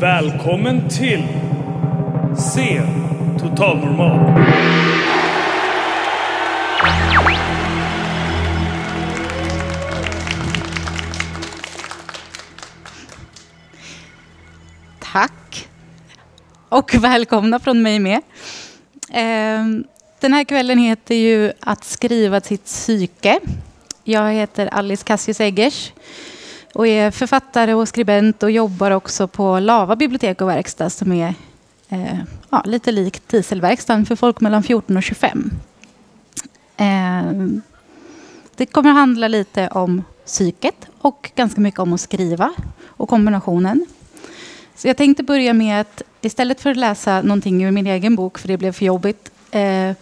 Välkommen 0.00 0.88
till 0.88 1.22
C 2.38 2.82
Totalnormal. 3.40 4.44
Tack. 15.12 15.68
Och 16.68 16.94
välkomna 16.94 17.58
från 17.60 17.82
mig 17.82 17.98
med. 17.98 18.20
Ehm, 19.12 19.84
den 20.20 20.32
här 20.32 20.44
kvällen 20.44 20.78
heter 20.78 21.14
ju 21.14 21.52
Att 21.60 21.84
skriva 21.84 22.40
sitt 22.40 22.64
psyke. 22.64 23.40
Jag 24.04 24.32
heter 24.32 24.66
Alice 24.66 25.04
Cassius 25.04 25.40
Eggers 25.40 25.92
och 26.76 26.86
är 26.86 27.10
författare 27.10 27.74
och 27.74 27.88
skribent 27.88 28.42
och 28.42 28.50
jobbar 28.50 28.90
också 28.90 29.28
på 29.28 29.58
Lava 29.58 29.96
bibliotek 29.96 30.40
och 30.40 30.48
verkstad 30.48 30.90
som 30.90 31.12
är 31.12 31.34
eh, 31.88 32.18
ja, 32.50 32.62
lite 32.66 32.92
likt 32.92 33.28
Dieselverkstaden 33.28 34.06
för 34.06 34.16
folk 34.16 34.40
mellan 34.40 34.62
14 34.62 34.96
och 34.96 35.02
25. 35.02 35.50
Eh, 36.76 37.32
Det 38.56 38.66
kommer 38.66 38.90
att 38.90 38.96
handla 38.96 39.28
lite 39.28 39.68
om 39.68 40.04
psyket 40.26 40.86
och 40.98 41.30
ganska 41.34 41.60
mycket 41.60 41.80
om 41.80 41.92
att 41.92 42.00
skriva 42.00 42.54
och 42.86 43.08
kombinationen. 43.08 43.86
Så 44.74 44.88
jag 44.88 44.96
tänkte 44.96 45.22
börja 45.22 45.52
med 45.52 45.80
att 45.80 46.02
istället 46.20 46.60
för 46.60 46.70
att 46.70 46.76
läsa 46.76 47.22
någonting 47.22 47.64
ur 47.64 47.70
min 47.70 47.86
egen 47.86 48.16
bok, 48.16 48.38
för 48.38 48.48
det 48.48 48.56
blev 48.56 48.72
för 48.72 48.84
jobbigt, 48.84 49.30
eh, 49.50 49.92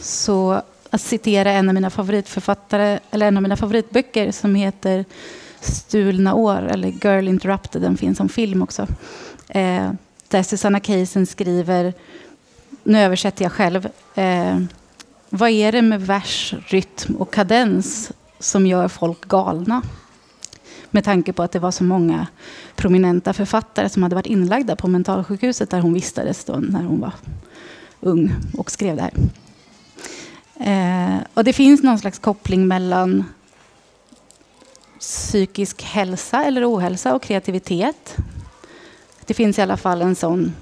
så 0.00 0.62
att 0.90 1.00
citera 1.00 1.52
en 1.52 1.68
av 1.68 1.74
mina 1.74 1.90
favoritförfattare, 1.90 2.98
eller 3.10 3.26
en 3.26 3.36
av 3.36 3.42
mina 3.42 3.56
favoritböcker 3.56 4.32
som 4.32 4.54
heter 4.54 5.04
Stulna 5.64 6.34
år, 6.34 6.62
eller 6.62 6.88
Girl 6.88 7.28
Interrupted, 7.28 7.82
den 7.82 7.96
finns 7.96 8.18
som 8.18 8.28
film 8.28 8.62
också. 8.62 8.86
Eh, 9.48 9.90
där 10.28 10.42
Susanna 10.42 10.80
Kaysen 10.80 11.26
skriver, 11.26 11.94
nu 12.82 12.98
översätter 12.98 13.44
jag 13.44 13.52
själv, 13.52 13.88
eh, 14.14 14.58
vad 15.30 15.50
är 15.50 15.72
det 15.72 15.82
med 15.82 16.06
vers, 16.06 16.54
rytm 16.66 17.16
och 17.16 17.34
kadens 17.34 18.12
som 18.38 18.66
gör 18.66 18.88
folk 18.88 19.28
galna? 19.28 19.82
Med 20.90 21.04
tanke 21.04 21.32
på 21.32 21.42
att 21.42 21.52
det 21.52 21.58
var 21.58 21.70
så 21.70 21.84
många 21.84 22.26
prominenta 22.76 23.32
författare 23.32 23.88
som 23.88 24.02
hade 24.02 24.14
varit 24.14 24.26
inlagda 24.26 24.76
på 24.76 24.88
mentalsjukhuset 24.88 25.70
där 25.70 25.80
hon 25.80 25.94
vistades 25.94 26.44
då 26.44 26.56
när 26.56 26.82
hon 26.82 27.00
var 27.00 27.12
ung 28.00 28.32
och 28.58 28.70
skrev 28.70 28.96
det 28.96 29.02
här. 29.02 29.12
Eh, 30.60 31.20
och 31.34 31.44
det 31.44 31.52
finns 31.52 31.82
någon 31.82 31.98
slags 31.98 32.18
koppling 32.18 32.68
mellan 32.68 33.24
psykisk 35.04 35.82
hälsa 35.82 36.44
eller 36.44 36.70
ohälsa 36.72 37.14
och 37.14 37.22
kreativitet. 37.22 38.16
Det 39.26 39.34
finns 39.34 39.58
i 39.58 39.62
alla 39.62 39.76
fall 39.76 40.02
en 40.02 40.16
sån 40.16 40.54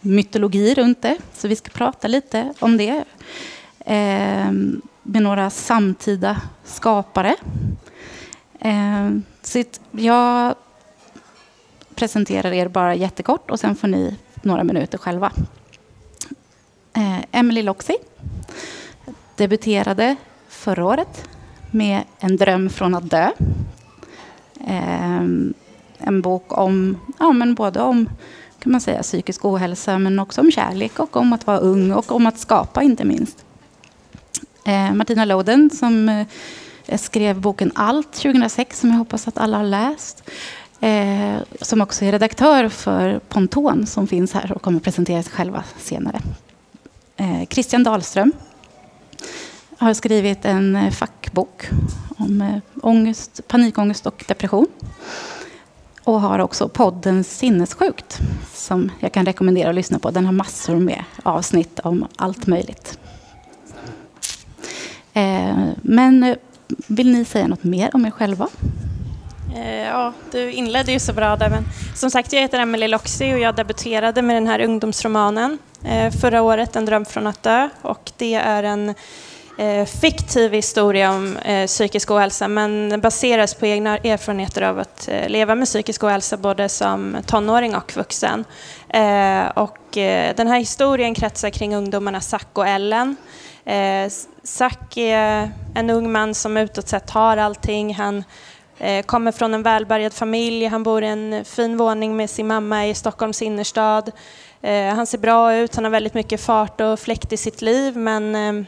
mytologi 0.00 0.74
runt 0.74 1.02
det, 1.02 1.16
så 1.34 1.48
vi 1.48 1.56
ska 1.56 1.70
prata 1.70 2.08
lite 2.08 2.54
om 2.58 2.76
det 2.76 3.04
eh, 3.78 4.52
med 5.02 5.22
några 5.22 5.50
samtida 5.50 6.40
skapare. 6.64 7.36
Eh, 8.60 9.10
så 9.42 9.64
jag 9.90 10.54
presenterar 11.94 12.52
er 12.52 12.68
bara 12.68 12.94
jättekort 12.94 13.50
och 13.50 13.60
sen 13.60 13.76
får 13.76 13.88
ni 13.88 14.16
några 14.42 14.64
minuter 14.64 14.98
själva. 14.98 15.32
Eh, 16.96 17.18
Emily 17.32 17.62
Loxi 17.62 17.96
debuterade 19.36 20.16
förra 20.48 20.84
året 20.84 21.28
med 21.70 22.02
En 22.18 22.36
dröm 22.36 22.70
från 22.70 22.94
att 22.94 23.10
dö. 23.10 23.30
Eh, 24.66 25.20
en 25.98 26.20
bok 26.22 26.58
om, 26.58 26.98
ja, 27.18 27.32
men 27.32 27.54
både 27.54 27.80
om 27.80 28.08
kan 28.58 28.72
man 28.72 28.80
säga, 28.80 29.02
psykisk 29.02 29.44
ohälsa 29.44 29.98
men 29.98 30.18
också 30.18 30.40
om 30.40 30.50
kärlek 30.50 30.98
och 30.98 31.16
om 31.16 31.32
att 31.32 31.46
vara 31.46 31.58
ung 31.58 31.92
och 31.92 32.12
om 32.12 32.26
att 32.26 32.38
skapa 32.38 32.82
inte 32.82 33.04
minst. 33.04 33.44
Eh, 34.64 34.94
Martina 34.94 35.24
Loden 35.24 35.70
som 35.70 36.08
eh, 36.08 36.98
skrev 36.98 37.40
boken 37.40 37.72
Allt 37.74 38.12
2006 38.12 38.80
som 38.80 38.90
jag 38.90 38.98
hoppas 38.98 39.28
att 39.28 39.38
alla 39.38 39.56
har 39.56 39.64
läst. 39.64 40.30
Eh, 40.80 41.36
som 41.60 41.80
också 41.80 42.04
är 42.04 42.12
redaktör 42.12 42.68
för 42.68 43.18
Ponton 43.28 43.86
som 43.86 44.06
finns 44.06 44.32
här 44.32 44.52
och 44.52 44.62
kommer 44.62 44.80
presentera 44.80 45.22
sig 45.22 45.32
själva 45.32 45.64
senare. 45.78 46.20
Eh, 47.16 47.46
Christian 47.50 47.84
Dahlström 47.84 48.32
har 49.78 49.94
skrivit 49.94 50.44
en 50.44 50.76
eh, 50.76 50.90
fackbok 50.90 51.68
om 52.18 52.42
eh, 52.42 52.58
ångest, 52.82 53.40
panikångest 53.48 54.06
och 54.06 54.24
depression. 54.28 54.66
Och 56.02 56.20
har 56.20 56.38
också 56.38 56.68
podden 56.68 57.24
Sinnessjukt 57.24 58.18
som 58.52 58.90
jag 59.00 59.12
kan 59.12 59.26
rekommendera 59.26 59.68
att 59.68 59.74
lyssna 59.74 59.98
på. 59.98 60.10
Den 60.10 60.26
har 60.26 60.32
massor 60.32 60.76
med 60.76 61.04
avsnitt 61.22 61.80
om 61.80 62.06
allt 62.16 62.46
möjligt. 62.46 62.98
Eh, 65.12 65.68
men 65.82 66.36
vill 66.86 67.12
ni 67.12 67.24
säga 67.24 67.46
något 67.46 67.64
mer 67.64 67.90
om 67.94 68.06
er 68.06 68.10
själva? 68.10 68.48
Ja, 69.84 70.12
du 70.32 70.52
inledde 70.52 70.92
ju 70.92 70.98
så 70.98 71.12
bra 71.12 71.36
där. 71.36 71.50
Men 71.50 71.64
som 71.94 72.10
sagt, 72.10 72.32
jag 72.32 72.40
heter 72.40 72.58
Emelie 72.58 72.88
Loxi 72.88 73.34
och 73.34 73.38
jag 73.38 73.54
debuterade 73.54 74.22
med 74.22 74.36
den 74.36 74.46
här 74.46 74.60
ungdomsromanen 74.60 75.58
förra 76.20 76.42
året, 76.42 76.76
En 76.76 76.84
dröm 76.84 77.04
från 77.04 77.26
att 77.26 77.42
dö. 77.42 77.68
Och 77.82 78.12
det 78.16 78.34
är 78.34 78.62
en 78.62 78.94
Eh, 79.58 79.84
fiktiv 79.86 80.52
historia 80.52 81.12
om 81.12 81.36
eh, 81.36 81.66
psykisk 81.66 82.10
ohälsa 82.10 82.48
men 82.48 82.88
den 82.88 83.00
baseras 83.00 83.54
på 83.54 83.66
egna 83.66 83.98
erfarenheter 83.98 84.62
av 84.62 84.78
att 84.78 85.08
eh, 85.08 85.28
leva 85.28 85.54
med 85.54 85.66
psykisk 85.66 86.04
ohälsa 86.04 86.36
både 86.36 86.68
som 86.68 87.16
tonåring 87.26 87.76
och 87.76 87.96
vuxen. 87.96 88.44
Eh, 88.88 89.46
och 89.46 89.96
eh, 89.96 90.34
den 90.36 90.46
här 90.46 90.58
historien 90.58 91.14
kretsar 91.14 91.50
kring 91.50 91.74
ungdomarna 91.74 92.20
Zack 92.20 92.48
och 92.52 92.68
Ellen. 92.68 93.16
Eh, 93.64 94.10
Zack 94.42 94.96
är 94.96 95.50
en 95.74 95.90
ung 95.90 96.12
man 96.12 96.34
som 96.34 96.56
utåt 96.56 96.88
sett 96.88 97.10
har 97.10 97.36
allting. 97.36 97.94
Han 97.94 98.24
Eh, 98.78 99.02
kommer 99.02 99.32
från 99.32 99.54
en 99.54 99.62
välbärgad 99.62 100.12
familj, 100.12 100.66
han 100.66 100.82
bor 100.82 101.04
i 101.04 101.06
en 101.06 101.44
fin 101.44 101.76
våning 101.76 102.16
med 102.16 102.30
sin 102.30 102.46
mamma 102.46 102.86
i 102.86 102.94
Stockholms 102.94 103.42
innerstad. 103.42 104.12
Eh, 104.62 104.94
han 104.94 105.06
ser 105.06 105.18
bra 105.18 105.54
ut, 105.54 105.74
han 105.74 105.84
har 105.84 105.90
väldigt 105.90 106.14
mycket 106.14 106.40
fart 106.40 106.80
och 106.80 107.00
fläkt 107.00 107.32
i 107.32 107.36
sitt 107.36 107.62
liv 107.62 107.96
men 107.96 108.34
eh, 108.34 108.66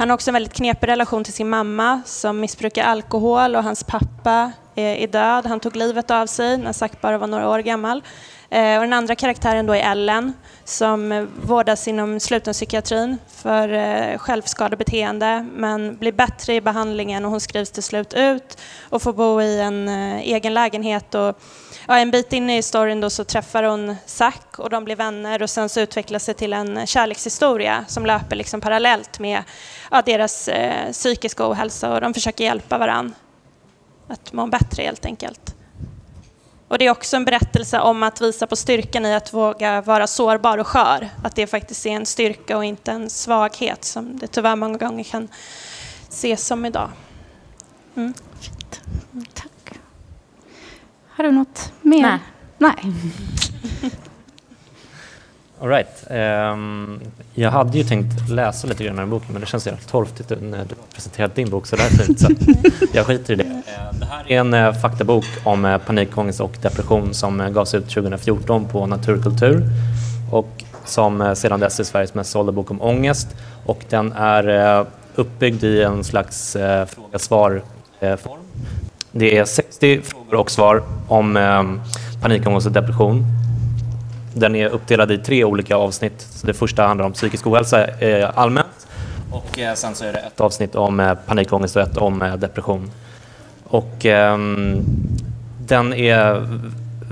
han 0.00 0.10
har 0.10 0.14
också 0.14 0.30
en 0.30 0.34
väldigt 0.34 0.52
knepig 0.52 0.88
relation 0.88 1.24
till 1.24 1.32
sin 1.32 1.48
mamma 1.48 2.02
som 2.06 2.40
missbrukar 2.40 2.84
alkohol 2.84 3.56
och 3.56 3.64
hans 3.64 3.84
pappa 3.84 4.52
är 4.74 5.06
död. 5.06 5.46
Han 5.46 5.60
tog 5.60 5.76
livet 5.76 6.10
av 6.10 6.26
sig 6.26 6.58
när 6.58 6.72
Zack 6.72 7.00
bara 7.00 7.18
var 7.18 7.26
några 7.26 7.48
år 7.48 7.58
gammal. 7.58 8.02
Eh, 8.50 8.76
och 8.76 8.80
den 8.80 8.92
andra 8.92 9.14
karaktären 9.14 9.66
då 9.66 9.72
är 9.72 9.90
Ellen 9.90 10.32
som 10.64 11.12
eh, 11.12 11.24
vårdas 11.42 11.88
inom 11.88 12.20
slutenpsykiatrin 12.20 13.18
för 13.28 13.72
eh, 13.72 14.18
självskadebeteende 14.18 15.46
men 15.54 15.96
blir 15.96 16.12
bättre 16.12 16.54
i 16.54 16.60
behandlingen 16.60 17.24
och 17.24 17.30
hon 17.30 17.40
skrivs 17.40 17.70
till 17.70 17.82
slut 17.82 18.14
ut 18.14 18.58
och 18.90 19.02
får 19.02 19.12
bo 19.12 19.40
i 19.40 19.60
en 19.60 19.88
egen 20.18 20.54
lägenhet. 20.54 21.14
Och, 21.14 21.40
ja, 21.88 21.98
en 21.98 22.10
bit 22.10 22.32
in 22.32 22.50
i 22.50 22.62
storyn 22.62 23.00
då 23.00 23.10
så 23.10 23.24
träffar 23.24 23.62
hon 23.62 23.96
Zack 24.06 24.58
och 24.58 24.70
de 24.70 24.84
blir 24.84 24.96
vänner 24.96 25.42
och 25.42 25.50
sen 25.50 25.68
så 25.68 25.80
utvecklas 25.80 26.26
det 26.26 26.34
till 26.34 26.52
en 26.52 26.86
kärlekshistoria 26.86 27.84
som 27.88 28.06
löper 28.06 28.36
liksom 28.36 28.60
parallellt 28.60 29.18
med 29.18 29.42
ja, 29.90 30.02
deras 30.02 30.48
eh, 30.48 30.92
psykiska 30.92 31.50
ohälsa 31.50 31.94
och 31.94 32.00
de 32.00 32.14
försöker 32.14 32.44
hjälpa 32.44 32.78
varandra 32.78 33.14
att 34.08 34.32
må 34.32 34.46
bättre 34.46 34.82
helt 34.82 35.04
enkelt. 35.04 35.54
Och 36.68 36.78
det 36.78 36.86
är 36.86 36.90
också 36.90 37.16
en 37.16 37.24
berättelse 37.24 37.80
om 37.80 38.02
att 38.02 38.20
visa 38.20 38.46
på 38.46 38.56
styrkan 38.56 39.06
i 39.06 39.14
att 39.14 39.34
våga 39.34 39.80
vara 39.80 40.06
sårbar 40.06 40.58
och 40.58 40.66
skör. 40.66 41.08
Att 41.24 41.36
det 41.36 41.46
faktiskt 41.46 41.86
är 41.86 41.90
en 41.90 42.06
styrka 42.06 42.56
och 42.56 42.64
inte 42.64 42.92
en 42.92 43.10
svaghet 43.10 43.84
som 43.84 44.18
det 44.18 44.26
tyvärr 44.26 44.56
många 44.56 44.78
gånger 44.78 45.04
kan 45.04 45.28
ses 46.08 46.46
som 46.46 46.66
idag. 46.66 46.90
Mm. 47.96 48.14
Fint. 48.40 48.80
Mm, 49.12 49.26
tack. 49.34 49.49
Har 51.20 51.24
du 51.24 51.32
något 51.32 51.72
mer? 51.82 52.02
Nej. 52.02 52.18
Nej. 52.58 52.74
All 55.60 55.68
right. 55.68 56.04
Ehm, 56.10 57.00
jag 57.34 57.50
hade 57.50 57.78
ju 57.78 57.84
tänkt 57.84 58.28
läsa 58.30 58.66
lite 58.66 58.84
grann 58.84 58.96
den 58.96 59.10
boken 59.10 59.28
men 59.32 59.40
det 59.40 59.46
känns 59.46 59.66
jävligt 59.66 59.88
torftigt 59.88 60.30
när 60.40 60.64
du 60.64 60.74
presenterat 60.94 61.34
din 61.34 61.50
bok 61.50 61.66
så 61.66 61.76
därför 61.76 62.14
så 62.14 62.28
jag 62.92 63.06
skiter 63.06 63.32
i 63.32 63.36
det. 63.36 63.44
Eh, 63.44 63.98
Det 64.00 64.06
här 64.06 64.24
är 64.32 64.40
en 64.40 64.54
eh, 64.54 64.72
faktabok 64.72 65.24
om 65.44 65.64
eh, 65.64 65.78
panikångest 65.78 66.40
och 66.40 66.58
depression 66.62 67.14
som 67.14 67.40
eh, 67.40 67.48
gavs 67.48 67.74
ut 67.74 67.88
2014 67.88 68.68
på 68.68 68.86
Naturkultur 68.86 69.62
och 70.32 70.64
som 70.84 71.36
sedan 71.36 71.60
dess 71.60 71.80
är 71.80 71.84
Sveriges 71.84 72.14
mest 72.14 72.30
sålda 72.30 72.52
bok 72.52 72.70
om 72.70 72.82
ångest 72.82 73.28
och 73.66 73.84
den 73.88 74.12
är 74.12 74.86
uppbyggd 75.14 75.64
i 75.64 75.82
en 75.82 76.04
slags 76.04 76.56
fråga-svar-form. 76.88 78.39
Det 79.12 79.38
är 79.38 79.44
60 79.44 80.00
frågor 80.02 80.34
och 80.34 80.50
svar 80.50 80.82
om 81.08 81.36
eh, 81.36 81.62
panikångest 82.22 82.66
och 82.66 82.72
depression 82.72 83.24
den 84.34 84.56
är 84.56 84.68
uppdelad 84.68 85.10
i 85.10 85.18
tre 85.18 85.44
olika 85.44 85.76
avsnitt. 85.76 86.26
Så 86.30 86.46
det 86.46 86.54
första 86.54 86.86
handlar 86.86 87.06
om 87.06 87.12
psykisk 87.12 87.46
ohälsa 87.46 87.86
eh, 87.86 88.30
allmänt 88.34 88.86
och 89.30 89.58
eh, 89.58 89.74
sen 89.74 89.94
så 89.94 90.04
är 90.04 90.12
det 90.12 90.18
ett 90.18 90.40
avsnitt 90.40 90.74
om 90.74 91.00
eh, 91.00 91.14
panikångest 91.14 91.76
och 91.76 91.82
ett 91.82 91.96
om 91.96 92.22
eh, 92.22 92.36
depression. 92.36 92.90
Och 93.64 94.06
ehm, 94.06 94.84
den 95.66 95.94
är 95.94 96.48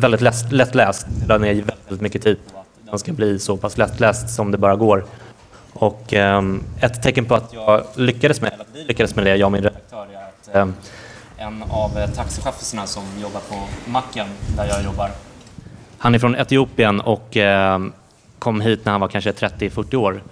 väldigt 0.00 0.52
lättläst. 0.52 1.06
Den 1.26 1.44
är 1.44 1.54
väldigt 1.54 2.00
mycket 2.00 2.22
tid 2.22 2.38
på 2.52 2.58
att 2.58 2.66
den 2.90 2.98
ska 2.98 3.12
bli 3.12 3.38
så 3.38 3.56
pass 3.56 3.78
lättläst 3.78 4.30
som 4.30 4.50
det 4.50 4.58
bara 4.58 4.76
går. 4.76 5.04
Och 5.72 6.12
ehm, 6.12 6.62
ett 6.80 7.02
tecken 7.02 7.24
på 7.24 7.34
att 7.34 7.52
jag 7.52 7.82
lyckades 7.94 8.40
med, 8.40 8.52
eller 8.52 8.64
att 8.64 8.70
vi 8.74 8.84
lyckades 8.84 9.16
med 9.16 9.26
det, 9.26 9.36
jag 9.36 9.46
och 9.46 9.52
min 9.52 9.62
redaktör, 9.62 10.06
är 10.12 10.16
att 10.16 10.56
ehm, 10.56 10.74
en 11.38 11.62
av 11.70 11.98
eh, 11.98 12.10
taxichaufförerna 12.10 12.86
som 12.86 13.02
jobbar 13.22 13.40
på 13.40 13.54
macken 13.90 14.26
där 14.56 14.66
jag 14.66 14.84
jobbar, 14.84 15.10
han 15.98 16.14
är 16.14 16.18
från 16.18 16.36
Etiopien 16.36 17.00
och 17.00 17.36
eh, 17.36 17.80
kom 18.38 18.60
hit 18.60 18.84
när 18.84 18.92
han 18.92 19.00
var 19.00 19.08
kanske 19.08 19.32
30-40 19.32 19.94
år 19.94 20.22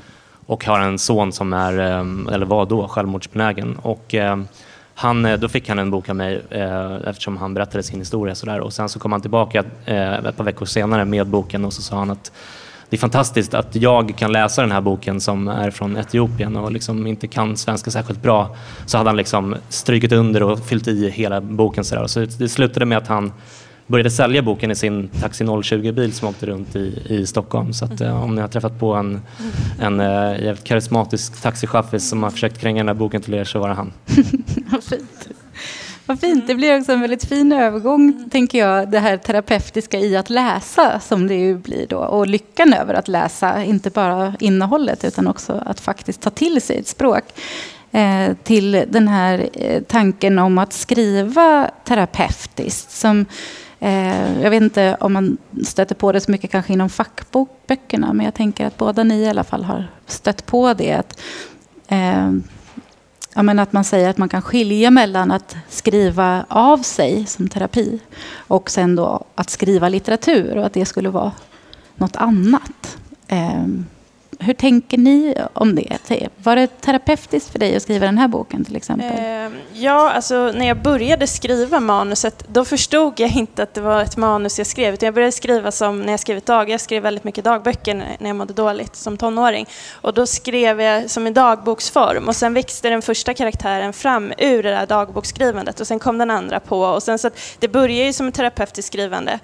och 0.47 0.65
har 0.65 0.81
en 0.81 0.99
son 0.99 1.33
som 1.33 1.53
är, 1.53 1.79
eh, 1.79 2.35
eller 2.35 2.47
var 2.47 2.67
då, 2.67 2.89
självmordsbenägen. 2.89 3.77
Och, 3.83 4.15
han, 4.99 5.41
då 5.41 5.49
fick 5.49 5.69
han 5.69 5.79
en 5.79 5.91
bok 5.91 6.09
av 6.09 6.17
mig 6.17 6.43
eftersom 7.07 7.37
han 7.37 7.55
berättade 7.55 7.83
sin 7.83 7.99
historia. 7.99 8.35
Sådär. 8.35 8.61
Och 8.61 8.73
sen 8.73 8.89
så 8.89 8.99
kom 8.99 9.13
han 9.13 9.21
tillbaka 9.21 9.65
ett 9.85 10.37
par 10.37 10.45
veckor 10.45 10.67
senare 10.67 11.05
med 11.05 11.27
boken 11.27 11.65
och 11.65 11.73
så 11.73 11.83
sa 11.83 11.97
han 11.97 12.11
att 12.11 12.33
det 12.91 12.97
är 12.97 12.99
fantastiskt 12.99 13.55
att 13.55 13.77
jag 13.77 14.17
kan 14.17 14.33
läsa 14.33 14.63
den 14.63 14.73
här 14.73 14.81
boken 14.81 15.21
som 15.21 15.49
är 15.49 15.71
från 15.71 15.97
Etiopien 15.97 16.57
och 16.57 16.73
liksom 16.73 17.07
inte 17.07 17.27
kan 17.27 17.57
svenska 17.57 17.91
särskilt 17.91 18.23
bra. 18.23 18.57
Så 18.87 18.99
hade 18.99 19.11
han 19.11 19.17
liksom 19.17 19.57
strykit 19.69 20.13
under 20.13 20.43
och 20.43 20.67
fyllt 20.67 20.89
i 20.89 21.11
hela 21.11 21.41
boken. 21.41 21.85
Så, 21.85 22.09
så 22.09 22.21
det 22.21 22.49
slutade 22.49 22.87
med 22.87 22.99
att 22.99 23.07
han 23.07 23.33
började 23.87 24.11
sälja 24.11 24.43
boken 24.43 24.71
i 24.71 24.75
sin 24.75 25.09
Taxi 25.09 25.45
020-bil 25.45 26.13
som 26.13 26.29
åkte 26.29 26.47
runt 26.47 26.77
i, 26.77 27.03
i 27.09 27.27
Stockholm. 27.27 27.73
Så 27.73 27.85
att, 27.85 28.01
eh, 28.01 28.23
om 28.23 28.35
ni 28.35 28.41
har 28.41 28.49
träffat 28.49 28.79
på 28.79 28.95
en, 28.95 29.21
en 29.81 30.01
eh, 30.01 30.45
jävligt 30.45 30.65
karismatisk 30.65 31.43
taxichaffis 31.43 32.09
som 32.09 32.23
har 32.23 32.31
försökt 32.31 32.59
kränga 32.59 32.81
den 32.81 32.89
här 32.89 32.95
boken 32.95 33.23
till 33.23 33.35
er 33.35 33.45
så 33.45 33.59
var 33.59 33.69
det 33.69 33.75
han. 33.75 33.93
Vad 34.71 34.85
fint. 34.85 35.29
Vad 36.07 36.21
fint. 36.21 36.47
Det 36.47 36.55
blir 36.55 36.79
också 36.79 36.93
en 36.93 37.01
väldigt 37.01 37.25
fin 37.25 37.53
övergång, 37.53 38.29
tänker 38.31 38.59
jag, 38.59 38.91
det 38.91 38.99
här 38.99 39.17
terapeutiska 39.17 39.99
i 39.99 40.17
att 40.17 40.31
läsa 40.31 41.01
som 41.01 41.27
det 41.27 41.35
ju 41.35 41.59
blir 41.59 41.87
då. 41.87 41.99
Och 41.99 42.27
lyckan 42.27 42.73
över 42.73 42.95
att 42.95 43.09
läsa, 43.09 43.65
inte 43.65 43.91
bara 43.91 44.35
innehållet 44.41 45.05
utan 45.05 45.27
också 45.27 45.63
att 45.67 45.81
faktiskt 45.81 46.21
ta 46.21 46.31
till 46.31 46.61
sig 46.61 46.79
ett 46.79 46.89
språk. 46.89 47.25
Eh, 47.91 48.35
till 48.45 48.85
den 48.89 49.09
här 49.09 49.49
eh, 49.53 49.83
tanken 49.83 50.39
om 50.39 50.59
att 50.59 50.73
skriva 50.73 51.71
terapeutiskt. 51.85 52.91
Som, 52.91 53.27
eh, 53.81 54.43
jag 54.43 54.51
vet 54.51 54.63
inte 54.63 54.97
om 55.01 55.13
man 55.13 55.37
stöter 55.65 55.95
på 55.95 56.13
det 56.13 56.21
så 56.21 56.31
mycket 56.31 56.51
kanske 56.51 56.73
inom 56.73 56.91
fackböckerna, 56.91 58.13
men 58.13 58.25
jag 58.25 58.35
tänker 58.35 58.67
att 58.67 58.77
båda 58.77 59.05
ni 59.05 59.23
i 59.23 59.29
alla 59.29 59.45
fall 59.45 59.65
har 59.65 59.91
stött 60.07 60.47
på 60.47 60.75
det. 60.75 60.93
Att, 60.93 61.21
eh, 61.89 62.31
ja, 63.37 63.43
men 63.43 63.59
att 63.59 63.73
man 63.73 63.85
säger 63.85 64.11
att 64.11 64.19
man 64.19 64.29
kan 64.29 64.43
skilja 64.43 64.91
mellan 64.91 65.31
att 65.31 65.57
skriva 65.69 66.45
av 66.49 66.79
sig 66.79 67.27
som 67.27 67.49
terapi 67.49 67.99
och 68.37 68.71
sen 68.71 68.97
då 68.97 69.25
att 69.35 69.51
skriva 69.51 69.89
litteratur 69.89 70.57
och 70.57 70.67
att 70.67 70.73
det 70.73 70.85
skulle 70.85 71.11
vara 71.11 71.33
något 71.97 72.17
annat. 72.17 72.99
Eh, 73.29 73.67
hur 74.39 74.55
tänker 74.55 74.99
ni 74.99 75.35
om 75.53 75.75
det? 75.75 76.29
Var 76.37 76.57
det 76.57 76.81
terapeutiskt 76.81 77.51
för 77.51 77.59
dig 77.59 77.77
att 77.77 77.83
skriva 77.83 78.07
den 78.07 78.19
här 78.19 78.29
boken 78.29 78.65
till 78.65 78.77
exempel? 78.77 79.09
Eh, 79.19 79.59
ja, 79.73 80.11
alltså 80.11 80.53
när 80.55 80.67
jag 80.67 80.83
började 80.83 81.27
skriva 81.27 81.81
manuset 81.81 82.45
då 82.49 82.65
förstod 82.65 83.21
jag 83.21 83.31
inte 83.31 83.63
att 83.63 83.75
det 83.75 83.81
var 83.81 84.03
ett 84.03 84.17
manus 84.17 84.59
jag 84.59 84.67
skrev. 84.67 84.95
Utan 84.95 85.07
jag 85.07 85.15
började 85.15 85.33
skriva 85.33 85.71
som 85.71 86.03
när 86.03 86.13
jag 86.13 86.21
skrev 86.21 86.41
dag. 86.41 86.71
Jag 86.71 86.81
skrev 86.81 87.03
väldigt 87.03 87.25
mycket 87.25 87.45
dagböcker 87.45 87.95
när 87.95 88.27
jag 88.27 88.37
mådde 88.37 88.55
dåligt 88.55 88.97
som 88.97 89.17
tonåring. 89.17 89.67
Och 89.93 90.15
då 90.15 90.27
skrev 90.27 90.81
jag 90.81 91.11
som 91.11 91.27
i 91.27 91.31
dagboksform 91.31 92.29
och 92.29 92.37
sen 92.37 92.55
växte 92.55 92.89
den 92.89 93.03
första 93.03 93.35
karaktären 93.35 93.93
fram 93.93 94.33
ur 94.39 94.63
det 94.63 94.71
där 94.71 94.87
dagboksskrivandet 94.87 95.81
och 95.81 95.87
sen 95.87 95.99
kom 95.99 96.19
den 96.19 96.31
andra 96.31 96.61
på. 96.61 96.81
Och 96.81 97.03
sen 97.03 97.19
så 97.19 97.31
det 97.59 97.69
började 97.69 98.07
ju 98.07 98.13
som 98.13 98.29
ett 98.29 98.35
terapeutiskt 98.35 98.93
skrivande 98.93 99.39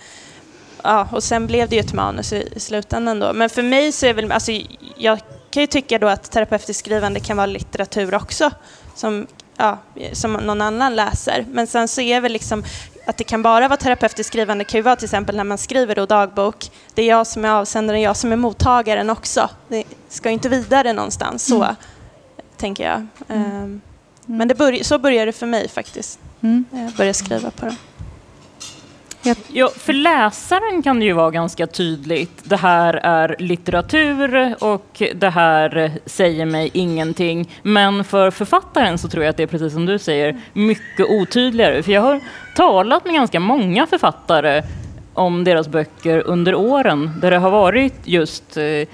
ja, 0.82 1.08
och 1.12 1.23
sen 1.23 1.46
blev 1.46 1.69
det 1.69 1.76
ju 1.76 1.81
ett 1.81 1.93
manus 1.93 2.32
i, 2.32 2.49
i 2.56 2.61
slutändan 2.61 3.20
då. 3.20 3.32
Men 3.32 3.49
för 3.49 3.62
mig 3.62 3.93
så 3.93 4.06
är 4.06 4.14
väl, 4.14 4.32
alltså, 4.32 4.52
jag 4.96 5.19
kan 5.50 5.61
ju 5.61 5.67
tycka 5.67 5.99
då 5.99 6.08
att 6.08 6.31
terapeutiskt 6.31 6.81
skrivande 6.81 7.20
kan 7.20 7.37
vara 7.37 7.46
litteratur 7.46 8.14
också, 8.14 8.50
som, 8.94 9.26
ja, 9.56 9.79
som 10.12 10.32
någon 10.32 10.61
annan 10.61 10.96
läser. 10.96 11.46
Men 11.50 11.67
sen 11.67 11.88
så 11.88 12.00
är 12.00 12.20
väl 12.20 12.32
liksom 12.32 12.64
att 13.06 13.17
det 13.17 13.25
kan 13.25 13.43
bara 13.43 13.69
vara 13.69 13.76
terapeutiskt 13.76 14.29
skrivande 14.29 14.64
kan 14.64 14.79
ju 14.79 14.82
vara 14.82 14.96
till 14.96 15.05
exempel 15.05 15.37
när 15.37 15.44
man 15.44 15.58
skriver 15.58 15.94
då 15.94 16.06
dagbok. 16.06 16.70
Det 16.94 17.02
är 17.02 17.06
jag 17.06 17.26
som 17.26 17.44
är 17.44 17.49
avsändaren, 17.49 18.00
jag 18.00 18.17
som 18.17 18.32
är 18.32 18.37
mottagaren 18.37 19.11
också. 19.11 19.50
Det 19.69 19.84
ska 20.08 20.31
inte 20.31 20.49
vidare 20.49 20.93
någonstans, 20.93 21.46
så 21.46 21.62
mm. 21.62 21.75
tänker 22.56 22.84
jag. 22.84 23.06
Mm. 23.29 23.62
Um, 23.62 23.81
men 24.26 24.49
det 24.49 24.55
börj 24.55 24.84
så 24.84 24.99
började 24.99 25.26
det 25.26 25.32
för 25.32 25.46
mig 25.46 25.69
faktiskt, 25.69 26.19
mm. 26.40 26.64
jag 26.70 26.93
började 26.93 27.14
skriva 27.14 27.50
på 27.50 27.67
det. 27.67 27.76
Ja, 29.53 29.69
för 29.77 29.93
läsaren 29.93 30.83
kan 30.83 30.99
det 30.99 31.05
ju 31.05 31.13
vara 31.13 31.31
ganska 31.31 31.67
tydligt. 31.67 32.41
Det 32.45 32.57
här 32.57 32.95
är 32.95 33.37
litteratur 33.39 34.55
och 34.61 35.03
det 35.15 35.31
här 35.31 35.93
säger 36.07 36.47
mig 36.47 36.71
ingenting. 36.73 37.51
Men 37.63 38.05
för 38.05 38.31
författaren 38.31 38.99
så 38.99 39.09
tror 39.09 39.25
jag 39.25 39.31
att 39.31 39.37
det 39.37 39.43
är 39.43 39.47
precis 39.47 39.73
som 39.73 39.87
du 39.87 39.99
säger, 39.99 40.41
mycket 40.53 41.07
otydligare. 41.11 41.83
För 41.83 41.93
jag 41.93 42.01
har 42.01 42.21
talat 42.57 43.05
med 43.05 43.15
ganska 43.15 43.41
många 43.41 43.87
författare 43.87 44.63
om 45.15 45.45
deras 45.45 45.69
böcker 45.69 46.23
under 46.27 46.55
åren 46.55 47.11
där 47.21 47.31
det 47.31 47.39
har 47.39 47.51
varit 47.51 47.95
just... 48.05 48.57
Eh, 48.57 48.89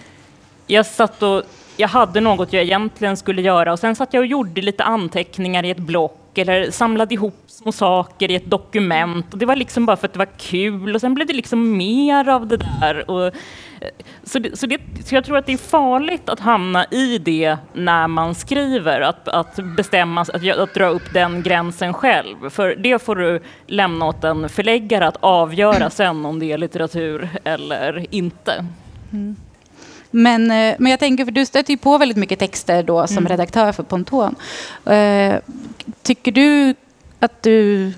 jag 0.67 0.87
satt 0.87 1.23
och 1.23 1.43
jag 1.77 1.89
hade 1.89 2.21
något 2.21 2.53
jag 2.53 2.63
egentligen 2.63 3.17
skulle 3.17 3.43
göra 3.43 3.73
och 3.73 3.79
sen 3.79 3.97
satt 3.97 4.15
jag 4.15 4.21
och 4.21 4.27
gjorde 4.27 4.61
lite 4.61 4.85
anteckningar 4.85 5.65
i 5.65 5.71
ett 5.71 5.79
block 5.79 6.28
eller 6.39 6.71
samlade 6.71 7.15
ihop 7.15 7.35
små 7.47 7.73
saker 7.73 8.31
i 8.31 8.35
ett 8.35 8.51
dokument. 8.51 9.33
Och 9.33 9.39
det 9.39 9.47
var 9.47 9.57
liksom 9.57 9.87
bara 9.87 9.97
för 9.97 10.07
att 10.07 10.13
det 10.13 10.19
var 10.19 10.39
kul 10.39 10.95
och 10.95 11.01
sen 11.01 11.15
blev 11.15 11.27
det 11.27 11.33
liksom 11.33 11.77
mer 11.77 12.29
av 12.29 12.47
det 12.47 12.57
där. 12.57 13.11
Och, 13.11 13.27
eh, 13.27 13.33
så, 14.25 14.39
det, 14.39 14.59
så, 14.59 14.67
det, 14.67 14.81
så 15.05 15.15
jag 15.15 15.25
tror 15.25 15.37
att 15.37 15.47
det 15.47 15.53
är 15.53 15.57
farligt 15.57 16.29
att 16.29 16.41
hamna 16.41 16.85
i 16.85 17.19
det 17.19 17.57
när 17.73 18.09
man 18.09 18.35
skriver, 18.35 19.01
att, 19.01 19.29
att 19.29 19.59
bestämma, 19.77 20.21
att, 20.21 20.59
att 20.59 20.75
dra 20.75 20.87
upp 20.87 21.15
den 21.15 21.43
gränsen 21.43 21.95
själv. 21.95 22.51
För 22.51 22.75
det 22.77 23.03
får 23.03 23.17
du 23.17 23.43
lämna 23.67 24.07
åt 24.07 24.25
en 24.25 24.49
förläggare 24.49 25.09
att 25.09 25.17
avgöra 25.21 25.91
sen 25.91 26.27
om 26.27 26.39
det 26.39 26.53
är 26.53 26.59
litteratur 26.59 27.29
eller 27.45 28.07
inte. 28.11 28.65
Mm. 29.13 29.37
Men, 30.11 30.51
eh, 30.51 30.77
men 30.79 30.91
jag 30.91 31.01
tänker, 31.01 31.25
för 31.25 31.33
du 31.33 31.47
stöter 31.47 31.71
ju 31.71 31.79
på 31.79 31.99
väldigt 31.99 32.19
mycket 32.19 32.39
texter 32.39 32.83
då 32.83 33.07
som 33.07 33.19
mm. 33.19 33.29
redaktör 33.29 33.73
för 33.73 33.83
Ponton. 33.83 34.35
Eh, 34.87 35.35
tycker 36.03 36.33
du 36.33 36.75
att 37.21 37.43
du... 37.43 37.93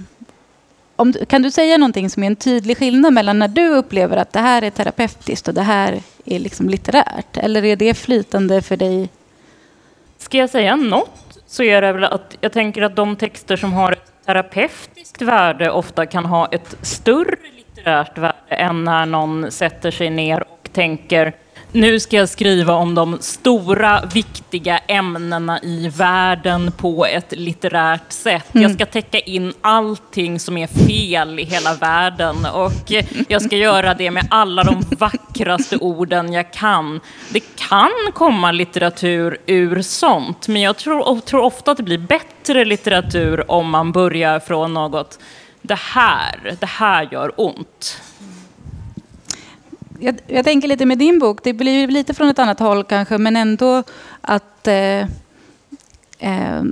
Om, 0.96 1.12
kan 1.12 1.42
du 1.42 1.50
säga 1.50 1.76
någonting 1.76 2.10
som 2.10 2.22
är 2.22 2.26
en 2.26 2.36
tydlig 2.36 2.78
skillnad 2.78 3.12
mellan 3.12 3.38
när 3.38 3.48
du 3.48 3.68
upplever 3.68 4.16
att 4.16 4.32
det 4.32 4.40
här 4.40 4.62
är 4.62 4.70
terapeutiskt 4.70 5.48
och 5.48 5.54
det 5.54 5.62
här 5.62 6.02
är 6.24 6.38
liksom 6.38 6.68
litterärt? 6.68 7.36
Eller 7.36 7.64
är 7.64 7.76
det 7.76 7.94
flytande 7.94 8.62
för 8.62 8.76
dig? 8.76 9.08
Ska 10.18 10.38
jag 10.38 10.50
säga 10.50 10.76
något 10.76 11.38
så 11.46 11.62
är 11.62 11.82
det 11.82 11.92
väl 11.92 12.04
att 12.04 12.36
jag 12.40 12.52
tänker 12.52 12.82
att 12.82 12.96
de 12.96 13.16
texter 13.16 13.56
som 13.56 13.72
har 13.72 13.92
ett 13.92 14.12
terapeutiskt 14.26 15.22
värde 15.22 15.70
ofta 15.70 16.06
kan 16.06 16.26
ha 16.26 16.46
ett 16.46 16.76
större 16.82 17.36
litterärt 17.56 18.18
värde 18.18 18.36
än 18.48 18.84
när 18.84 19.06
någon 19.06 19.50
sätter 19.50 19.90
sig 19.90 20.10
ner 20.10 20.42
och 20.42 20.68
tänker 20.72 21.32
nu 21.72 22.00
ska 22.00 22.16
jag 22.16 22.28
skriva 22.28 22.74
om 22.74 22.94
de 22.94 23.18
stora, 23.20 24.02
viktiga 24.14 24.78
ämnena 24.78 25.60
i 25.62 25.88
världen 25.88 26.72
på 26.72 27.06
ett 27.06 27.32
litterärt 27.32 28.12
sätt. 28.12 28.54
Mm. 28.54 28.62
Jag 28.62 28.72
ska 28.72 28.86
täcka 28.86 29.18
in 29.18 29.52
allting 29.60 30.40
som 30.40 30.56
är 30.56 30.66
fel 30.66 31.38
i 31.38 31.44
hela 31.44 31.74
världen 31.74 32.36
och 32.54 32.92
jag 33.28 33.42
ska 33.42 33.56
göra 33.56 33.94
det 33.94 34.10
med 34.10 34.26
alla 34.30 34.64
de 34.64 34.82
vackraste 34.98 35.76
orden 35.76 36.32
jag 36.32 36.52
kan. 36.52 37.00
Det 37.32 37.56
kan 37.56 37.90
komma 38.14 38.52
litteratur 38.52 39.38
ur 39.46 39.82
sånt, 39.82 40.48
men 40.48 40.62
jag 40.62 40.76
tror, 40.76 41.20
tror 41.20 41.40
ofta 41.40 41.70
att 41.70 41.76
det 41.76 41.82
blir 41.82 41.98
bättre 41.98 42.64
litteratur 42.64 43.50
om 43.50 43.70
man 43.70 43.92
börjar 43.92 44.40
från 44.40 44.74
något 44.74 45.18
det 45.62 45.78
här, 45.78 46.56
det 46.60 46.66
här 46.66 47.08
gör 47.12 47.32
ont 47.36 48.00
jag, 50.00 50.20
jag, 50.26 50.44
tänker 50.44 50.68
lite 50.68 50.86
med 50.86 50.98
din 50.98 51.18
bok, 51.18 51.40
det 51.42 51.52
blir 51.52 51.88
lite 51.88 52.14
från 52.14 52.28
ett 52.28 52.38
annat 52.38 52.60
håll 52.60 52.84
kanske, 52.84 53.18
men 53.18 53.36
ändå 53.36 53.82
att... 54.20 54.68
Eh, 54.68 55.00
eh, 56.18 56.62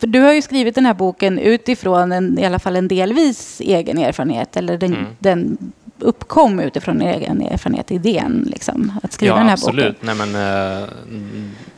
för 0.00 0.06
du 0.06 0.20
har 0.20 0.32
ju 0.32 0.42
skrivit 0.42 0.74
den 0.74 0.86
här 0.86 0.94
boken 0.94 1.38
utifrån 1.38 2.12
en, 2.12 2.38
i 2.38 2.44
alla 2.44 2.58
fall 2.58 2.76
en 2.76 2.88
delvis 2.88 3.60
egen 3.60 3.98
erfarenhet, 3.98 4.56
eller 4.56 4.78
den, 4.78 4.92
mm. 4.92 5.06
den 5.18 5.72
uppkom 5.98 6.60
utifrån 6.60 7.02
egen 7.02 7.42
erfarenhet, 7.42 7.90
idén 7.90 8.48
liksom, 8.50 8.92
att 9.02 9.12
skriva 9.12 9.34
ja, 9.34 9.38
den 9.38 9.46
här 9.46 9.52
absolut. 9.52 10.00
boken? 10.00 10.16
Nej, 10.16 10.26
men, 10.26 10.32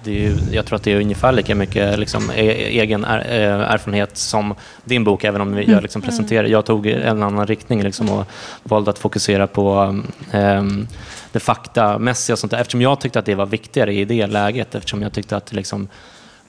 det 0.05 0.11
är 0.11 0.21
ju, 0.21 0.37
jag 0.53 0.67
tror 0.67 0.77
att 0.77 0.83
det 0.83 0.93
är 0.93 1.01
ungefär 1.01 1.33
lika 1.33 1.55
mycket 1.55 1.99
liksom, 1.99 2.31
e 2.31 2.51
egen 2.81 3.05
eh, 3.05 3.71
erfarenhet 3.71 4.17
som 4.17 4.55
din 4.85 5.05
bok, 5.05 5.25
även 5.25 5.41
om 5.41 5.55
jag 5.55 5.69
mm. 5.69 5.83
liksom, 5.83 6.03
presenterar. 6.03 6.49
Jag 6.49 6.65
tog 6.65 6.87
en 6.87 7.23
annan 7.23 7.47
riktning 7.47 7.83
liksom, 7.83 8.11
och 8.11 8.27
valde 8.63 8.91
att 8.91 8.99
fokusera 8.99 9.47
på 9.47 9.95
um, 10.33 10.89
det 11.33 11.41
faktamässiga 11.41 12.35
och 12.35 12.39
sånt 12.39 12.51
där, 12.51 12.61
eftersom 12.61 12.83
jag 12.83 13.01
tyckte 13.01 13.19
att 13.19 13.27
det 13.27 13.35
var 13.35 13.47
viktigare 13.47 13.95
i 13.95 14.05
det 14.05 14.27
läget, 14.27 14.75
eftersom 14.75 15.03
jag 15.03 15.13
tyckte 15.13 15.37
att 15.37 15.53
liksom, 15.53 15.89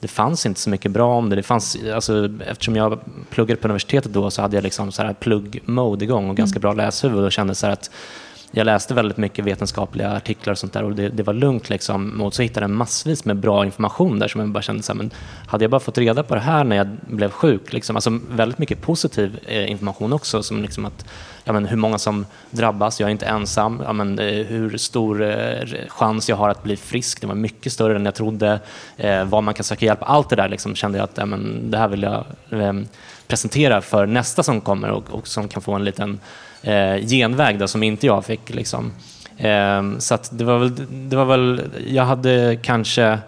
det 0.00 0.08
fanns 0.08 0.46
inte 0.46 0.60
så 0.60 0.70
mycket 0.70 0.90
bra 0.90 1.14
om 1.14 1.30
det. 1.30 1.36
det 1.36 1.42
fanns, 1.42 1.76
alltså, 1.94 2.30
eftersom 2.46 2.76
jag 2.76 3.00
pluggade 3.30 3.60
på 3.60 3.68
universitetet 3.68 4.12
då 4.12 4.30
så 4.30 4.42
hade 4.42 4.56
jag 4.56 4.62
liksom 4.62 4.92
så 4.92 5.02
här 5.02 5.14
plugg-mode 5.14 6.04
igång 6.04 6.30
och 6.30 6.36
ganska 6.36 6.56
mm. 6.56 6.60
bra 6.60 6.72
läshuvud 6.72 7.24
och 7.24 7.32
kände 7.32 7.54
så 7.54 7.66
att 7.66 7.90
jag 8.50 8.64
läste 8.64 8.94
väldigt 8.94 9.16
mycket 9.16 9.44
vetenskapliga 9.44 10.12
artiklar 10.12 10.52
och 10.52 10.58
sånt 10.58 10.72
där 10.72 10.84
och 10.84 10.94
det, 10.94 11.08
det 11.08 11.22
var 11.22 11.34
lugnt 11.34 11.70
liksom. 11.70 12.20
Och 12.20 12.34
så 12.34 12.42
hittade 12.42 12.64
jag 12.64 12.70
massvis 12.70 13.24
med 13.24 13.36
bra 13.36 13.64
information 13.64 14.18
där 14.18 14.28
som 14.28 14.40
jag 14.40 14.50
bara 14.50 14.62
kände 14.62 14.82
så 14.82 14.92
här, 14.92 14.96
men 14.96 15.10
hade 15.46 15.64
jag 15.64 15.70
bara 15.70 15.80
fått 15.80 15.98
reda 15.98 16.22
på 16.22 16.34
det 16.34 16.40
här 16.40 16.64
när 16.64 16.76
jag 16.76 16.88
blev 17.06 17.30
sjuk, 17.30 17.72
liksom, 17.72 17.96
alltså 17.96 18.18
väldigt 18.30 18.58
mycket 18.58 18.82
positiv 18.82 19.38
eh, 19.46 19.70
information 19.70 20.12
också 20.12 20.42
som 20.42 20.62
liksom 20.62 20.84
att 20.84 21.04
ja, 21.44 21.52
men 21.52 21.66
hur 21.66 21.76
många 21.76 21.98
som 21.98 22.26
drabbas, 22.50 23.00
jag 23.00 23.06
är 23.06 23.10
inte 23.10 23.26
ensam, 23.26 23.82
ja, 23.84 23.92
men, 23.92 24.18
eh, 24.18 24.46
hur 24.46 24.78
stor 24.78 25.22
eh, 25.22 25.88
chans 25.88 26.28
jag 26.28 26.36
har 26.36 26.48
att 26.48 26.62
bli 26.62 26.76
frisk, 26.76 27.20
det 27.20 27.26
var 27.26 27.34
mycket 27.34 27.72
större 27.72 27.96
än 27.96 28.04
jag 28.04 28.14
trodde, 28.14 28.60
eh, 28.96 29.24
var 29.24 29.42
man 29.42 29.54
kan 29.54 29.64
söka 29.64 29.86
hjälp, 29.86 29.98
allt 30.02 30.30
det 30.30 30.36
där 30.36 30.48
liksom, 30.48 30.74
kände 30.74 30.98
jag 30.98 31.04
att 31.04 31.16
ja, 31.18 31.26
men, 31.26 31.70
det 31.70 31.78
här 31.78 31.88
vill 31.88 32.02
jag 32.02 32.24
eh, 32.50 32.72
presentera 33.26 33.80
för 33.80 34.06
nästa 34.06 34.42
som 34.42 34.60
kommer 34.60 34.90
och, 34.90 35.10
och 35.10 35.28
som 35.28 35.48
kan 35.48 35.62
få 35.62 35.72
en 35.72 35.84
liten 35.84 36.20
eh, 36.62 36.96
genväg 36.96 37.58
där, 37.58 37.66
som 37.66 37.82
inte 37.82 38.06
jag 38.06 38.24
fick. 38.24 38.54
Liksom. 38.54 38.92
Eh, 39.36 39.82
så 39.98 40.18
det 40.30 40.44
var, 40.44 40.58
väl, 40.58 40.72
det 41.08 41.16
var 41.16 41.24
väl, 41.24 41.62
jag 41.86 42.04
hade 42.04 42.58
kanske 42.62 43.18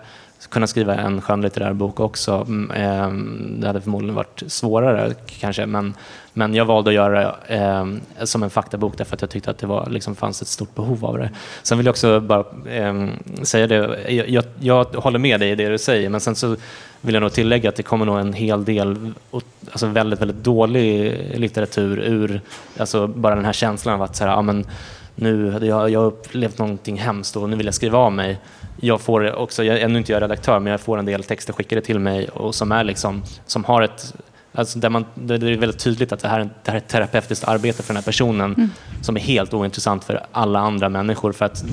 kunna 0.49 0.67
skriva 0.67 0.95
en 0.95 1.21
skönlitterär 1.21 1.73
bok 1.73 2.01
också. 2.01 2.47
Eh, 2.75 3.13
det 3.59 3.67
hade 3.67 3.81
förmodligen 3.81 4.15
varit 4.15 4.43
svårare 4.47 5.15
kanske, 5.41 5.67
men, 5.67 5.95
men 6.33 6.55
jag 6.55 6.65
valde 6.65 6.91
att 6.91 6.95
göra 6.95 7.37
det 7.49 7.55
eh, 7.55 8.25
som 8.25 8.43
en 8.43 8.51
faktabok 8.51 8.97
därför 8.97 9.15
att 9.15 9.21
jag 9.21 9.31
tyckte 9.31 9.51
att 9.51 9.59
det 9.59 9.67
var, 9.67 9.91
liksom, 9.91 10.15
fanns 10.15 10.43
ett 10.43 10.49
stort 10.49 10.75
behov 10.75 11.05
av 11.05 11.19
det. 11.19 11.31
Sen 11.63 11.79
vill 11.79 11.87
jag 11.87 11.93
också 11.93 12.21
bara 12.21 12.45
eh, 12.71 13.09
säga 13.43 13.67
det, 13.67 13.77
jag, 14.09 14.29
jag, 14.29 14.45
jag, 14.61 14.85
håller 14.85 15.19
med 15.19 15.41
dig 15.41 15.51
i 15.51 15.55
det 15.55 15.69
du 15.69 15.79
säger, 15.79 16.09
men 16.09 16.21
sen 16.21 16.35
så 16.35 16.57
vill 17.01 17.15
jag 17.15 17.23
nog 17.23 17.33
tillägga 17.33 17.69
att 17.69 17.77
det 17.77 17.83
kommer 17.83 18.07
nog 18.07 18.19
en 18.19 18.33
hel 18.33 18.65
del 18.65 19.13
alltså 19.71 19.87
väldigt, 19.87 20.21
väldigt 20.21 20.45
dålig 20.45 21.15
litteratur 21.35 21.99
ur 21.99 22.41
alltså 22.79 23.07
bara 23.07 23.35
den 23.35 23.45
här 23.45 23.53
känslan 23.53 23.95
av 23.95 24.03
att 24.03 24.17
så 24.17 24.25
här, 24.25 24.31
ja, 24.31 24.43
men, 24.43 24.67
nu, 25.15 25.59
jag, 25.63 25.91
jag 25.91 26.01
har 26.01 26.07
upplevt 26.07 26.59
någonting 26.59 26.99
hemskt 26.99 27.37
och 27.37 27.49
nu 27.49 27.57
vill 27.57 27.67
jag 27.67 27.75
skriva 27.75 27.99
av 27.99 28.13
mig. 28.13 28.39
Jag 28.81 29.01
får 29.01 29.35
också, 29.35 29.65
jag 29.65 29.77
är 29.77 29.85
ännu 29.85 29.99
inte 29.99 30.13
jag 30.13 30.23
redaktör, 30.23 30.59
men 30.59 30.71
jag 30.71 30.81
får 30.81 30.99
en 30.99 31.07
del 31.07 31.25
texter 31.25 31.53
skickade 31.53 31.81
till 31.81 31.99
mig 31.99 32.29
och 32.29 32.55
som, 32.55 32.73
är 32.73 32.85
liksom, 32.85 33.23
som 33.47 33.65
har 33.65 33.83
ett 33.83 34.15
Alltså 34.52 34.78
där, 34.78 34.88
man, 34.88 35.04
där 35.14 35.38
det 35.38 35.50
är 35.50 35.57
väldigt 35.57 35.78
tydligt 35.78 36.12
att 36.12 36.21
det 36.21 36.28
här, 36.28 36.50
det 36.62 36.71
här 36.71 36.75
är 36.75 36.78
ett 36.78 36.88
terapeutiskt 36.88 37.45
arbete 37.45 37.83
för 37.83 37.88
den 37.88 37.97
här 37.97 38.04
personen 38.04 38.54
mm. 38.54 38.71
som 39.02 39.16
är 39.16 39.21
helt 39.21 39.54
ointressant 39.54 40.04
för 40.04 40.26
alla 40.33 40.59
andra 40.59 40.88
människor. 40.88 41.33
För 41.33 41.45
att 41.45 41.64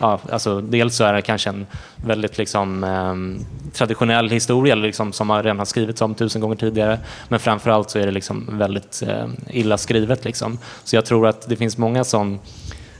ja, 0.00 0.20
alltså, 0.30 0.60
dels 0.60 0.96
så 0.96 1.04
är 1.04 1.12
det 1.12 1.22
kanske 1.22 1.50
en 1.50 1.66
väldigt 1.96 2.38
liksom, 2.38 2.84
eh, 2.84 3.42
traditionell 3.72 4.30
historia 4.30 4.74
liksom, 4.74 5.12
som 5.12 5.30
har 5.30 5.42
redan 5.42 5.58
har 5.58 5.64
skrivits 5.64 6.02
om 6.02 6.14
tusen 6.14 6.40
gånger 6.40 6.56
tidigare. 6.56 6.98
Men 7.28 7.40
framförallt 7.40 7.90
så 7.90 7.98
är 7.98 8.06
det 8.06 8.12
liksom 8.12 8.58
väldigt 8.58 9.02
eh, 9.06 9.26
illa 9.50 9.78
skrivet. 9.78 10.24
Liksom. 10.24 10.58
Så 10.84 10.96
jag 10.96 11.04
tror 11.04 11.26
att 11.26 11.48
det 11.48 11.56
finns 11.56 11.78
många 11.78 12.04
som, 12.04 12.38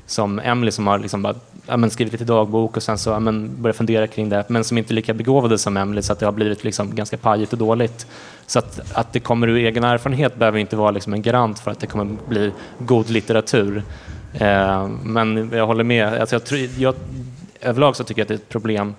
som 0.07 0.39
Emily 0.39 0.71
som 0.71 0.87
har 0.87 0.99
liksom 0.99 1.23
bara 1.23 1.35
ja, 1.67 1.91
skrivit 1.91 2.13
lite 2.13 2.25
dagbok 2.25 2.77
och 2.77 2.83
sen 2.83 2.99
så 2.99 3.11
ja, 3.11 3.21
men 3.21 3.63
börjat 3.63 3.77
fundera 3.77 4.07
kring 4.07 4.29
det, 4.29 4.45
men 4.49 4.65
som 4.65 4.79
inte 4.79 4.93
är 4.93 4.95
lika 4.95 5.15
begåvade 5.15 5.59
som 5.59 5.77
Emily 5.77 6.03
så 6.03 6.13
att 6.13 6.19
det 6.19 6.27
har 6.27 6.33
blivit 6.33 6.65
liksom 6.65 6.95
ganska 6.95 7.17
pajigt 7.17 7.53
och 7.53 7.59
dåligt. 7.59 8.07
Så 8.47 8.59
att, 8.59 8.93
att 8.93 9.13
det 9.13 9.21
kommer 9.21 9.49
ur 9.49 9.57
egen 9.57 9.85
erfarenhet 9.85 10.37
behöver 10.37 10.59
inte 10.59 10.77
vara 10.77 10.91
liksom 10.91 11.13
en 11.13 11.23
garant 11.23 11.59
för 11.59 11.71
att 11.71 11.81
det 11.81 11.87
kommer 11.87 12.17
bli 12.29 12.53
god 12.79 13.11
litteratur. 13.11 13.83
Eh, 14.35 14.89
men 14.89 15.51
jag 15.53 15.67
håller 15.67 15.85
med. 15.85 16.15
Alltså 16.21 16.35
jag, 16.35 16.45
tror, 16.45 16.61
jag, 16.79 16.95
överlag 17.61 17.97
så 17.97 18.05
tycker 18.05 18.21
jag 18.21 18.25
att 18.25 18.29
det 18.29 18.35
är 18.35 18.39
ett 18.39 18.49
problem 18.49 18.95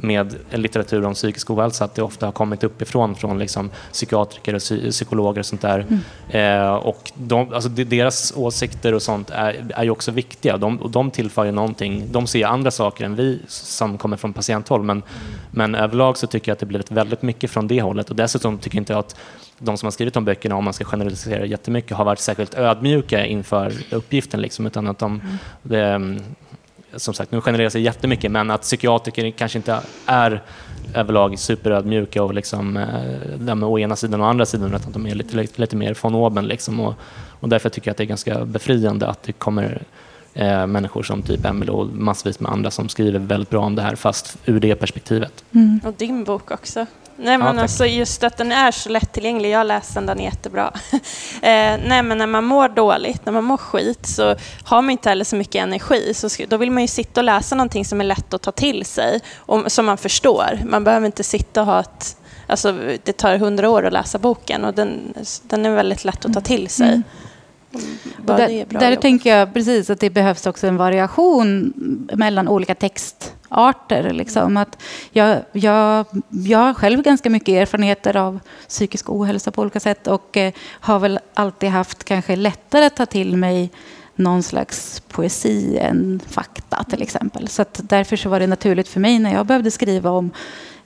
med 0.00 0.34
litteratur 0.50 1.04
om 1.04 1.14
psykisk 1.14 1.50
ohälsa, 1.50 1.84
att 1.84 1.94
det 1.94 2.02
ofta 2.02 2.26
har 2.26 2.32
kommit 2.32 2.64
uppifrån 2.64 3.14
från 3.14 3.38
liksom 3.38 3.70
psykiatriker 3.92 4.54
och 4.54 4.90
psykologer 4.90 5.40
och 5.40 5.46
sånt 5.46 5.62
där. 5.62 5.86
Mm. 6.30 6.62
Eh, 6.62 6.74
och 6.74 7.12
de, 7.14 7.54
alltså 7.54 7.68
deras 7.68 8.32
åsikter 8.36 8.94
och 8.94 9.02
sånt 9.02 9.30
är, 9.30 9.66
är 9.74 9.84
ju 9.84 9.90
också 9.90 10.10
viktiga. 10.10 10.56
De, 10.56 10.90
de 10.90 11.10
tillför 11.10 11.44
ju 11.44 11.52
någonting. 11.52 12.04
De 12.10 12.26
ser 12.26 12.46
andra 12.46 12.70
saker 12.70 13.04
än 13.04 13.16
vi 13.16 13.40
som 13.48 13.98
kommer 13.98 14.16
från 14.16 14.32
patienthåll. 14.32 14.82
Men, 14.82 14.96
mm. 14.96 15.04
men 15.50 15.74
överlag 15.74 16.16
så 16.16 16.26
tycker 16.26 16.50
jag 16.50 16.54
att 16.54 16.60
det 16.60 16.66
blivit 16.66 16.90
väldigt 16.90 17.22
mycket 17.22 17.50
från 17.50 17.68
det 17.68 17.82
hållet. 17.82 18.10
Och 18.10 18.16
dessutom 18.16 18.58
tycker 18.58 18.76
jag 18.76 18.80
inte 18.80 18.98
att 18.98 19.16
de 19.58 19.76
som 19.76 19.86
har 19.86 19.90
skrivit 19.90 20.14
de 20.14 20.24
böckerna, 20.24 20.56
om 20.56 20.64
man 20.64 20.72
ska 20.72 20.84
generalisera 20.84 21.46
jättemycket, 21.46 21.96
har 21.96 22.04
varit 22.04 22.18
särskilt 22.18 22.54
ödmjuka 22.54 23.26
inför 23.26 23.72
uppgiften. 23.90 24.40
Liksom, 24.40 24.66
utan 24.66 24.86
att 24.86 24.98
de, 24.98 25.20
mm. 25.20 25.38
det, 25.62 26.20
som 26.98 27.14
sagt, 27.14 27.32
nu 27.32 27.40
genererar 27.40 27.68
sig 27.68 27.82
jättemycket, 27.82 28.30
men 28.30 28.50
att 28.50 28.62
psykiatriker 28.62 29.30
kanske 29.30 29.58
inte 29.58 29.80
är 30.06 30.42
överlag 30.94 31.38
superödmjuka 31.38 32.22
och 32.22 32.34
liksom, 32.34 32.76
eh, 32.76 33.54
med 33.54 33.64
å 33.64 33.78
ena 33.78 33.96
sidan 33.96 34.20
och 34.20 34.26
å 34.26 34.30
andra 34.30 34.46
sidan, 34.46 34.74
utan 34.74 34.92
de 34.92 35.06
är 35.06 35.14
lite, 35.14 35.36
lite, 35.36 35.60
lite 35.60 35.76
mer 35.76 35.98
von 36.02 36.14
oben. 36.14 36.46
Liksom. 36.46 36.80
Och, 36.80 36.94
och 37.40 37.48
därför 37.48 37.68
tycker 37.68 37.88
jag 37.88 37.92
att 37.92 37.98
det 37.98 38.04
är 38.04 38.06
ganska 38.06 38.44
befriande 38.44 39.06
att 39.06 39.22
det 39.22 39.32
kommer 39.32 39.82
eh, 40.34 40.66
människor 40.66 41.02
som 41.02 41.22
typ 41.22 41.44
Emelie 41.44 41.72
och 41.72 41.86
massvis 41.86 42.40
med 42.40 42.52
andra 42.52 42.70
som 42.70 42.88
skriver 42.88 43.18
väldigt 43.18 43.50
bra 43.50 43.60
om 43.60 43.74
det 43.74 43.82
här, 43.82 43.96
fast 43.96 44.38
ur 44.44 44.60
det 44.60 44.74
perspektivet. 44.74 45.44
Mm. 45.52 45.80
Och 45.84 45.94
din 45.96 46.24
bok 46.24 46.50
också. 46.50 46.86
Nej, 47.20 47.38
men 47.38 47.56
ja, 47.56 47.62
alltså 47.62 47.86
just 47.86 48.24
att 48.24 48.36
den 48.36 48.52
är 48.52 48.70
så 48.70 48.88
lättillgänglig. 48.88 49.50
Jag 49.50 49.66
läste 49.66 49.94
den, 49.94 50.06
den 50.06 50.20
är 50.20 50.24
jättebra. 50.24 50.72
eh, 50.92 51.78
nej, 51.86 52.02
men 52.02 52.18
när 52.18 52.26
man 52.26 52.44
mår 52.44 52.68
dåligt, 52.68 53.26
när 53.26 53.32
man 53.32 53.44
mår 53.44 53.56
skit, 53.56 54.06
så 54.06 54.36
har 54.64 54.82
man 54.82 54.90
inte 54.90 55.08
heller 55.08 55.24
så 55.24 55.36
mycket 55.36 55.62
energi. 55.62 56.14
Så 56.14 56.28
då 56.48 56.56
vill 56.56 56.70
man 56.70 56.82
ju 56.82 56.88
sitta 56.88 57.20
och 57.20 57.24
läsa 57.24 57.54
någonting 57.54 57.84
som 57.84 58.00
är 58.00 58.04
lätt 58.04 58.34
att 58.34 58.42
ta 58.42 58.52
till 58.52 58.84
sig 58.84 59.20
och 59.36 59.72
som 59.72 59.86
man 59.86 59.98
förstår. 59.98 60.60
Man 60.64 60.84
behöver 60.84 61.06
inte 61.06 61.24
sitta 61.24 61.60
och 61.60 61.66
ha 61.66 61.80
ett... 61.80 62.16
Alltså, 62.46 62.72
det 63.04 63.12
tar 63.12 63.38
hundra 63.38 63.70
år 63.70 63.86
att 63.86 63.92
läsa 63.92 64.18
boken 64.18 64.64
och 64.64 64.74
den, 64.74 65.14
den 65.42 65.66
är 65.66 65.70
väldigt 65.70 66.04
lätt 66.04 66.24
att 66.24 66.34
ta 66.34 66.40
till 66.40 66.68
sig. 66.68 66.88
Mm. 66.88 67.02
Där, 68.26 68.64
där 68.68 68.96
tänker 68.96 69.36
jag 69.36 69.54
precis 69.54 69.90
att 69.90 70.00
det 70.00 70.10
behövs 70.10 70.46
också 70.46 70.66
en 70.66 70.76
variation 70.76 71.72
mellan 72.12 72.48
olika 72.48 72.74
textarter. 72.74 74.10
Liksom. 74.12 74.56
Att 74.56 74.82
jag, 75.12 75.38
jag, 75.52 76.06
jag 76.28 76.58
har 76.58 76.74
själv 76.74 77.02
ganska 77.02 77.30
mycket 77.30 77.48
erfarenheter 77.48 78.16
av 78.16 78.40
psykisk 78.68 79.10
ohälsa 79.10 79.50
på 79.50 79.62
olika 79.62 79.80
sätt 79.80 80.06
och 80.06 80.36
eh, 80.36 80.52
har 80.68 80.98
väl 80.98 81.18
alltid 81.34 81.68
haft 81.68 82.04
kanske 82.04 82.36
lättare 82.36 82.84
att 82.84 82.96
ta 82.96 83.06
till 83.06 83.36
mig 83.36 83.70
någon 84.18 84.42
slags 84.42 85.02
poesi 85.08 85.78
än 85.78 86.20
fakta 86.26 86.84
till 86.90 87.02
exempel. 87.02 87.48
Så 87.48 87.64
därför 87.76 88.16
så 88.16 88.28
var 88.28 88.40
det 88.40 88.46
naturligt 88.46 88.88
för 88.88 89.00
mig 89.00 89.18
när 89.18 89.34
jag 89.34 89.46
behövde 89.46 89.70
skriva 89.70 90.10
om 90.10 90.30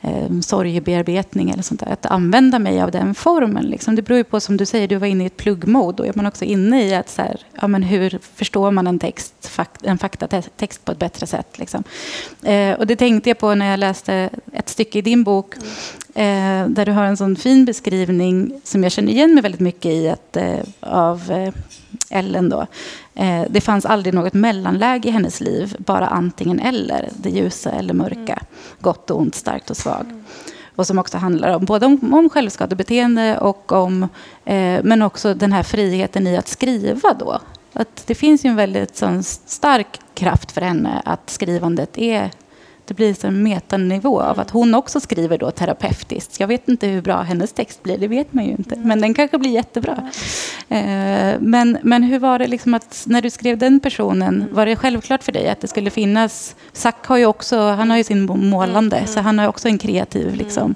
eh, 0.03 0.41
sorgebearbetning 0.41 1.51
eller 1.51 1.63
sånt 1.63 1.81
där. 1.81 1.93
Att 1.93 2.07
använda 2.07 2.59
mig 2.59 2.83
av 2.83 2.91
den 2.91 3.15
formen. 3.15 3.65
Liksom. 3.65 3.97
Det 3.97 4.03
beror 4.03 4.19
ju 4.19 4.25
på, 4.25 4.41
som 4.41 4.57
du 4.57 4.67
säger, 4.67 4.89
du 4.89 4.97
var 4.97 5.07
inne 5.07 5.25
i 5.25 5.27
ett 5.27 5.37
pluggmode. 5.37 5.97
Då 5.97 6.07
är 6.07 6.13
man 6.15 6.27
också 6.27 6.45
inne 6.45 6.85
i 6.85 6.95
att 6.95 7.09
så 7.09 7.23
här, 7.23 7.41
ja, 7.61 7.69
men 7.69 7.83
hur 7.83 8.19
förstår 8.35 8.71
man 8.71 8.87
en 8.87 8.99
text, 8.99 9.47
fakt, 9.47 9.87
en 9.87 9.99
faktatext 9.99 10.85
på 10.85 10.93
ett 10.93 10.99
bättre 10.99 11.27
sätt. 11.27 11.59
Liksom. 11.59 11.85
Eh, 12.43 12.73
och 12.73 12.87
det 12.87 12.97
tänkte 12.97 13.31
jag 13.31 13.39
på 13.39 13.55
när 13.55 13.71
jag 13.71 13.79
läste 13.79 14.31
ett 14.53 14.69
stycke 14.69 14.99
i 14.99 15.03
din 15.03 15.25
bok. 15.25 15.55
Eh, 16.15 16.69
där 16.69 16.87
du 16.87 16.93
har 16.93 17.05
en 17.05 17.17
sån 17.17 17.37
fin 17.37 17.65
beskrivning 17.65 18.61
som 18.65 18.83
jag 18.83 18.93
känner 18.93 19.13
igen 19.13 19.35
mig 19.35 19.43
väldigt 19.43 19.61
mycket 19.61 19.91
i 19.91 20.09
att, 20.09 20.37
eh, 20.37 20.59
av 20.81 21.31
eh, 21.31 21.55
Ellen. 22.13 22.49
Då. 22.49 22.67
Eh, 23.15 23.43
det 23.51 23.61
fanns 23.61 23.85
aldrig 23.85 24.15
något 24.15 24.35
mellanläge 24.35 25.09
i 25.09 25.13
hennes 25.13 25.41
liv, 25.41 25.77
bara 25.79 26.07
antingen 26.07 26.61
eller. 26.61 27.09
Det 27.17 27.31
ljusa 27.31 27.71
eller 27.71 27.95
mörka, 27.95 28.33
mm. 28.33 28.45
gott 28.81 29.11
och 29.11 29.21
ont, 29.21 29.35
starkt 29.35 29.71
och 29.71 29.77
svag. 29.77 30.05
Mm. 30.05 30.25
Och 30.77 30.87
som 30.87 30.99
också 30.99 31.19
handlar 31.19 31.57
om, 31.57 31.65
både 31.65 31.87
om, 31.87 32.15
om 32.15 32.31
självskadebeteende 32.31 33.39
och 33.39 33.73
om, 33.73 34.03
eh, 34.45 34.81
men 34.83 35.03
också 35.03 35.35
den 35.35 35.53
här 35.53 35.63
friheten 35.63 36.27
i 36.27 36.37
att 36.37 36.49
skriva 36.49 37.15
då. 37.15 37.41
Att 37.73 38.07
det 38.07 38.15
finns 38.15 38.45
ju 38.45 38.49
en 38.49 38.57
väldigt 38.57 38.97
sån, 38.97 39.23
stark 39.23 40.01
kraft 40.15 40.53
för 40.53 40.61
henne 40.61 41.03
att 41.05 41.31
skrivandet 41.31 41.99
är 41.99 42.31
det 42.85 42.95
blir 42.95 43.25
en 43.25 43.43
metanivå 43.43 44.21
av 44.21 44.41
att 44.41 44.51
hon 44.51 44.75
också 44.75 45.01
skriver 45.01 45.39
då 45.39 45.51
terapeutiskt. 45.51 46.41
Jag 46.41 46.49
vet 46.49 46.69
inte 46.69 46.87
hur 46.87 47.03
bra 47.03 47.23
hennes 47.23 47.53
text 47.53 47.83
blir, 47.83 47.99
det 47.99 48.09
vet 48.09 48.33
man 48.33 48.45
ju 48.45 48.51
inte. 48.51 48.77
Men 48.77 49.01
den 49.01 49.15
kanske 49.15 49.39
blir 49.39 49.51
jättebra. 49.51 50.11
Eh, 50.69 51.41
men, 51.41 51.79
men 51.83 52.03
hur 52.03 52.19
var 52.19 52.39
det 52.39 52.47
liksom 52.47 52.75
att 52.75 53.05
när 53.07 53.23
du 53.23 53.31
skrev 53.31 53.59
den 53.59 53.81
personen, 53.81 54.49
var 54.53 54.67
det 54.67 54.77
självklart 54.77 55.25
för 55.25 55.33
dig 55.33 55.49
att 55.49 55.61
det 55.61 55.69
skulle 55.69 55.91
finnas... 55.91 56.57
Zack 56.73 57.07
har 57.07 57.17
ju 57.17 57.27
också, 57.27 57.59
han 57.59 57.91
har 57.91 57.97
ju 57.97 58.05
sin 58.05 58.27
målande, 58.27 59.07
så 59.07 59.21
han 59.21 59.39
har 59.39 59.49
också 59.49 59.69
en 59.69 59.79
kreativ 59.79 60.35
liksom, 60.35 60.75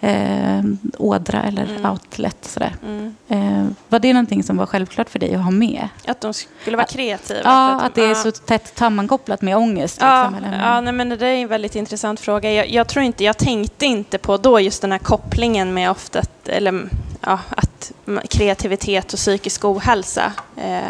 eh, 0.00 0.62
ådra 0.98 1.42
eller 1.42 1.64
mm. 1.64 1.90
outlet. 1.90 2.36
Sådär. 2.40 2.74
Mm. 2.82 3.14
Eh, 3.28 3.66
var 3.88 3.98
det 3.98 4.12
någonting 4.12 4.42
som 4.42 4.56
var 4.56 4.66
självklart 4.66 5.10
för 5.10 5.18
dig 5.18 5.34
att 5.34 5.44
ha 5.44 5.50
med? 5.50 5.88
Att 6.06 6.20
de 6.20 6.32
skulle 6.32 6.76
vara 6.76 6.86
kreativa? 6.86 7.40
Ja, 7.44 7.74
att, 7.74 7.82
att 7.82 7.94
det 7.94 8.04
är 8.04 8.14
så 8.14 8.30
tätt 8.30 8.78
sammankopplat 8.78 9.42
med 9.42 9.56
ångest. 9.56 9.98
Ja, 10.00 10.30
liksom, 10.30 10.52
ja 10.52 10.80
nej, 10.80 10.92
men 10.92 11.08
det 11.08 11.26
är 11.26 11.34
en 11.34 11.48
väldigt 11.48 11.76
intressant 11.76 12.20
fråga. 12.20 12.52
Jag, 12.52 12.70
jag, 12.70 12.88
tror 12.88 13.04
inte, 13.04 13.24
jag 13.24 13.38
tänkte 13.38 13.86
inte 13.86 14.18
på 14.18 14.36
då 14.36 14.60
just 14.60 14.82
den 14.82 14.92
här 14.92 14.98
kopplingen 14.98 15.74
med 15.74 15.90
ofta 15.90 16.22
eller, 16.46 16.88
ja, 17.20 17.40
att 17.48 17.92
kreativitet 18.30 19.12
och 19.12 19.18
psykisk 19.18 19.64
ohälsa. 19.64 20.32
Eh, 20.56 20.80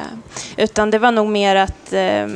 utan 0.57 0.91
det 0.91 0.99
var 0.99 1.13
nog 1.13 1.29
mer 1.29 1.57
att 1.57 1.93
eh, 1.93 2.27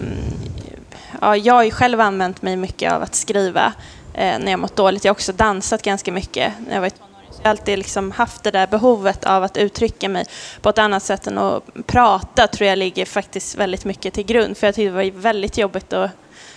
ja, 1.20 1.36
jag 1.36 1.54
har 1.54 1.62
ju 1.62 1.70
själv 1.70 2.00
använt 2.00 2.42
mig 2.42 2.56
mycket 2.56 2.92
av 2.92 3.02
att 3.02 3.14
skriva 3.14 3.72
Eh, 4.14 4.38
när 4.38 4.50
jag 4.50 4.60
mått 4.60 4.76
dåligt. 4.76 5.04
Jag 5.04 5.10
har 5.10 5.14
också 5.14 5.32
dansat 5.32 5.82
ganska 5.82 6.12
mycket 6.12 6.52
när 6.66 6.74
jag 6.74 6.80
var 6.80 6.86
i 6.86 6.90
tonåren. 6.90 7.12
Så 7.30 7.38
jag 7.42 7.44
har 7.44 7.50
alltid 7.50 7.78
liksom 7.78 8.10
haft 8.10 8.42
det 8.42 8.50
där 8.50 8.66
behovet 8.66 9.24
av 9.24 9.44
att 9.44 9.56
uttrycka 9.56 10.08
mig 10.08 10.24
på 10.60 10.68
ett 10.68 10.78
annat 10.78 11.02
sätt 11.02 11.26
än 11.26 11.38
att 11.38 11.62
prata 11.86 12.46
tror 12.46 12.68
jag 12.68 12.78
ligger 12.78 13.06
faktiskt 13.06 13.54
väldigt 13.54 13.84
mycket 13.84 14.14
till 14.14 14.24
grund. 14.26 14.56
För 14.56 14.66
jag 14.66 14.74
tyckte 14.74 14.90
det 14.90 15.10
var 15.10 15.20
väldigt 15.20 15.58
jobbigt 15.58 15.92
att 15.92 16.10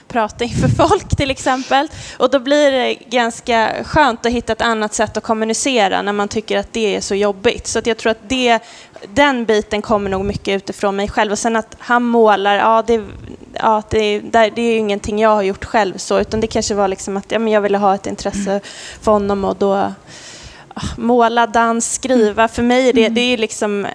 prata 0.08 0.44
inför 0.44 0.68
folk 0.88 1.18
till 1.18 1.32
exempel. 1.32 1.88
Och 2.18 2.30
då 2.30 2.40
blir 2.40 2.72
det 2.72 2.94
ganska 2.94 3.74
skönt 3.84 4.26
att 4.26 4.32
hitta 4.32 4.54
ett 4.54 4.62
annat 4.62 4.94
sätt 4.94 5.18
att 5.18 5.24
kommunicera 5.24 6.02
när 6.02 6.14
man 6.14 6.28
tycker 6.28 6.58
att 6.58 6.74
det 6.74 6.96
är 6.96 7.02
så 7.02 7.16
jobbigt. 7.16 7.68
Så 7.68 7.80
att 7.80 7.88
jag 7.88 7.98
tror 7.98 8.12
att 8.12 8.30
det, 8.30 8.60
den 9.14 9.46
biten 9.46 9.82
kommer 9.82 10.10
nog 10.10 10.26
mycket 10.26 10.56
utifrån 10.56 10.96
mig 10.96 11.10
själv. 11.10 11.32
Och 11.32 11.40
sen 11.40 11.56
att 11.56 11.76
han 11.80 12.04
målar, 12.04 12.56
ja 12.56 12.84
det, 12.88 13.04
ja, 13.60 13.84
det, 13.90 14.20
det 14.20 14.40
är 14.40 14.72
ju 14.72 14.78
ingenting 14.78 15.20
jag 15.20 15.30
har 15.30 15.42
gjort 15.42 15.66
själv 15.66 15.98
så, 15.98 16.20
utan 16.20 16.42
det 16.42 16.48
kanske 16.48 16.76
var 16.76 16.88
liksom 16.88 17.18
att 17.18 17.32
ja, 17.32 17.40
men 17.40 17.54
jag 17.54 17.62
ville 17.62 17.78
ha 17.78 17.96
ett 17.96 18.08
intresse 18.08 18.60
för 19.02 19.12
honom 19.12 19.46
och 19.46 19.56
då 19.56 19.74
ah, 20.74 20.82
måla, 20.98 21.48
dans, 21.48 21.94
skriva. 21.94 22.48
För 22.48 22.64
mig 22.64 22.94
det, 22.94 23.10
det 23.10 23.22
är 23.22 23.38
liksom 23.38 23.88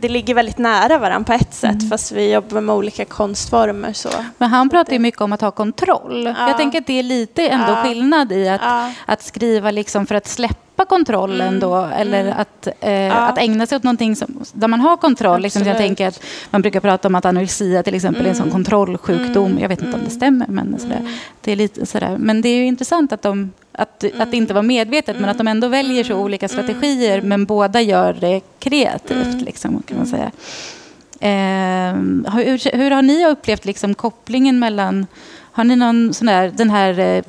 det 0.00 0.08
ligger 0.08 0.34
väldigt 0.34 0.58
nära 0.58 0.98
varandra 0.98 1.26
på 1.36 1.42
ett 1.42 1.54
sätt 1.54 1.74
mm. 1.74 1.88
fast 1.88 2.12
vi 2.12 2.32
jobbar 2.32 2.60
med 2.60 2.74
olika 2.74 3.04
konstformer. 3.04 3.92
Så. 3.92 4.08
Men 4.38 4.50
han 4.50 4.70
pratar 4.70 4.92
ju 4.92 4.98
mycket 4.98 5.20
om 5.20 5.32
att 5.32 5.40
ha 5.40 5.50
kontroll. 5.50 6.34
Ja. 6.38 6.48
Jag 6.48 6.56
tänker 6.56 6.80
att 6.80 6.86
det 6.86 6.98
är 6.98 7.02
lite 7.02 7.48
ändå 7.48 7.72
ja. 7.72 7.82
skillnad 7.82 8.32
i 8.32 8.48
att, 8.48 8.60
ja. 8.64 8.92
att 9.06 9.22
skriva 9.22 9.70
liksom 9.70 10.06
för 10.06 10.14
att 10.14 10.26
släppa 10.26 10.63
kontrollen 10.76 11.48
mm. 11.48 11.60
då 11.60 11.76
eller 11.76 12.20
mm. 12.20 12.34
att, 12.38 12.68
eh, 12.80 13.28
att 13.28 13.38
ägna 13.38 13.66
sig 13.66 13.76
åt 13.76 13.82
någonting 13.82 14.16
som, 14.16 14.44
där 14.52 14.68
man 14.68 14.80
har 14.80 14.96
kontroll. 14.96 15.40
Liksom, 15.40 15.62
jag 15.62 15.76
tänker 15.76 16.08
att 16.08 16.24
man 16.50 16.62
brukar 16.62 16.80
prata 16.80 17.08
om 17.08 17.14
att 17.14 17.24
anorexia 17.24 17.82
till 17.82 17.94
exempel 17.94 18.26
är 18.26 18.30
en 18.30 18.36
sån 18.36 18.42
mm. 18.42 18.52
kontrollsjukdom. 18.52 19.46
Mm. 19.46 19.58
Jag 19.58 19.68
vet 19.68 19.78
inte 19.78 19.94
om 19.96 20.04
det 20.04 20.06
mm. 20.06 20.10
stämmer 20.10 20.46
men 20.46 20.78
sådär. 20.78 21.00
det 21.40 21.52
är 21.52 21.56
lite 21.56 21.86
sådär. 21.86 22.16
Men 22.18 22.40
det 22.40 22.48
är 22.48 22.56
ju 22.56 22.66
intressant 22.66 23.12
att 23.12 23.22
de 23.22 23.52
att, 23.72 24.04
mm. 24.04 24.20
att 24.20 24.30
det 24.30 24.36
inte 24.36 24.54
var 24.54 24.62
medvetet, 24.62 25.20
men 25.20 25.30
att 25.30 25.38
de 25.38 25.48
ändå 25.48 25.68
väljer 25.68 26.04
så 26.04 26.14
olika 26.14 26.48
strategier, 26.48 27.22
men 27.22 27.44
båda 27.44 27.80
gör 27.80 28.12
det 28.20 28.40
kreativt, 28.58 29.42
liksom, 29.42 29.82
kan 29.82 29.96
man 29.96 30.06
säga. 30.06 30.30
Eh, 31.20 31.94
hur, 32.32 32.76
hur, 32.76 32.90
har 32.90 33.02
ni 33.02 33.26
upplevt 33.26 33.64
liksom, 33.64 33.94
kopplingen 33.94 34.58
mellan... 34.58 35.06
Har 35.52 35.64
ni 35.64 35.76
någon 35.76 36.14
sån 36.14 36.26
där, 36.26 36.52
den 36.56 36.70
här 36.70 36.98
eh, 36.98 37.24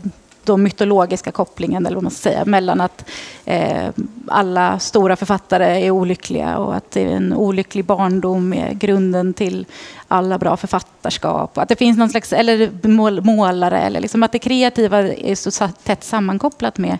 då 0.46 0.58
mytologiska 0.58 1.32
kopplingen, 1.32 1.86
eller 1.86 1.96
vad 1.96 2.04
man 2.04 2.12
ska 2.12 2.30
säga, 2.30 2.46
mellan 2.46 2.82
att 2.82 3.10
eh, 3.46 3.90
alla 4.28 4.80
stora 4.80 5.16
författare 5.16 5.86
är 5.86 5.92
olyckliga 5.92 6.58
och 6.58 6.76
att 6.76 6.96
en 6.96 7.34
olycklig 7.34 7.86
barndom 7.86 8.54
är 8.54 8.74
grunden 8.74 9.34
till 9.34 9.66
alla 10.08 10.38
bra 10.38 10.58
författarskap. 10.58 11.58
Att 11.58 11.70
det 11.70 11.76
finns 11.76 11.98
någon 11.98 12.10
slags, 12.10 12.34
eller 12.34 12.88
mål, 12.88 13.22
målare, 13.22 13.80
eller 13.80 14.00
liksom 14.00 14.24
att 14.24 14.32
det 14.32 14.40
kreativa 14.40 15.00
är 15.00 15.36
så 15.36 15.68
tätt 15.84 16.04
sammankopplat 16.04 16.78
med 16.78 16.98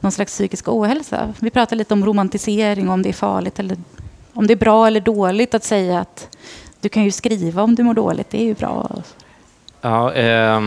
någon 0.00 0.12
slags 0.12 0.32
psykisk 0.32 0.68
ohälsa. 0.68 1.34
Vi 1.38 1.50
pratar 1.50 1.76
lite 1.76 1.94
om 1.94 2.04
romantisering, 2.04 2.88
om 2.88 3.02
det 3.02 3.08
är 3.08 3.12
farligt 3.12 3.58
eller 3.58 3.76
om 4.32 4.46
det 4.46 4.54
är 4.54 4.56
bra 4.56 4.86
eller 4.86 5.00
dåligt 5.00 5.54
att 5.54 5.64
säga 5.64 6.00
att 6.00 6.36
du 6.80 6.88
kan 6.88 7.04
ju 7.04 7.10
skriva 7.10 7.62
om 7.62 7.74
du 7.74 7.82
mår 7.82 7.94
dåligt, 7.94 8.30
det 8.30 8.40
är 8.40 8.44
ju 8.44 8.54
bra. 8.54 9.02
Ja, 9.82 10.12
eh, 10.12 10.60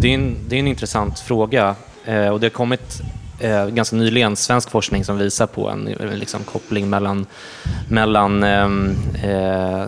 det, 0.00 0.08
är 0.08 0.14
en, 0.14 0.36
det 0.48 0.56
är 0.56 0.60
en 0.60 0.68
intressant 0.68 1.20
fråga 1.20 1.74
eh, 2.04 2.28
och 2.28 2.40
det 2.40 2.46
har 2.46 2.50
kommit 2.50 3.02
eh, 3.38 3.66
ganska 3.66 3.96
nyligen 3.96 4.36
svensk 4.36 4.70
forskning 4.70 5.04
som 5.04 5.18
visar 5.18 5.46
på 5.46 5.68
en 5.68 5.84
liksom, 6.14 6.44
koppling 6.44 6.90
mellan, 6.90 7.26
mellan 7.88 8.42
ehm, 8.42 8.96
eh, 9.22 9.82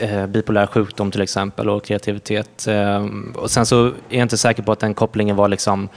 eh, 0.00 0.26
bipolär 0.26 0.66
sjukdom 0.66 1.10
till 1.10 1.20
exempel 1.20 1.70
och 1.70 1.84
kreativitet. 1.84 2.66
Ehm, 2.68 3.34
och 3.36 3.50
sen 3.50 3.66
så 3.66 3.86
är 3.86 3.92
jag 4.08 4.22
inte 4.22 4.38
säker 4.38 4.62
på 4.62 4.72
att 4.72 4.80
den 4.80 4.94
kopplingen 4.94 5.36
var 5.36 5.48
liksom 5.48 5.88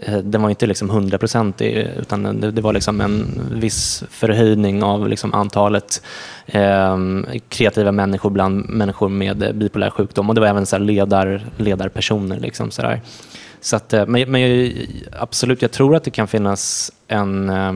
Eh, 0.00 0.18
den 0.18 0.42
var 0.42 0.50
inte 0.50 0.66
liksom 0.66 0.90
hundraprocentig 0.90 1.88
utan 1.98 2.40
det, 2.40 2.50
det, 2.50 2.62
var 2.62 2.72
liksom 2.72 3.00
en 3.00 3.42
viss 3.52 4.04
förhöjning 4.10 4.82
av 4.82 5.08
liksom 5.08 5.34
antalet 5.34 6.02
eh, 6.46 6.98
kreativa 7.48 7.92
människor 7.92 8.30
bland 8.30 8.68
människor 8.68 9.08
med 9.08 9.56
bipolär 9.56 9.90
sjukdom 9.90 10.28
och 10.28 10.34
det 10.34 10.40
var 10.40 10.48
även 10.48 10.66
så 10.66 10.78
ledar, 10.78 11.46
ledarpersoner. 11.56 12.40
Liksom 12.40 12.70
så 12.70 12.82
där. 12.82 13.00
Så 13.62 13.76
att, 13.76 13.92
eh, 13.92 14.06
men, 14.06 14.30
men 14.30 14.72
absolut, 15.20 15.62
jag 15.62 15.72
tror 15.72 15.96
att 15.96 16.04
det 16.04 16.10
kan 16.10 16.28
finnas 16.28 16.92
en, 17.08 17.50
eh, 17.50 17.72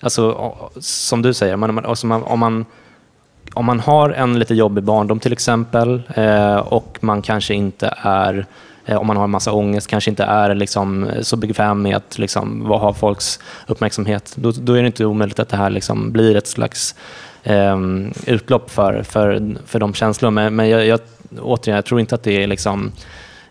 alltså, 0.00 0.54
som 0.80 1.22
du 1.22 1.34
säger, 1.34 1.56
man, 1.56 1.84
alltså 1.84 2.06
man, 2.06 2.22
om, 2.22 2.38
man, 2.38 2.66
om 3.54 3.64
man 3.64 3.80
har 3.80 4.10
en 4.10 4.38
lite 4.38 4.54
jobbig 4.54 4.84
barndom 4.84 5.20
till 5.20 5.32
exempel 5.32 6.02
eh, 6.14 6.56
och 6.56 6.98
man 7.00 7.22
kanske 7.22 7.54
inte 7.54 7.94
är 7.96 8.46
Eh, 8.86 8.96
om 8.96 9.06
man 9.06 9.16
har 9.16 9.24
en 9.24 9.30
massa 9.30 9.52
ångest, 9.52 9.86
kanske 9.86 10.10
inte 10.10 10.24
är 10.24 10.54
liksom 10.54 11.04
eh, 11.04 11.22
så 11.22 11.36
bekväm 11.36 11.82
med 11.82 11.96
att 11.96 12.18
liksom, 12.18 12.66
ha 12.66 12.94
folks 12.94 13.40
uppmärksamhet, 13.66 14.32
då, 14.36 14.50
då, 14.50 14.72
är 14.72 14.80
det 14.80 14.86
inte 14.86 15.04
omöjligt 15.04 15.38
att 15.38 15.48
det 15.48 15.56
här 15.56 15.70
liksom 15.70 16.12
blir 16.12 16.36
ett 16.36 16.46
slags 16.46 16.94
eh, 17.42 17.76
utlopp 18.26 18.70
för, 18.70 19.02
för, 19.02 19.56
för 19.66 19.78
de 19.78 19.94
känslorna. 19.94 20.30
Men, 20.30 20.56
men 20.56 20.68
jag, 20.68 20.86
jag, 20.86 21.00
återigen, 21.40 21.76
jag 21.76 21.84
tror 21.84 22.00
inte 22.00 22.14
att 22.14 22.22
det 22.22 22.42
är 22.42 22.46
liksom 22.46 22.92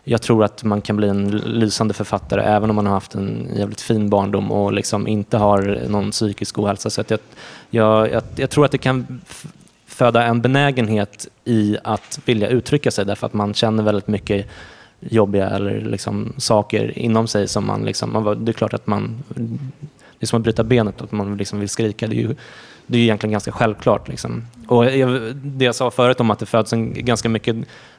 jag 0.08 0.22
tror 0.22 0.44
att 0.44 0.64
man 0.64 0.80
kan 0.80 0.96
bli 0.96 1.08
en 1.08 1.30
lysande 1.30 1.94
författare 1.94 2.42
även 2.42 2.70
om 2.70 2.76
man 2.76 2.86
har 2.86 2.92
haft 2.92 3.14
en 3.14 3.48
jävligt 3.56 3.80
fin 3.80 4.10
barndom 4.10 4.52
och 4.52 4.72
liksom 4.72 5.06
inte 5.06 5.36
har 5.36 5.88
någon 5.88 6.10
psykisk 6.10 6.58
ohälsa. 6.58 6.90
Så 6.90 7.04
jag, 7.08 7.18
jag, 7.70 8.10
jag, 8.12 8.22
jag, 8.36 8.50
tror 8.50 8.64
att 8.64 8.72
det 8.72 8.78
kan 8.78 9.20
föda 9.86 10.22
en 10.22 10.40
benägenhet 10.40 11.28
i 11.44 11.76
att 11.84 12.20
vilja 12.24 12.48
uttrycka 12.48 12.90
sig 12.90 13.04
därför 13.04 13.26
att 13.26 13.32
man 13.32 13.54
känner 13.54 13.82
väldigt 13.82 14.08
mycket 14.08 14.46
jobbiga 15.00 15.50
eller 15.50 15.80
liksom 15.80 16.32
saker 16.36 16.98
inom 16.98 17.26
sig 17.26 17.48
som 17.48 17.66
man 17.66 17.84
liksom, 17.84 18.36
det 18.44 18.50
är 18.50 18.52
klart 18.52 18.74
att 18.74 18.86
man, 18.86 19.22
det 20.18 20.24
är 20.24 20.26
som 20.26 20.36
att 20.36 20.42
bryta 20.42 20.64
benet, 20.64 21.02
att 21.02 21.12
man 21.12 21.36
liksom 21.36 21.60
vill 21.60 21.68
skrika. 21.68 22.06
Det 22.06 22.14
är 22.14 22.20
ju, 22.20 22.34
det 22.86 22.98
är 22.98 23.02
egentligen 23.02 23.32
ganska 23.32 23.52
självklart. 23.52 24.08
Liksom. 24.08 24.44
Och 24.68 24.84
jag, 24.84 25.36
det 25.36 25.64
jag 25.64 25.74
sa 25.74 25.90
förut 25.90 26.20
om 26.20 26.30
att 26.30 26.38
det 26.38 26.46
föds 26.46 26.72
en, 26.72 27.04
ganska 27.04 27.28
mycket 27.28 27.56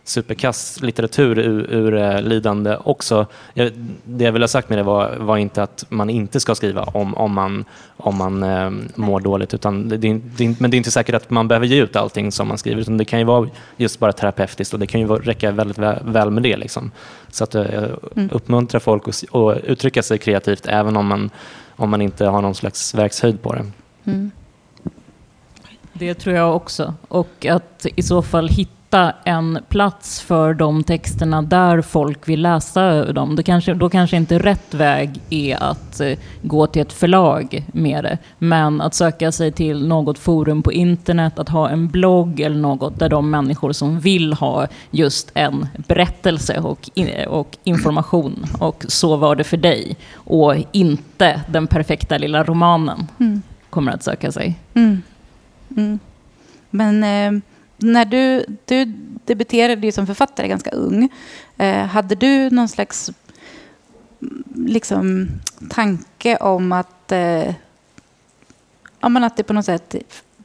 superkass 0.10 0.82
litteratur 0.82 1.40
ur, 1.40 1.74
ur 1.74 1.94
uh, 1.94 2.22
lidande 2.22 2.78
också. 2.84 3.26
Jag, 3.54 3.72
det 4.04 4.24
jag 4.24 4.32
ville 4.32 4.44
ha 4.44 4.48
sagt 4.48 4.70
med 4.70 4.78
det 4.78 4.84
var, 4.84 5.16
var, 5.16 5.38
inte 5.38 5.64
att 5.64 5.86
man 5.90 6.10
inte 6.10 6.40
ska 6.40 6.56
skriva 6.56 6.84
om, 6.84 7.14
om 7.16 7.34
man, 7.34 7.66
om 7.98 8.18
man 8.18 8.44
uh, 8.44 8.72
mår 8.96 9.20
dåligt. 9.20 9.54
Utan 9.54 9.90
det, 9.90 9.98
det, 9.98 10.14
det, 10.38 10.60
men 10.60 10.72
det 10.72 10.76
är 10.76 10.78
inte 10.78 10.92
säkert 10.92 11.16
att 11.16 11.30
man 11.30 11.48
behöver 11.48 11.66
ge 11.66 11.84
ut 11.84 11.96
allting 11.96 12.32
som 12.32 12.48
man 12.48 12.58
skriver. 12.58 12.82
Utan 12.82 12.98
det 12.98 13.06
kan 13.06 13.20
ju 13.20 13.26
vara 13.26 13.50
just 13.78 14.00
bara 14.00 14.14
terapeutiskt 14.14 14.74
och 14.74 14.80
det 14.80 14.88
kan 14.88 15.02
ju 15.02 15.08
räcka 15.08 15.52
väldigt 15.52 15.78
väl, 15.78 16.00
väl 16.04 16.32
med 16.32 16.44
det. 16.44 16.58
Liksom. 16.58 16.92
Så 17.30 17.44
att 17.44 17.56
uh, 17.56 17.64
mm. 18.16 18.30
uppmuntra 18.32 18.80
folk 18.80 19.08
att, 19.08 19.36
att 19.36 19.64
uttrycka 19.64 20.04
sig 20.04 20.18
kreativt 20.18 20.66
även 20.68 20.98
om 20.98 21.08
man, 21.08 21.30
om 21.76 21.90
man 21.90 22.02
inte 22.02 22.26
har 22.26 22.42
någon 22.42 22.56
slags 22.56 22.96
verkshöjd 22.96 23.42
på 23.42 23.54
det. 23.54 23.66
Mm. 24.06 24.32
Det 25.94 26.14
tror 26.14 26.36
jag 26.36 26.56
också. 26.56 26.94
Och 27.08 27.46
att 27.46 27.86
i 27.96 28.04
så 28.04 28.22
fall 28.22 28.48
hitta 28.48 28.77
en 29.24 29.60
plats 29.70 30.22
för 30.22 30.54
de 30.54 30.84
texterna 30.84 31.42
där 31.42 31.82
folk 31.82 32.30
vill 32.30 32.42
läsa 32.42 33.14
dem. 33.14 33.36
Det 33.36 33.44
kanske, 33.44 33.74
då 33.74 33.90
kanske 33.90 34.18
inte 34.18 34.40
rätt 34.40 34.74
väg 34.74 35.22
är 35.30 35.64
att 35.64 36.00
eh, 36.00 36.18
gå 36.42 36.68
till 36.68 36.82
ett 36.82 36.94
förlag 36.94 37.66
med 37.74 38.04
det. 38.04 38.18
Men 38.38 38.82
att 38.82 38.94
söka 38.94 39.32
sig 39.32 39.52
till 39.52 39.88
något 39.88 40.20
forum 40.20 40.62
på 40.64 40.72
internet, 40.72 41.40
att 41.40 41.50
ha 41.50 41.70
en 41.70 41.88
blogg 41.88 42.40
eller 42.40 42.58
något 42.58 43.00
där 43.00 43.10
de 43.10 43.30
människor 43.30 43.72
som 43.72 44.00
vill 44.00 44.34
ha 44.34 44.68
just 44.92 45.32
en 45.34 45.68
berättelse 45.88 46.60
och, 46.60 46.90
och 47.28 47.58
information. 47.64 48.46
Och 48.60 48.86
så 48.88 49.16
var 49.16 49.36
det 49.36 49.44
för 49.44 49.58
dig. 49.58 49.98
Och 50.14 50.56
inte 50.72 51.42
den 51.48 51.68
perfekta 51.68 52.18
lilla 52.18 52.44
romanen 52.44 53.08
mm. 53.20 53.42
kommer 53.70 53.92
att 53.92 54.04
söka 54.04 54.32
sig. 54.32 54.60
Mm. 54.74 55.02
Mm. 55.78 56.00
Men 56.70 57.04
eh, 57.04 57.42
när 57.78 58.06
du, 58.06 58.46
du 58.66 58.86
debuterade 59.26 59.86
ju 59.86 59.92
som 59.92 60.08
författare 60.08 60.48
ganska 60.48 60.70
ung. 60.70 61.10
Eh, 61.58 61.86
hade 61.86 62.16
du 62.16 62.50
någon 62.50 62.68
slags 62.68 63.12
mm, 64.22 64.44
liksom, 64.56 65.28
tanke 65.70 66.38
om 66.38 66.72
att, 66.72 67.12
eh, 67.12 67.54
ja, 69.00 69.10
men 69.10 69.24
att 69.24 69.38
det 69.38 69.44
på 69.44 69.54
något 69.54 69.66
sätt 69.66 69.96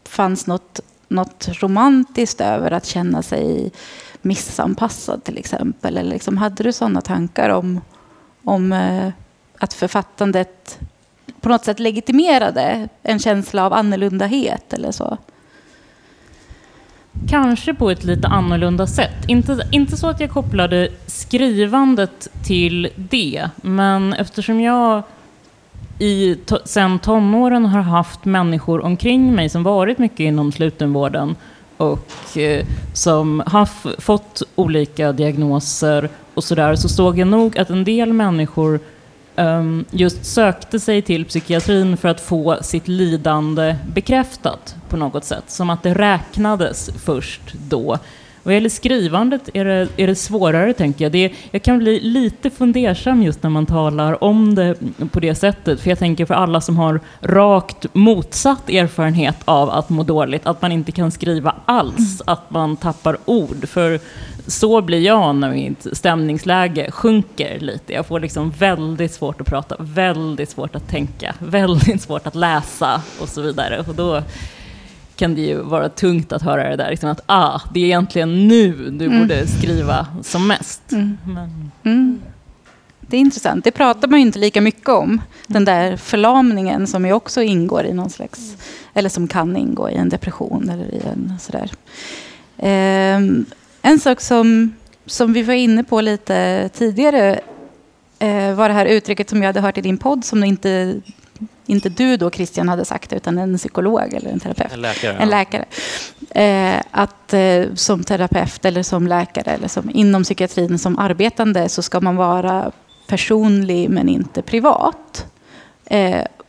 fanns 0.04 0.46
något, 0.46 0.80
något 1.08 1.48
romantiskt 1.62 2.40
över 2.40 2.70
att 2.70 2.86
känna 2.86 3.22
sig 3.22 3.72
missanpassad 4.22 5.24
till 5.24 5.38
exempel? 5.38 5.96
Eller 5.96 6.10
liksom, 6.10 6.38
hade 6.38 6.62
du 6.62 6.72
sådana 6.72 7.00
tankar 7.00 7.48
om, 7.48 7.80
om 8.44 8.72
eh, 8.72 9.10
att 9.58 9.72
författandet 9.72 10.78
på 11.40 11.48
något 11.48 11.64
sätt 11.64 11.80
legitimerade 11.80 12.88
en 13.02 13.18
känsla 13.18 13.66
av 13.66 13.72
annorlundahet 13.72 14.72
eller 14.72 14.92
så? 14.92 15.18
Kanske 17.28 17.74
på 17.74 17.90
ett 17.90 18.04
lite 18.04 18.28
annorlunda 18.28 18.86
sätt. 18.86 19.24
Inte, 19.26 19.68
inte 19.70 19.96
så 19.96 20.08
att 20.08 20.20
jag 20.20 20.30
kopplade 20.30 20.88
skrivandet 21.06 22.28
till 22.44 22.88
det, 22.96 23.48
men 23.56 24.12
eftersom 24.12 24.60
jag 24.60 25.02
i 25.98 26.34
to, 26.34 26.56
sen 26.64 26.98
tonåren 26.98 27.64
har 27.66 27.80
haft 27.82 28.24
människor 28.24 28.84
omkring 28.84 29.34
mig 29.34 29.48
som 29.48 29.62
varit 29.62 29.98
mycket 29.98 30.20
inom 30.20 30.52
slutenvården 30.52 31.36
och 31.76 32.36
eh, 32.36 32.66
som 32.92 33.42
har 33.46 33.66
fått 34.00 34.42
olika 34.54 35.12
diagnoser 35.12 36.08
och 36.34 36.44
sådär, 36.44 36.74
så 36.74 36.88
såg 36.88 37.18
jag 37.18 37.28
nog 37.28 37.58
att 37.58 37.70
en 37.70 37.84
del 37.84 38.12
människor 38.12 38.80
just 39.90 40.24
sökte 40.24 40.80
sig 40.80 41.02
till 41.02 41.24
psykiatrin 41.24 41.96
för 41.96 42.08
att 42.08 42.20
få 42.20 42.58
sitt 42.62 42.88
lidande 42.88 43.76
bekräftat 43.94 44.76
på 44.88 44.96
något 44.96 45.24
sätt. 45.24 45.44
Som 45.46 45.70
att 45.70 45.82
det 45.82 45.94
räknades 45.94 46.90
först 47.04 47.54
då. 47.68 47.98
Vad 48.44 48.54
gäller 48.54 48.68
skrivandet 48.68 49.48
är 49.54 49.64
det, 49.64 49.88
är 49.96 50.06
det 50.06 50.14
svårare, 50.14 50.72
tänker 50.72 51.04
jag. 51.04 51.12
Det 51.12 51.24
är, 51.24 51.32
jag 51.50 51.62
kan 51.62 51.78
bli 51.78 52.00
lite 52.00 52.50
fundersam 52.50 53.22
just 53.22 53.42
när 53.42 53.50
man 53.50 53.66
talar 53.66 54.24
om 54.24 54.54
det 54.54 54.74
på 55.10 55.20
det 55.20 55.34
sättet. 55.34 55.80
För 55.80 55.90
jag 55.90 55.98
tänker 55.98 56.26
för 56.26 56.34
alla 56.34 56.60
som 56.60 56.76
har 56.76 57.00
rakt 57.20 57.86
motsatt 57.92 58.68
erfarenhet 58.68 59.36
av 59.44 59.70
att 59.70 59.88
må 59.88 60.02
dåligt, 60.02 60.46
att 60.46 60.62
man 60.62 60.72
inte 60.72 60.92
kan 60.92 61.10
skriva 61.10 61.54
alls, 61.64 62.22
att 62.26 62.50
man 62.50 62.76
tappar 62.76 63.18
ord. 63.24 63.68
För 63.68 64.00
så 64.46 64.82
blir 64.82 65.00
jag 65.00 65.36
när 65.36 65.50
mitt 65.50 65.86
stämningsläge 65.92 66.90
sjunker 66.90 67.60
lite. 67.60 67.92
Jag 67.92 68.06
får 68.06 68.20
liksom 68.20 68.50
väldigt 68.50 69.12
svårt 69.12 69.40
att 69.40 69.46
prata, 69.46 69.76
väldigt 69.78 70.50
svårt 70.50 70.74
att 70.74 70.88
tänka, 70.88 71.34
väldigt 71.38 72.02
svårt 72.02 72.26
att 72.26 72.34
läsa 72.34 73.02
och 73.20 73.28
så 73.28 73.42
vidare. 73.42 73.84
Och 73.88 73.94
då 73.94 74.22
kan 75.16 75.34
det 75.34 75.40
ju 75.40 75.62
vara 75.62 75.88
tungt 75.88 76.32
att 76.32 76.42
höra 76.42 76.70
det 76.70 76.76
där, 76.76 76.90
liksom 76.90 77.10
att 77.10 77.20
ah, 77.26 77.60
det 77.74 77.80
är 77.80 77.84
egentligen 77.84 78.48
nu 78.48 78.72
du 78.72 79.04
mm. 79.04 79.20
borde 79.20 79.46
skriva 79.46 80.06
som 80.22 80.46
mest. 80.46 80.92
Mm. 80.92 81.18
Mm. 81.84 82.22
Det 83.00 83.16
är 83.16 83.20
intressant. 83.20 83.64
Det 83.64 83.70
pratar 83.70 84.08
man 84.08 84.20
ju 84.20 84.26
inte 84.26 84.38
lika 84.38 84.60
mycket 84.60 84.88
om. 84.88 85.20
Den 85.46 85.64
där 85.64 85.96
förlamningen 85.96 86.86
som 86.86 87.06
ju 87.06 87.12
också 87.12 87.42
ingår 87.42 87.84
i 87.84 87.92
någon 87.92 88.10
slags, 88.10 88.56
eller 88.94 89.08
som 89.08 89.28
kan 89.28 89.56
ingå 89.56 89.90
i 89.90 89.94
en 89.94 90.08
depression 90.08 90.68
eller 90.68 90.94
i 90.94 91.02
en 91.12 91.38
sådär. 91.40 91.70
Um, 93.16 93.46
en 93.82 94.00
sak 94.00 94.20
som, 94.20 94.74
som 95.06 95.32
vi 95.32 95.42
var 95.42 95.54
inne 95.54 95.84
på 95.84 96.00
lite 96.00 96.70
tidigare 96.74 97.40
eh, 98.18 98.54
var 98.54 98.68
det 98.68 98.74
här 98.74 98.86
uttrycket 98.86 99.30
som 99.30 99.42
jag 99.42 99.46
hade 99.46 99.60
hört 99.60 99.78
i 99.78 99.80
din 99.80 99.98
podd 99.98 100.24
som 100.24 100.44
inte, 100.44 101.00
inte 101.66 101.88
du 101.88 102.16
då 102.16 102.30
Christian 102.30 102.68
hade 102.68 102.84
sagt 102.84 103.12
utan 103.12 103.38
en 103.38 103.58
psykolog 103.58 104.14
eller 104.14 104.30
en 104.30 104.40
terapeut. 104.40 104.72
En 104.72 104.80
läkare. 104.80 105.16
En 105.18 105.28
läkare. 105.28 105.64
Eh, 106.30 106.82
att 106.90 107.34
eh, 107.34 107.64
som 107.74 108.04
terapeut 108.04 108.64
eller 108.64 108.82
som 108.82 109.06
läkare 109.06 109.50
eller 109.50 109.68
som 109.68 109.90
inom 109.94 110.22
psykiatrin 110.22 110.78
som 110.78 110.98
arbetande 110.98 111.68
så 111.68 111.82
ska 111.82 112.00
man 112.00 112.16
vara 112.16 112.72
personlig 113.08 113.90
men 113.90 114.08
inte 114.08 114.42
privat. 114.42 115.26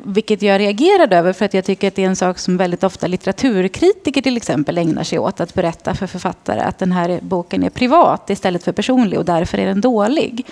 Vilket 0.05 0.41
jag 0.41 0.59
reagerade 0.59 1.17
över 1.17 1.33
för 1.33 1.45
att 1.45 1.53
jag 1.53 1.65
tycker 1.65 1.87
att 1.87 1.95
det 1.95 2.03
är 2.03 2.07
en 2.07 2.15
sak 2.15 2.39
som 2.39 2.57
väldigt 2.57 2.83
ofta 2.83 3.07
litteraturkritiker 3.07 4.21
till 4.21 4.37
exempel 4.37 4.77
ägnar 4.77 5.03
sig 5.03 5.19
åt. 5.19 5.39
Att 5.39 5.53
berätta 5.53 5.95
för 5.95 6.07
författare 6.07 6.59
att 6.59 6.77
den 6.77 6.91
här 6.91 7.19
boken 7.21 7.63
är 7.63 7.69
privat 7.69 8.29
istället 8.29 8.63
för 8.63 8.71
personlig 8.71 9.19
och 9.19 9.25
därför 9.25 9.57
är 9.57 9.65
den 9.65 9.81
dålig. 9.81 10.45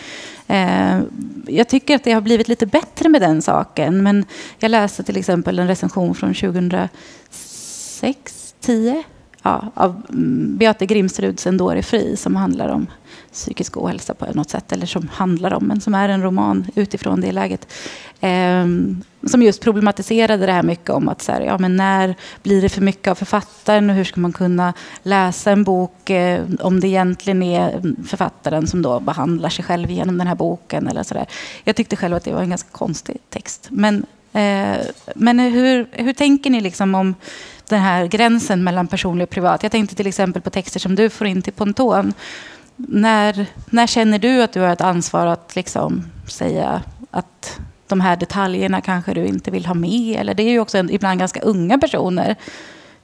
Eh, 0.47 0.99
jag 1.47 1.67
tycker 1.67 1.95
att 1.95 2.03
det 2.03 2.11
har 2.11 2.21
blivit 2.21 2.47
lite 2.47 2.65
bättre 2.65 3.09
med 3.09 3.21
den 3.21 3.41
saken. 3.41 4.03
Men 4.03 4.25
jag 4.59 4.71
läste 4.71 5.03
till 5.03 5.17
exempel 5.17 5.59
en 5.59 5.67
recension 5.67 6.15
från 6.15 6.33
2006, 6.33 8.55
10 8.59 9.03
ja, 9.41 9.71
av 9.73 10.01
Beate 10.09 10.57
Beate 10.57 10.85
Grimsruds 10.85 11.47
då 11.57 11.69
är 11.69 11.81
fri 11.81 12.17
som 12.17 12.35
handlar 12.35 12.69
om 12.69 12.87
psykisk 13.33 13.77
ohälsa 13.77 14.13
på 14.13 14.25
något 14.33 14.49
sätt, 14.49 14.71
eller 14.71 14.85
som 14.85 15.07
handlar 15.07 15.53
om, 15.53 15.63
men 15.63 15.81
som 15.81 15.95
är 15.95 16.09
en 16.09 16.23
roman 16.23 16.65
utifrån 16.75 17.21
det 17.21 17.31
läget. 17.31 17.73
Eh, 18.19 18.65
som 19.29 19.43
just 19.43 19.61
problematiserade 19.61 20.45
det 20.45 20.51
här 20.51 20.63
mycket 20.63 20.89
om 20.89 21.09
att 21.09 21.21
så 21.21 21.31
här, 21.31 21.41
ja, 21.41 21.57
men 21.57 21.75
när 21.75 22.15
blir 22.43 22.61
det 22.61 22.69
för 22.69 22.81
mycket 22.81 23.07
av 23.07 23.15
författaren 23.15 23.89
och 23.89 23.95
hur 23.95 24.03
ska 24.03 24.19
man 24.19 24.33
kunna 24.33 24.73
läsa 25.03 25.51
en 25.51 25.63
bok 25.63 26.09
eh, 26.09 26.45
om 26.59 26.79
det 26.79 26.87
egentligen 26.87 27.43
är 27.43 27.81
författaren 28.07 28.67
som 28.67 28.81
då 28.81 28.99
behandlar 28.99 29.49
sig 29.49 29.65
själv 29.65 29.91
genom 29.91 30.17
den 30.17 30.27
här 30.27 30.35
boken. 30.35 30.87
Eller 30.87 31.03
så 31.03 31.13
där. 31.13 31.25
Jag 31.63 31.75
tyckte 31.75 31.95
själv 31.95 32.15
att 32.15 32.23
det 32.23 32.33
var 32.33 32.41
en 32.41 32.49
ganska 32.49 32.69
konstig 32.71 33.17
text. 33.29 33.67
Men, 33.69 34.05
eh, 34.33 34.77
men 35.15 35.39
hur, 35.39 35.89
hur 35.91 36.13
tänker 36.13 36.49
ni 36.49 36.61
liksom 36.61 36.95
om 36.95 37.15
den 37.69 37.79
här 37.79 38.05
gränsen 38.05 38.63
mellan 38.63 38.87
personlig 38.87 39.23
och 39.23 39.29
privat? 39.29 39.63
Jag 39.63 39.71
tänkte 39.71 39.95
till 39.95 40.07
exempel 40.07 40.41
på 40.41 40.49
texter 40.49 40.79
som 40.79 40.95
du 40.95 41.09
får 41.09 41.27
in 41.27 41.41
till 41.41 41.53
Ponton 41.53 42.13
när, 42.87 43.45
när 43.65 43.87
känner 43.87 44.19
du 44.19 44.43
att 44.43 44.53
du 44.53 44.59
har 44.59 44.69
ett 44.69 44.81
ansvar 44.81 45.27
att 45.27 45.55
liksom 45.55 46.03
säga 46.27 46.81
att 47.11 47.59
de 47.87 48.01
här 48.01 48.15
detaljerna 48.15 48.81
kanske 48.81 49.13
du 49.13 49.25
inte 49.25 49.51
vill 49.51 49.65
ha 49.65 49.73
med? 49.73 50.19
Eller 50.19 50.33
det 50.33 50.43
är 50.43 50.49
ju 50.49 50.59
också 50.59 50.77
en, 50.77 50.89
ibland 50.89 51.19
ganska 51.19 51.41
unga 51.41 51.77
personer. 51.77 52.35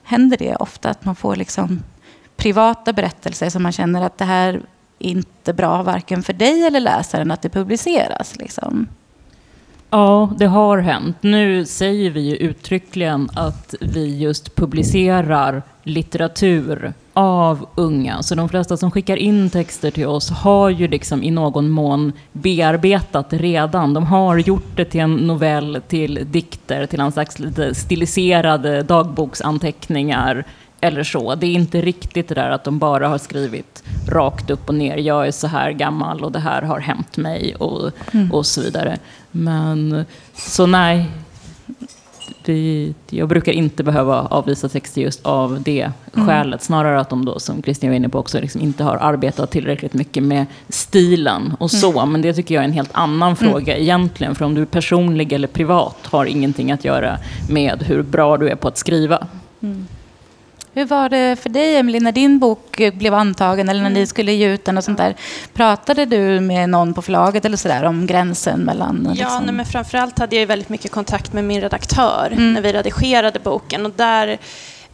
Händer 0.02 0.36
det 0.36 0.56
ofta 0.56 0.90
att 0.90 1.04
man 1.04 1.16
får 1.16 1.36
liksom 1.36 1.82
privata 2.36 2.92
berättelser 2.92 3.50
som 3.50 3.62
man 3.62 3.72
känner 3.72 4.02
att 4.02 4.18
det 4.18 4.24
här 4.24 4.54
är 4.54 4.62
inte 4.98 5.52
bra 5.52 5.82
varken 5.82 6.22
för 6.22 6.32
dig 6.32 6.66
eller 6.66 6.80
läsaren 6.80 7.30
att 7.30 7.42
det 7.42 7.48
publiceras? 7.48 8.36
Liksom? 8.36 8.88
Ja, 9.90 10.30
det 10.38 10.46
har 10.46 10.78
hänt. 10.78 11.16
Nu 11.20 11.64
säger 11.64 12.10
vi 12.10 12.20
ju 12.20 12.36
uttryckligen 12.36 13.28
att 13.34 13.74
vi 13.80 14.18
just 14.18 14.54
publicerar 14.54 15.62
litteratur 15.88 16.92
av 17.12 17.66
unga. 17.74 18.22
Så 18.22 18.34
de 18.34 18.48
flesta 18.48 18.76
som 18.76 18.90
skickar 18.90 19.16
in 19.16 19.50
texter 19.50 19.90
till 19.90 20.06
oss 20.06 20.30
har 20.30 20.70
ju 20.70 20.88
liksom 20.88 21.22
i 21.22 21.30
någon 21.30 21.70
mån 21.70 22.12
bearbetat 22.32 23.26
redan. 23.30 23.94
De 23.94 24.06
har 24.06 24.38
gjort 24.38 24.76
det 24.76 24.84
till 24.84 25.00
en 25.00 25.14
novell, 25.14 25.80
till 25.88 26.20
dikter, 26.26 26.86
till 26.86 27.00
en 27.00 27.12
slags 27.12 27.38
lite 27.38 27.74
stiliserade 27.74 28.82
dagboksanteckningar 28.82 30.44
eller 30.80 31.04
så. 31.04 31.34
Det 31.34 31.46
är 31.46 31.52
inte 31.52 31.80
riktigt 31.80 32.28
det 32.28 32.34
där 32.34 32.50
att 32.50 32.64
de 32.64 32.78
bara 32.78 33.08
har 33.08 33.18
skrivit 33.18 33.82
rakt 34.08 34.50
upp 34.50 34.68
och 34.68 34.74
ner. 34.74 34.96
Jag 34.96 35.26
är 35.26 35.30
så 35.30 35.46
här 35.46 35.70
gammal 35.72 36.24
och 36.24 36.32
det 36.32 36.38
här 36.38 36.62
har 36.62 36.80
hänt 36.80 37.16
mig 37.16 37.54
och, 37.54 37.90
mm. 38.12 38.32
och 38.32 38.46
så 38.46 38.60
vidare. 38.60 38.98
Men 39.30 40.04
så 40.34 40.66
nej, 40.66 41.06
vi, 42.48 42.94
jag 43.10 43.28
brukar 43.28 43.52
inte 43.52 43.82
behöva 43.84 44.20
avvisa 44.20 44.68
texter 44.68 45.00
just 45.00 45.26
av 45.26 45.62
det 45.62 45.92
mm. 46.14 46.28
skälet. 46.28 46.62
Snarare 46.62 47.00
att 47.00 47.10
de 47.10 47.24
då, 47.24 47.38
som 47.38 47.62
Kristina 47.62 47.90
var 47.90 47.96
inne 47.96 48.08
på 48.08 48.18
också, 48.18 48.40
liksom 48.40 48.60
inte 48.60 48.84
har 48.84 48.96
arbetat 48.96 49.50
tillräckligt 49.50 49.94
mycket 49.94 50.22
med 50.22 50.46
stilen 50.68 51.54
och 51.58 51.70
så. 51.70 51.98
Mm. 51.98 52.12
Men 52.12 52.22
det 52.22 52.34
tycker 52.34 52.54
jag 52.54 52.64
är 52.64 52.68
en 52.68 52.72
helt 52.72 52.90
annan 52.92 53.36
fråga 53.36 53.72
mm. 53.72 53.82
egentligen. 53.82 54.34
För 54.34 54.44
om 54.44 54.54
du 54.54 54.62
är 54.62 54.66
personlig 54.66 55.32
eller 55.32 55.48
privat 55.48 56.06
har 56.06 56.26
ingenting 56.26 56.72
att 56.72 56.84
göra 56.84 57.18
med 57.50 57.82
hur 57.82 58.02
bra 58.02 58.36
du 58.36 58.48
är 58.48 58.56
på 58.56 58.68
att 58.68 58.78
skriva. 58.78 59.26
Mm. 59.60 59.86
Hur 60.78 60.84
var 60.84 61.08
det 61.08 61.36
för 61.36 61.48
dig, 61.48 61.76
Emelie, 61.76 62.00
när 62.00 62.12
din 62.12 62.38
bok 62.38 62.80
blev 62.92 63.14
antagen 63.14 63.68
eller 63.68 63.82
när 63.82 63.90
ni 63.90 63.98
mm. 63.98 64.06
skulle 64.06 64.32
ge 64.32 64.48
ut 64.48 64.64
den 64.64 64.78
och 64.78 64.84
sånt 64.84 64.98
där? 64.98 65.14
Pratade 65.54 66.04
du 66.04 66.40
med 66.40 66.68
någon 66.68 66.94
på 66.94 67.02
förlaget 67.02 67.44
eller 67.44 67.56
sådär 67.56 67.84
om 67.84 68.06
gränsen 68.06 68.60
mellan... 68.60 69.02
Ja, 69.04 69.10
liksom... 69.10 69.42
nej, 69.44 69.54
men 69.54 69.66
framförallt 69.66 70.18
hade 70.18 70.36
jag 70.36 70.46
väldigt 70.46 70.68
mycket 70.68 70.90
kontakt 70.90 71.32
med 71.32 71.44
min 71.44 71.60
redaktör 71.60 72.28
mm. 72.32 72.52
när 72.52 72.60
vi 72.60 72.72
redigerade 72.72 73.38
boken 73.38 73.86
och 73.86 73.92
där 73.96 74.38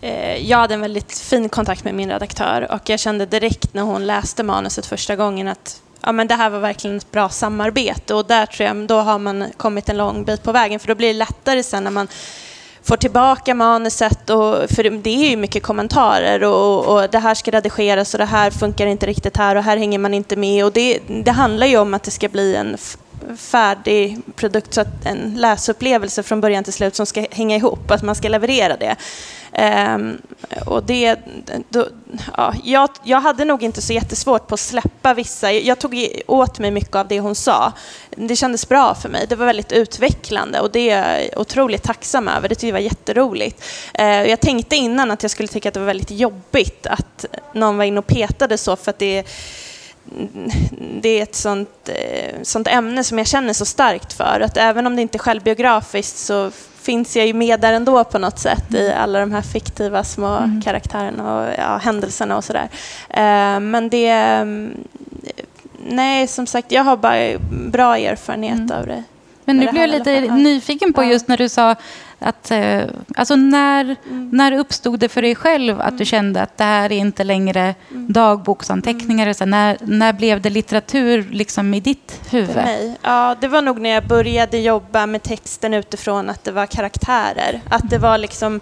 eh, 0.00 0.50
jag 0.50 0.58
hade 0.58 0.74
en 0.74 0.80
väldigt 0.80 1.18
fin 1.18 1.48
kontakt 1.48 1.84
med 1.84 1.94
min 1.94 2.10
redaktör 2.10 2.72
och 2.72 2.88
jag 2.88 3.00
kände 3.00 3.26
direkt 3.26 3.74
när 3.74 3.82
hon 3.82 4.06
läste 4.06 4.42
manuset 4.42 4.86
första 4.86 5.16
gången 5.16 5.48
att 5.48 5.82
ja, 6.00 6.12
men 6.12 6.26
det 6.26 6.34
här 6.34 6.50
var 6.50 6.58
verkligen 6.58 6.96
ett 6.96 7.10
bra 7.10 7.28
samarbete 7.28 8.14
och 8.14 8.26
där 8.26 8.46
tror 8.46 8.68
jag 8.68 8.86
då 8.86 9.00
har 9.00 9.18
man 9.18 9.46
kommit 9.56 9.88
en 9.88 9.96
lång 9.96 10.24
bit 10.24 10.42
på 10.42 10.52
vägen 10.52 10.80
för 10.80 10.88
då 10.88 10.94
blir 10.94 11.08
det 11.08 11.14
lättare 11.18 11.62
sen 11.62 11.84
när 11.84 11.90
man 11.90 12.08
får 12.84 12.96
tillbaka 12.96 13.54
manuset. 13.54 14.30
Och, 14.30 14.70
för 14.70 14.90
det 14.90 15.10
är 15.10 15.30
ju 15.30 15.36
mycket 15.36 15.62
kommentarer 15.62 16.44
och, 16.44 16.86
och 16.86 17.10
det 17.10 17.18
här 17.18 17.34
ska 17.34 17.50
redigeras 17.50 18.14
och 18.14 18.18
det 18.18 18.24
här 18.24 18.50
funkar 18.50 18.86
inte 18.86 19.06
riktigt 19.06 19.36
här 19.36 19.56
och 19.56 19.62
här 19.62 19.76
hänger 19.76 19.98
man 19.98 20.14
inte 20.14 20.36
med. 20.36 20.64
Och 20.64 20.72
det, 20.72 20.98
det 21.24 21.30
handlar 21.30 21.66
ju 21.66 21.76
om 21.76 21.94
att 21.94 22.02
det 22.02 22.10
ska 22.10 22.28
bli 22.28 22.56
en 22.56 22.76
färdig 23.36 24.18
produkt, 24.36 24.74
så 24.74 24.80
att 24.80 25.06
en 25.06 25.34
läsupplevelse 25.36 26.22
från 26.22 26.40
början 26.40 26.64
till 26.64 26.72
slut 26.72 26.94
som 26.94 27.06
ska 27.06 27.26
hänga 27.30 27.56
ihop, 27.56 27.90
att 27.90 28.02
man 28.02 28.14
ska 28.14 28.28
leverera 28.28 28.76
det. 28.76 28.96
Um, 29.58 30.22
och 30.66 30.82
det, 30.82 31.18
då, 31.68 31.86
ja, 32.36 32.54
jag, 32.64 32.88
jag 33.04 33.20
hade 33.20 33.44
nog 33.44 33.62
inte 33.62 33.82
så 33.82 33.92
jättesvårt 33.92 34.46
på 34.46 34.54
att 34.54 34.60
släppa 34.60 35.14
vissa. 35.14 35.52
Jag 35.52 35.78
tog 35.78 36.08
åt 36.26 36.58
mig 36.58 36.70
mycket 36.70 36.96
av 36.96 37.08
det 37.08 37.20
hon 37.20 37.34
sa. 37.34 37.72
Det 38.10 38.36
kändes 38.36 38.68
bra 38.68 38.94
för 38.94 39.08
mig. 39.08 39.26
Det 39.28 39.36
var 39.36 39.46
väldigt 39.46 39.72
utvecklande 39.72 40.60
och 40.60 40.70
det 40.70 40.90
är 40.90 41.20
jag 41.20 41.40
otroligt 41.40 41.82
tacksam 41.82 42.28
över. 42.28 42.48
Det 42.48 42.54
tyckte 42.54 42.66
jag 42.66 42.72
var 42.72 42.80
jätteroligt. 42.80 43.64
Uh, 44.00 44.06
jag 44.06 44.40
tänkte 44.40 44.76
innan 44.76 45.10
att 45.10 45.22
jag 45.22 45.30
skulle 45.30 45.48
tycka 45.48 45.68
att 45.68 45.74
det 45.74 45.80
var 45.80 45.86
väldigt 45.86 46.10
jobbigt 46.10 46.86
att 46.86 47.24
någon 47.52 47.76
var 47.76 47.84
inne 47.84 47.98
och 47.98 48.06
petade 48.06 48.58
så 48.58 48.76
för 48.76 48.90
att 48.90 48.98
det 48.98 49.26
det 51.00 51.08
är 51.08 51.22
ett 51.22 51.34
sånt, 51.34 51.88
eh, 51.88 52.34
sånt 52.42 52.68
ämne 52.68 53.04
som 53.04 53.18
jag 53.18 53.26
känner 53.26 53.52
så 53.52 53.64
starkt 53.64 54.12
för. 54.12 54.40
Att 54.40 54.56
även 54.56 54.86
om 54.86 54.96
det 54.96 55.02
inte 55.02 55.16
är 55.16 55.20
självbiografiskt 55.20 56.18
så 56.18 56.50
finns 56.84 57.16
jag 57.16 57.26
ju 57.26 57.34
med 57.34 57.60
där 57.60 57.72
ändå 57.72 58.04
på 58.04 58.18
något 58.18 58.38
sätt 58.38 58.74
i 58.74 58.92
alla 58.92 59.20
de 59.20 59.32
här 59.32 59.42
fiktiva 59.42 60.04
små 60.04 60.36
mm. 60.36 60.62
karaktärerna 60.62 61.38
och 61.38 61.54
ja, 61.58 61.76
händelserna 61.76 62.36
och 62.36 62.44
sådär. 62.44 62.68
Eh, 63.08 63.60
men 63.60 63.88
det... 63.88 64.08
Mm, 64.08 64.76
nej, 65.88 66.26
som 66.26 66.46
sagt, 66.46 66.72
jag 66.72 66.84
har 66.84 66.96
bara 66.96 67.38
bra 67.50 67.98
erfarenhet 67.98 68.58
mm. 68.58 68.78
av 68.78 68.86
det. 68.86 69.02
Men 69.44 69.56
nu 69.56 69.68
blev 69.70 69.82
jag 69.82 69.90
lite 69.90 70.20
nyfiken 70.20 70.92
på 70.92 71.04
just 71.04 71.28
när 71.28 71.36
du 71.36 71.48
sa 71.48 71.76
Att, 72.24 72.50
eh, 72.50 72.80
alltså 73.16 73.36
när, 73.36 73.84
Mm. 73.84 74.28
när 74.32 74.52
uppstod 74.52 75.00
det 75.00 75.08
för 75.08 75.22
dig 75.22 75.34
själv 75.34 75.80
att 75.80 75.98
du 75.98 76.04
kände 76.04 76.42
att 76.42 76.58
det 76.58 76.64
här 76.64 76.92
är 76.92 76.96
inte 76.96 77.24
längre 77.24 77.74
Mm. 77.90 78.12
dagboksanteckningar? 78.12 79.32
Så 79.32 79.44
när, 79.46 79.76
när 79.80 80.12
blev 80.12 80.40
det 80.40 80.50
litteratur 80.50 81.28
liksom 81.30 81.74
i 81.74 81.80
ditt 81.80 82.20
huvud? 82.30 82.48
För 82.50 82.62
mig? 82.62 82.96
Ja, 83.02 83.36
det 83.40 83.48
var 83.48 83.62
nog 83.62 83.80
när 83.80 83.90
jag 83.90 84.06
började 84.06 84.58
jobba 84.58 85.06
med 85.06 85.22
texten 85.22 85.74
utifrån 85.74 86.30
att 86.30 86.44
det 86.44 86.52
var 86.52 86.66
karaktärer. 86.66 87.60
Att 87.68 87.90
det 87.90 87.98
var 87.98 88.18
liksom 88.18 88.60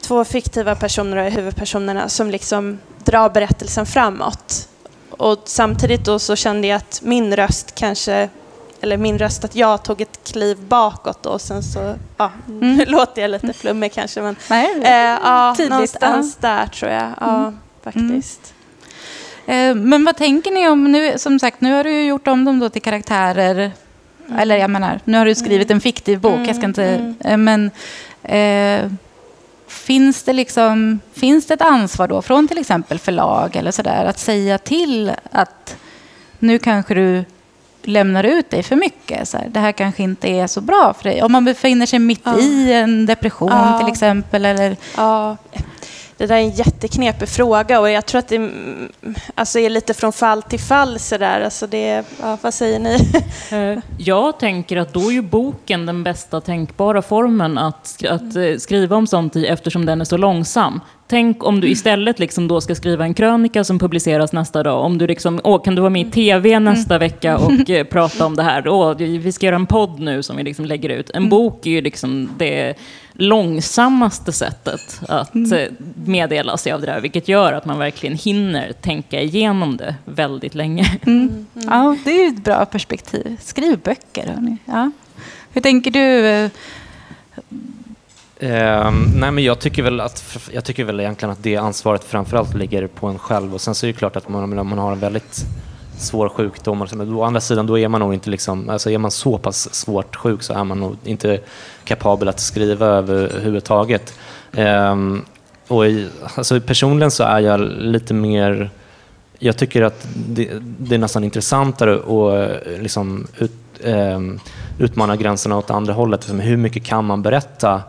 två 0.00 0.24
fiktiva 0.24 0.74
personer 0.74 1.16
och 1.16 1.32
huvudpersonerna 1.32 2.08
som 2.08 2.30
liksom 2.30 2.78
drar 3.04 3.30
berättelsen 3.30 3.86
framåt. 3.86 4.68
Och 5.10 5.42
samtidigt 5.44 6.04
då 6.04 6.18
så 6.18 6.36
kände 6.36 6.66
jag 6.66 6.76
att 6.76 7.00
min 7.04 7.36
röst 7.36 7.74
kanske, 7.74 8.28
eller 8.80 8.96
min 8.96 9.18
röst, 9.18 9.44
att 9.44 9.54
jag 9.56 9.82
tog 9.82 10.00
ett 10.00 10.20
kliv 10.32 10.58
bakåt 10.68 11.26
och 11.26 11.40
sen 11.40 11.62
så, 11.62 11.94
ja, 12.16 12.30
Mm. 12.48 12.76
nu 12.76 12.84
låter 12.86 13.22
jag 13.22 13.30
lite 13.30 13.52
flummig 13.52 13.92
kanske 13.92 14.20
men 14.22 14.36
Nej, 14.50 14.80
eh, 14.82 14.92
ja, 15.24 15.54
Tydligt, 15.56 15.70
någonstans 15.70 16.36
där 16.36 16.66
tror 16.66 16.90
jag. 16.92 17.10
Ja, 17.20 17.52
faktiskt. 17.82 18.54
Eh, 19.46 19.74
Men 19.74 20.04
vad 20.04 20.16
tänker 20.16 20.50
ni 20.50 20.68
om, 20.68 20.84
nu, 20.92 21.18
som 21.18 21.38
sagt, 21.38 21.60
nu 21.60 21.72
har 21.74 21.84
du 21.84 22.04
gjort 22.04 22.28
om 22.28 22.44
dem 22.44 22.58
då 22.58 22.68
till 22.68 22.82
karaktärer. 22.82 23.72
Eller 24.38 24.56
jag 24.56 24.70
menar, 24.70 25.00
nu 25.04 25.18
har 25.18 25.24
du 25.24 25.34
skrivit 25.34 25.70
en 25.70 25.80
fiktiv 25.80 26.20
bok. 26.20 26.40
Jag 26.46 26.56
ska 26.56 26.64
inte, 26.64 26.84
Mm. 26.84 27.16
eh, 27.20 27.36
men 27.36 27.70
eh, 28.22 28.90
finns, 29.68 30.22
det 30.22 30.32
liksom, 30.32 31.00
finns 31.12 31.46
det 31.46 31.54
ett 31.54 31.62
ansvar 31.62 32.08
då 32.08 32.22
från 32.22 32.48
till 32.48 32.58
exempel 32.58 32.98
förlag 32.98 33.56
eller 33.56 33.70
sådär 33.70 34.04
att 34.04 34.18
säga 34.18 34.58
till 34.58 35.12
att 35.32 35.76
nu 36.38 36.58
kanske 36.58 36.94
du 36.94 37.24
lämnar 37.88 38.24
ut 38.24 38.50
dig 38.50 38.62
för 38.62 38.76
mycket. 38.76 39.28
Så 39.28 39.38
här, 39.38 39.48
det 39.48 39.60
här 39.60 39.72
kanske 39.72 40.02
inte 40.02 40.28
är 40.28 40.46
så 40.46 40.60
bra 40.60 40.94
för 40.94 41.04
dig. 41.04 41.22
Om 41.22 41.32
man 41.32 41.44
befinner 41.44 41.86
sig 41.86 41.98
mitt 41.98 42.20
Ja. 42.24 42.38
i 42.38 42.72
en 42.72 43.06
depression 43.06 43.48
Ja. 43.52 43.78
till 43.78 43.88
exempel. 43.92 44.44
Eller, 44.44 44.76
Ja, 44.96 45.36
det 46.18 46.26
där 46.26 46.36
är 46.36 46.40
en 46.40 46.50
jätteknepig 46.50 47.28
fråga 47.28 47.80
och 47.80 47.90
jag 47.90 48.06
tror 48.06 48.18
att 48.18 48.28
det 48.28 48.36
mm, 48.36 48.88
alltså, 49.34 49.58
är 49.58 49.70
lite 49.70 49.94
från 49.94 50.12
fall 50.12 50.42
till 50.42 50.60
fall 50.60 50.98
sådär. 50.98 51.40
Alltså 51.40 51.66
det, 51.66 52.04
ja, 52.20 52.38
vad 52.42 52.54
säger 52.54 52.78
ni? 52.78 52.98
Eh, 53.52 53.78
Jag 53.98 54.38
tänker 54.38 54.76
att 54.76 54.92
då 54.92 55.00
är 55.08 55.12
ju 55.12 55.22
boken 55.22 55.86
den 55.86 56.02
bästa 56.04 56.40
tänkbara 56.40 57.02
formen 57.02 57.58
att, 57.58 58.04
att 58.08 58.36
eh, 58.36 58.56
skriva 58.58 58.96
om 58.96 59.06
sånt 59.06 59.36
i 59.36 59.46
eftersom 59.46 59.86
den 59.86 60.00
är 60.00 60.04
så 60.04 60.16
långsam. 60.16 60.80
Tänk 61.06 61.44
om 61.44 61.60
du 61.60 61.68
istället 61.68 62.18
liksom 62.18 62.48
då 62.48 62.60
ska 62.60 62.74
skriva 62.74 63.04
en 63.04 63.14
krönika 63.14 63.64
som 63.64 63.78
publiceras 63.78 64.32
nästa 64.32 64.62
dag. 64.62 64.84
Om 64.84 64.98
du 64.98 65.06
liksom, 65.06 65.40
åh, 65.44 65.62
kan 65.62 65.74
du 65.74 65.80
vara 65.80 65.90
med 65.90 66.06
i 66.06 66.10
TV 66.10 66.58
nästa 66.58 66.98
vecka 66.98 67.38
och 67.38 67.52
eh, 67.70 67.84
prata 67.84 68.26
om 68.26 68.36
det 68.36 68.42
här? 68.42 68.68
Åh, 68.68 68.96
vi 68.96 69.32
ska 69.32 69.46
göra 69.46 69.56
en 69.56 69.66
podd 69.66 70.00
nu 70.00 70.22
som 70.22 70.36
vi 70.36 70.42
liksom 70.42 70.64
lägger 70.64 70.88
ut. 70.88 71.10
En 71.10 71.28
bok 71.28 71.66
är 71.66 71.70
ju 71.70 71.80
liksom 71.80 72.30
det 72.38 72.74
långsammaste 73.20 74.32
sättet 74.32 75.00
att 75.08 75.34
eh, 75.34 75.72
meddela 76.04 76.56
sig 76.56 76.72
av 76.72 76.80
det 76.80 76.86
där, 76.86 77.00
vilket 77.00 77.28
gör 77.28 77.52
att 77.52 77.64
man 77.64 77.78
verkligen 77.78 78.16
hinner 78.16 78.72
tänka 78.72 79.20
igenom 79.20 79.76
det 79.76 79.94
väldigt 80.04 80.54
länge. 80.54 80.98
Ja, 81.52 81.96
det 82.04 82.10
är 82.10 82.22
ju 82.22 82.28
ett 82.28 82.44
bra 82.44 82.64
perspektiv. 82.64 83.36
Skriv 83.40 83.78
böcker, 83.78 84.26
hörni. 84.26 84.56
Ja. 84.64 84.90
Hur 85.52 85.60
tänker 85.60 85.90
du? 85.90 86.26
eh, 86.26 86.50
Ehm, 88.40 89.04
nej, 89.16 89.30
men 89.30 89.44
jag 89.44 89.58
tycker, 89.58 89.82
väl 89.82 90.00
att, 90.00 90.38
jag 90.52 90.64
tycker 90.64 90.84
väl 90.84 91.00
egentligen 91.00 91.32
att 91.32 91.42
det 91.42 91.56
ansvaret 91.56 92.04
framförallt 92.04 92.54
ligger 92.54 92.86
på 92.86 93.06
en 93.06 93.18
själv. 93.18 93.54
Och 93.54 93.60
sen 93.60 93.74
så 93.74 93.86
är 93.86 93.92
det 93.92 93.98
klart 93.98 94.16
att 94.16 94.28
man, 94.28 94.66
man 94.68 94.78
har 94.78 94.92
en 94.92 95.00
väldigt 95.00 95.46
svår 95.98 96.28
sjukdom, 96.28 96.82
och 96.82 96.88
å 96.92 97.22
andra 97.22 97.40
sidan 97.40 97.66
då 97.66 97.78
är 97.78 97.88
man 97.88 98.00
nog 98.00 98.14
inte 98.14 98.30
liksom, 98.30 98.68
alltså 98.68 98.90
är 98.90 98.98
man 98.98 99.10
så 99.10 99.38
pass 99.38 99.74
svårt 99.74 100.16
sjuk 100.16 100.42
så 100.42 100.52
är 100.54 100.64
man 100.64 100.80
nog 100.80 100.96
inte 101.04 101.40
kapabel 101.88 102.28
att 102.28 102.40
skriva 102.40 102.86
överhuvudtaget. 102.86 104.14
Um, 104.56 105.24
och 105.68 105.86
i, 105.86 106.08
alltså 106.34 106.60
personligen 106.60 107.10
så 107.10 107.24
är 107.24 107.40
jag 107.40 107.60
lite 107.60 108.14
mer 108.14 108.70
jag 109.38 109.56
tycker 109.56 109.82
att 109.82 110.08
det, 110.14 110.50
det 110.62 110.94
är 110.94 110.98
nästan 110.98 111.24
intressantare 111.24 111.94
att 111.94 112.66
eh, 112.66 112.82
liksom 112.82 113.26
ut, 113.38 113.52
um, 113.84 114.40
utmana 114.78 115.16
gränserna 115.16 115.56
åt 115.56 115.70
andra 115.70 115.92
hållet. 115.92 116.20
Liksom 116.20 116.40
hur 116.40 116.56
mycket 116.56 116.84
kan 116.84 117.04
man 117.04 117.22
berätta 117.22 117.82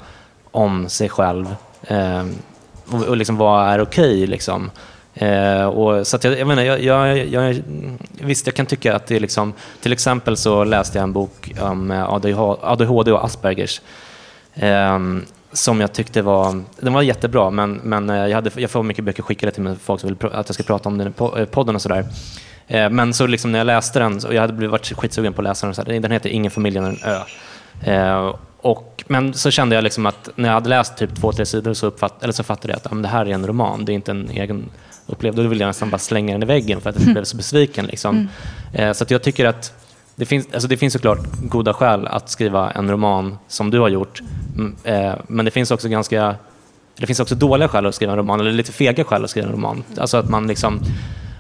om 0.52 0.90
sig 0.90 1.10
själv? 1.10 1.56
Um, 1.90 2.36
och, 2.92 3.04
och 3.04 3.18
liksom 3.18 3.38
vad 3.38 3.68
är 3.68 3.82
okej? 3.82 4.28
liksom? 4.28 4.72
Eh, 5.20 5.66
och, 5.66 6.08
så 6.08 6.16
att 6.16 6.24
jag, 6.24 6.40
jag, 6.40 6.48
menar, 6.48 6.64
jag, 6.64 6.84
jag, 6.84 7.28
jag, 7.28 7.62
visst, 8.22 8.48
jag 8.48 8.56
kan 8.56 8.66
tycka 8.66 8.96
att 8.96 9.08
det 9.08 9.16
är 9.16 9.20
liksom... 9.20 9.54
Till 9.82 9.94
exempel 9.94 10.38
så 10.38 10.64
läste 10.64 10.98
jag 10.98 11.04
en 11.04 11.14
bok 11.14 11.52
om 11.62 11.92
eh, 11.92 12.14
ADHD 12.62 13.12
och 13.12 13.26
Aspergers. 13.26 13.82
eh, 14.54 15.00
som 15.52 15.82
jag 15.82 15.94
tyckte 15.94 16.22
var, 16.22 16.64
den 16.80 16.94
var 16.94 17.02
jättebra, 17.02 17.50
men, 17.50 17.74
men 17.84 18.10
eh, 18.10 18.16
jag, 18.16 18.36
hade, 18.36 18.52
jag 18.56 18.72
får 18.72 18.84
mycket 18.84 19.04
böcker 19.04 19.24
skickade 19.24 19.52
till 19.52 19.64
mig, 19.64 19.76
folk 19.84 20.02
som 20.02 20.10
vill 20.10 20.32
att 20.32 20.50
jag 20.50 20.54
ska 20.54 20.64
prata 20.64 20.90
om 20.90 20.98
den 20.98 21.08
i 21.08 21.40
eh, 21.40 21.46
podden 21.46 21.76
och 21.76 21.82
sådär. 21.82 22.06
Eh, 22.68 22.90
men 22.90 23.14
så 23.14 23.28
liksom 23.28 23.52
när 23.52 23.60
jag 23.60 23.66
läste 23.66 24.00
den, 24.00 24.20
och 24.26 24.34
jag 24.34 24.42
hade 24.42 24.54
blivit 24.54 24.72
varit 24.72 24.98
skitsugen 24.98 25.34
på 25.34 25.42
att 25.42 25.48
läsa 25.48 25.68
den, 25.68 25.76
så 25.76 25.84
här, 25.84 26.00
den 26.00 26.12
heter 26.12 26.30
Ingen 26.30 26.52
familj 26.52 26.78
är 26.78 26.82
en 26.82 26.98
ö. 27.86 28.34
Och, 28.62 29.04
men 29.08 29.34
så 29.34 29.52
kände 29.52 29.76
jag 29.76 29.84
liksom 29.84 30.06
att 30.06 30.30
när 30.36 30.50
jag 30.50 30.54
hade 30.54 30.70
läst 30.70 30.98
typ 30.98 31.16
två, 31.16 31.32
tre 31.32 31.46
sidor 31.46 31.74
så, 31.74 31.88
uppfatt, 31.88 32.24
eller 32.24 32.34
så 32.34 32.44
fattade 32.44 32.74
jag 32.74 32.78
att 32.78 32.92
men 32.92 33.02
det 33.02 33.08
här 33.08 33.26
är 33.26 33.34
en 33.34 33.48
roman, 33.48 33.86
det 33.86 33.92
är 33.92 33.94
inte 33.94 34.12
en 34.12 34.30
egen 34.30 34.70
upplevd. 35.10 35.36
Då 35.36 35.44
ville 35.44 35.64
jag 35.64 35.70
nästan 35.70 35.90
bara 35.90 35.98
slänga 35.98 36.34
den 36.34 36.44
i 36.44 36.46
väggen 36.46 36.82
för 36.82 36.90
att 36.90 37.00
jag 37.00 37.14
blev 37.14 37.24
så 37.24 37.38
besviken. 37.38 37.86
Liksom. 37.86 38.30
Eh, 38.74 38.94
så 38.94 39.04
att 39.04 39.12
jag 39.12 39.24
tycker 39.24 39.46
att 39.46 39.74
det 40.16 40.26
finns, 40.26 40.48
alltså 40.54 40.68
det 40.68 40.78
finns 40.78 40.94
såklart 40.94 41.20
goda 41.42 41.74
skäl 41.74 42.08
att 42.08 42.30
skriva 42.30 42.72
en 42.72 42.92
roman 42.92 43.38
som 43.48 43.72
du 43.72 43.80
har 43.80 43.90
gjort. 43.90 44.22
Mm, 44.56 44.76
eh, 44.84 45.14
Men 45.28 45.46
det 45.46 45.52
finns 45.52 45.72
också 45.72 45.90
ganska 45.90 46.36
det 47.00 47.08
finns 47.08 47.20
också 47.20 47.36
dåliga 47.36 47.68
skäl 47.68 47.86
att 47.86 47.96
skriva 47.96 48.12
en 48.12 48.18
roman, 48.18 48.40
eller 48.40 48.52
lite 48.52 48.72
fega 48.72 49.04
skäl 49.04 49.24
att 49.24 49.30
skriva 49.30 49.48
en 49.48 49.54
roman. 49.54 49.84
Alltså 49.98 50.18
att 50.18 50.30
man 50.30 50.48
liksom, 50.48 50.80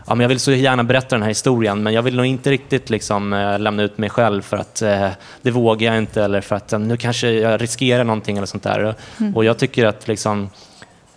ja, 0.08 0.16
men 0.16 0.20
jag 0.20 0.30
vill 0.30 0.40
så 0.40 0.52
gärna 0.52 0.84
berätta 0.84 1.16
den 1.16 1.22
här 1.22 1.30
historien, 1.30 1.84
men 1.84 1.94
jag 1.94 2.02
vill 2.02 2.16
nog 2.16 2.26
inte 2.26 2.52
riktigt 2.52 2.90
liksom, 2.90 3.34
eh, 3.34 3.60
lämna 3.60 3.84
ut 3.84 3.98
mig 3.98 4.10
själv 4.10 4.42
för 4.42 4.58
att 4.58 4.82
eh, 4.82 5.08
det 5.42 5.52
vågar 5.52 5.94
jag 5.94 5.98
inte, 5.98 6.24
eller 6.24 6.42
för 6.42 6.56
att 6.56 6.72
nu 6.72 6.98
kanske 6.98 7.32
jag 7.32 7.62
riskerar 7.62 8.04
någonting 8.04 8.38
eller 8.38 8.48
sånt 8.48 8.64
där. 8.64 8.96
Och 9.36 9.46
jag 9.46 9.58
tycker 9.58 9.86
att 9.86 10.08
liksom, 10.08 10.50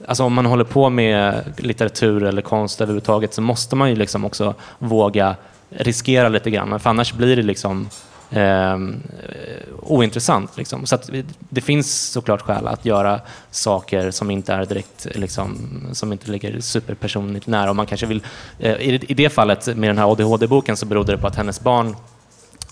alltså 0.06 0.24
om 0.24 0.32
man 0.32 0.46
håller 0.46 0.64
på 0.64 0.90
med 0.90 1.42
litteratur 1.56 2.22
eller 2.24 2.42
konst 2.42 2.80
överhuvudtaget 2.80 3.34
så 3.34 3.42
måste 3.42 3.76
man 3.76 3.90
ju 3.90 3.96
liksom 3.96 4.24
också 4.24 4.54
våga 4.78 5.36
riskera 5.70 6.28
lite 6.28 6.50
grann, 6.50 6.80
för 6.80 6.90
annars 6.90 7.12
blir 7.12 7.36
det 7.36 7.42
liksom 7.42 7.88
ehm, 8.30 9.02
eh, 9.28 9.74
ointressant. 9.82 10.56
Liksom. 10.56 10.86
Så 10.86 10.94
att 10.94 11.10
det 11.38 11.60
finns 11.60 12.10
såklart 12.10 12.40
skäl 12.40 12.66
att 12.66 12.84
göra 12.84 13.20
saker 13.50 14.10
som 14.10 14.30
inte 14.30 14.52
är 14.52 14.64
direkt, 14.64 15.06
liksom, 15.14 15.58
som 15.92 16.12
inte 16.12 16.30
ligger 16.30 16.60
superpersonligt 16.60 17.46
nära. 17.46 17.70
Och 17.70 17.76
man 17.76 17.86
kanske 17.86 18.06
vill, 18.06 18.22
eh, 18.58 18.72
i, 18.72 19.04
I 19.08 19.14
det 19.14 19.30
fallet 19.30 19.66
med 19.66 19.90
den 19.90 19.98
här 19.98 20.12
ADHD-boken 20.12 20.76
så 20.76 20.86
berodde 20.86 21.12
det 21.12 21.18
på 21.18 21.26
att 21.26 21.36
hennes 21.36 21.60
barn 21.60 21.96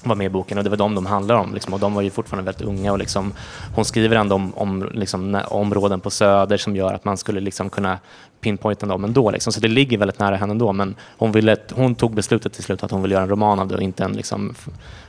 var 0.03 0.17
med 0.17 0.25
i 0.25 0.29
boken 0.29 0.59
och 0.59 0.65
det 0.65 0.71
var 0.71 0.77
de 0.77 0.95
de 0.95 1.07
handlar 1.07 1.35
om. 1.35 1.55
Liksom, 1.55 1.75
och 1.75 1.81
de 1.81 1.95
var 1.95 2.03
ju 2.03 2.11
fortfarande 2.11 2.45
väldigt 2.53 2.67
unga. 2.69 2.93
Och 2.93 2.99
liksom, 2.99 3.33
hon 3.75 3.85
skriver 3.85 4.17
ändå 4.17 4.35
om, 4.35 4.55
om 4.55 4.91
liksom, 4.95 5.43
områden 5.49 6.01
på 6.01 6.11
Söder 6.11 6.57
som 6.57 6.77
gör 6.77 6.95
att 6.95 7.05
man 7.05 7.17
skulle 7.17 7.41
liksom, 7.41 7.71
kunna 7.71 7.99
pinpointa 8.41 8.87
dem 8.87 9.05
ändå. 9.05 9.31
Liksom. 9.31 9.53
Så 9.53 9.61
det 9.61 9.69
ligger 9.69 9.99
väldigt 9.99 10.19
nära 10.19 10.37
henne 10.37 10.51
ändå. 10.51 10.73
Men 10.73 10.95
hon, 11.19 11.33
ville, 11.33 11.57
hon 11.73 11.95
tog 11.95 12.15
beslutet 12.15 12.53
till 12.53 12.65
slut 12.65 12.83
att 12.83 12.91
hon 12.91 13.03
ville 13.03 13.15
göra 13.15 13.23
en 13.23 13.31
roman 13.31 13.59
av 13.59 13.69
det 13.69 13.75
och 13.75 13.83
inte 13.83 14.05
en, 14.05 14.13
liksom, 14.13 14.55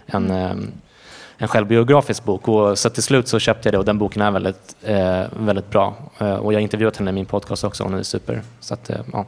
en, 0.05 0.31
ehm, 0.31 0.71
en 1.37 1.47
självbiografisk 1.47 2.23
bok. 2.23 2.47
Och 2.47 2.79
så 2.79 2.89
till 2.89 3.03
slut 3.03 3.27
så 3.27 3.39
köpte 3.39 3.67
jag 3.67 3.73
det 3.73 3.77
och 3.77 3.85
den 3.85 3.97
boken 3.97 4.21
är 4.21 4.31
väldigt, 4.31 4.75
eh, 4.81 5.23
väldigt 5.39 5.69
bra. 5.69 5.95
Eh, 6.19 6.33
och 6.33 6.53
jag 6.53 6.57
har 6.57 6.61
intervjuat 6.61 6.97
henne 6.97 7.11
i 7.11 7.13
min 7.13 7.25
podcast 7.25 7.63
också. 7.63 7.83
Hon 7.83 7.93
är 7.93 8.03
super. 8.03 8.41
Så 8.59 8.73
att, 8.73 8.89
eh, 8.89 8.97
ja. 9.13 9.25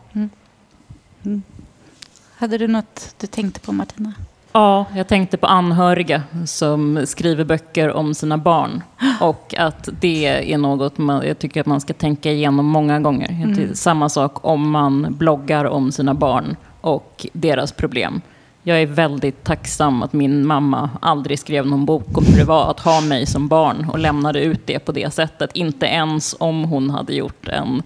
Hade 2.35 2.57
du 2.57 2.67
något 2.67 3.15
du 3.17 3.27
tänkte 3.27 3.59
på, 3.59 3.71
Martina? 3.71 4.13
Ja, 4.53 4.85
jag 4.95 5.07
tänkte 5.07 5.37
på 5.37 5.47
anhöriga 5.47 6.23
som 6.45 7.05
skriver 7.05 7.43
böcker 7.43 7.91
om 7.91 8.13
sina 8.13 8.37
barn. 8.37 8.83
Och 9.21 9.55
att 9.57 9.89
det 10.01 10.25
är 10.53 10.57
något 10.57 10.97
man, 10.97 11.27
jag 11.27 11.39
tycker 11.39 11.61
att 11.61 11.67
man 11.67 11.81
ska 11.81 11.93
tänka 11.93 12.31
igenom 12.31 12.65
många 12.65 12.99
gånger. 12.99 13.55
Tycker 13.55 13.73
Samma 13.73 14.09
sak 14.09 14.45
om 14.45 14.71
man 14.71 15.07
bloggar 15.09 15.65
om 15.65 15.91
sina 15.91 16.13
barn 16.13 16.55
och 16.81 17.25
deras 17.33 17.71
problem. 17.71 18.21
Jag 18.63 18.81
är 18.81 18.85
väldigt 18.85 19.43
tacksam 19.43 20.03
att 20.03 20.13
min 20.13 20.47
mamma 20.47 20.89
aldrig 21.01 21.39
skrev 21.39 21.67
någon 21.67 21.85
bok 21.85 22.17
om 22.17 22.25
hur 22.25 22.37
det 22.37 22.45
var 22.45 22.71
att 22.71 22.79
ha 22.79 23.01
mig 23.01 23.25
som 23.25 23.47
barn 23.47 23.89
och 23.89 23.99
lämnade 23.99 24.43
ut 24.43 24.67
det 24.67 24.79
på 24.79 24.91
det 24.91 25.13
sättet. 25.13 25.49
Inte 25.53 25.85
ens 25.85 26.35
om 26.39 26.63
hon 26.63 26.89
hade 26.89 27.13
gjort 27.13 27.47
en 27.47 27.83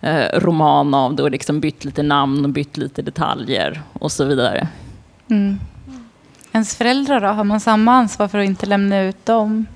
eh, 0.00 0.40
roman 0.40 0.94
av 0.94 1.14
det 1.14 1.22
och 1.22 1.30
liksom 1.30 1.60
bytt 1.60 1.84
lite 1.84 2.02
namn 2.02 2.44
och 2.44 2.50
bytt 2.50 2.76
lite 2.76 3.02
detaljer 3.02 3.82
och 3.92 4.12
så 4.12 4.24
vidare. 4.24 4.68
Mm. 5.30 5.58
Ens 6.58 6.76
föräldrar 6.76 7.20
då? 7.20 7.26
Har 7.26 7.44
man 7.44 7.60
samma 7.60 7.92
ansvar 7.92 8.28
för 8.28 8.38
att 8.38 8.44
inte 8.46 8.66
lämna 8.66 9.00
ut 9.02 9.26
dem? 9.26 9.66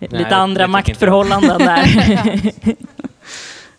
Lite 0.00 0.16
det- 0.18 0.36
andra 0.36 0.60
jag. 0.60 0.70
maktförhållanden 0.70 1.58
där. 1.58 2.52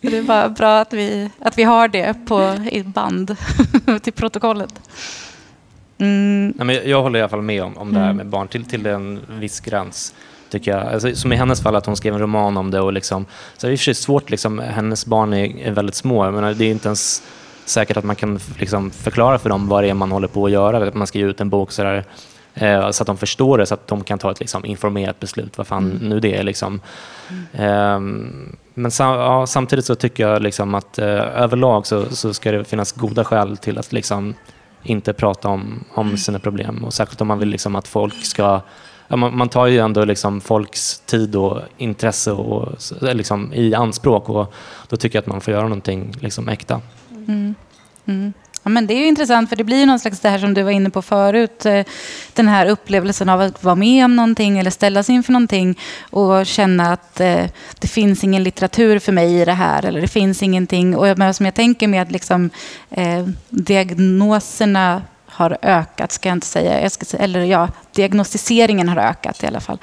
Det 0.00 0.20
var 0.20 0.48
bra 0.48 0.78
att 0.80 0.92
vi, 0.92 1.30
att 1.38 1.58
vi 1.58 1.62
har 1.62 1.88
det 1.88 2.14
på 2.26 2.56
i 2.72 2.82
band 2.82 3.36
till 4.02 4.12
protokollet. 4.12 4.80
Mm. 5.98 6.52
Nej, 6.56 6.66
men 6.66 6.74
jag- 6.76 6.86
jag 6.86 7.02
håller 7.02 7.18
i 7.18 7.22
alla 7.22 7.28
fall 7.28 7.42
med 7.42 7.62
om, 7.62 7.76
om 7.78 7.92
det 7.92 7.98
här 7.98 8.04
Mm. 8.06 8.16
med 8.16 8.26
barn 8.26 8.48
till, 8.48 8.64
till 8.64 8.86
en 8.86 9.20
viss 9.28 9.60
gräns. 9.60 10.14
tycker 10.50 10.70
jag. 10.70 10.86
Alltså, 10.92 11.14
som 11.14 11.32
i 11.32 11.36
hennes 11.36 11.62
fall, 11.62 11.76
att 11.76 11.86
hon 11.86 11.96
skrev 11.96 12.14
en 12.14 12.20
roman 12.20 12.56
om 12.56 12.70
det. 12.70 12.80
Och 12.80 12.92
liksom, 12.92 13.26
så 13.56 13.66
det 13.66 13.72
är 13.72 13.94
svårt, 13.94 14.30
liksom, 14.30 14.58
hennes 14.58 15.06
barn 15.06 15.32
är, 15.34 15.58
är 15.66 15.70
väldigt 15.70 15.94
små. 15.94 16.30
Men 16.30 16.58
det 16.58 16.64
är 16.64 16.70
inte 16.70 16.88
ens 16.88 17.22
säkert 17.70 17.96
att 17.96 18.04
man 18.04 18.16
kan 18.16 18.40
liksom, 18.58 18.90
förklara 18.90 19.38
för 19.38 19.48
dem 19.48 19.68
vad 19.68 19.84
det 19.84 19.90
är 19.90 19.94
man 19.94 20.12
håller 20.12 20.28
på 20.28 20.46
att 20.46 20.52
göra. 20.52 20.88
Att 20.88 20.94
man 20.94 21.06
ska 21.06 21.18
ge 21.18 21.24
ut 21.24 21.40
en 21.40 21.50
bok 21.50 21.72
sådär, 21.72 22.04
eh, 22.54 22.90
så 22.90 23.02
att 23.02 23.06
de 23.06 23.16
förstår 23.16 23.58
det, 23.58 23.66
så 23.66 23.74
att 23.74 23.86
de 23.86 24.04
kan 24.04 24.18
ta 24.18 24.30
ett 24.30 24.40
liksom, 24.40 24.64
informerat 24.64 25.20
beslut, 25.20 25.58
vad 25.58 25.66
fan 25.66 25.90
mm. 25.90 26.08
nu 26.08 26.20
det 26.20 26.36
är. 26.36 26.42
Liksom. 26.42 26.80
Mm. 27.28 27.44
Eh, 27.52 28.00
men 28.74 28.90
sam, 28.90 29.18
ja, 29.18 29.46
samtidigt 29.46 29.84
så 29.84 29.94
tycker 29.94 30.28
jag 30.28 30.42
liksom 30.42 30.74
att 30.74 30.98
eh, 30.98 31.06
överlag 31.42 31.86
så, 31.86 32.04
så, 32.10 32.34
ska 32.34 32.52
det 32.52 32.64
finnas 32.64 32.92
goda 32.92 33.24
skäl 33.24 33.56
till 33.56 33.78
att 33.78 33.92
liksom, 33.92 34.34
inte 34.82 35.12
prata 35.12 35.48
om, 35.48 35.84
om 35.94 36.06
mm. 36.06 36.18
sina 36.18 36.38
problem. 36.38 36.84
Och 36.84 36.94
särskilt 36.94 37.20
om 37.20 37.28
man 37.28 37.38
vill 37.38 37.48
liksom, 37.48 37.76
att 37.76 37.88
folk 37.88 38.24
ska 38.24 38.60
Ja, 39.12 39.16
man, 39.16 39.36
man, 39.36 39.48
tar 39.48 39.66
ju 39.66 39.78
ändå 39.78 40.04
liksom 40.04 40.40
folks 40.40 41.00
tid 41.00 41.36
och 41.36 41.60
intresse 41.76 42.32
och, 42.32 42.68
liksom, 43.00 43.52
i 43.54 43.74
anspråk 43.74 44.28
och 44.28 44.54
då 44.88 44.96
tycker 44.96 45.16
jag 45.16 45.22
att 45.22 45.26
man 45.26 45.40
får 45.40 45.52
göra 45.52 45.62
någonting 45.62 46.14
liksom, 46.20 46.48
äkta. 46.48 46.80
Mm. 47.30 47.54
Mm. 48.06 48.32
Ja, 48.62 48.70
men 48.70 48.86
det 48.86 48.94
är 48.94 48.98
ju 48.98 49.06
intressant 49.06 49.48
för 49.48 49.56
det 49.56 49.64
blir 49.64 49.76
ju 49.76 49.86
någon 49.86 49.98
slags 49.98 50.20
det 50.20 50.28
här 50.28 50.38
som 50.38 50.54
du 50.54 50.62
var 50.62 50.70
inne 50.70 50.90
på 50.90 51.02
förut. 51.02 51.66
Eh, 51.66 51.84
den 52.32 52.48
här 52.48 52.66
upplevelsen 52.66 53.28
av 53.28 53.40
att 53.40 53.64
vara 53.64 53.74
med 53.74 54.04
om 54.04 54.16
någonting 54.16 54.58
eller 54.58 54.70
ställas 54.70 55.10
inför 55.10 55.32
någonting 55.32 55.78
och 56.10 56.46
känna 56.46 56.92
att 56.92 57.20
eh, 57.20 57.44
det 57.78 57.88
finns 57.88 58.24
ingen 58.24 58.42
litteratur 58.42 58.98
för 58.98 59.12
mig 59.12 59.40
i 59.40 59.44
det 59.44 59.52
här 59.52 59.84
eller 59.84 60.00
det 60.00 60.08
finns 60.08 60.42
ingenting. 60.42 60.96
Och 60.96 61.18
men 61.18 61.34
som 61.34 61.46
jag 61.46 61.54
tänker 61.54 61.88
med 61.88 62.02
att 62.02 62.10
liksom, 62.12 62.50
eh, 62.90 63.26
diagnoserna 63.48 65.02
har 65.30 65.58
ökat, 65.62 66.12
ska 66.12 66.28
jag 66.28 66.36
inte 66.36 66.46
säga. 66.46 66.82
Jag 66.82 66.92
ska 66.92 67.04
säga 67.04 67.24
eller 67.24 67.40
ja, 67.40 67.68
diagnostiseringen 67.92 68.88
har 68.88 68.96
ökat 68.96 69.42
i 69.42 69.46
alla 69.46 69.60
fall. 69.60 69.78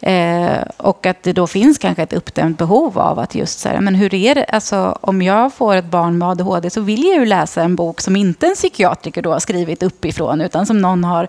Eh, 0.00 0.58
och 0.76 1.06
att 1.06 1.22
det 1.22 1.32
då 1.32 1.46
finns 1.46 1.78
kanske 1.78 2.02
ett 2.02 2.12
uppdämt 2.12 2.58
behov 2.58 2.98
av 2.98 3.18
att 3.18 3.34
just 3.34 3.58
säga, 3.58 3.80
men 3.80 3.94
hur 3.94 4.14
är 4.14 4.34
det, 4.34 4.44
alltså 4.44 4.98
om 5.00 5.22
jag 5.22 5.54
får 5.54 5.76
ett 5.76 5.84
barn 5.84 6.18
med 6.18 6.28
ADHD 6.28 6.70
så 6.70 6.80
vill 6.80 7.04
jag 7.04 7.14
ju 7.14 7.26
läsa 7.26 7.62
en 7.62 7.76
bok 7.76 8.00
som 8.00 8.16
inte 8.16 8.46
en 8.46 8.54
psykiatriker 8.54 9.22
då 9.22 9.32
har 9.32 9.40
skrivit 9.40 9.82
uppifrån, 9.82 10.40
utan 10.40 10.66
som 10.66 10.78
någon 10.78 11.04
har 11.04 11.28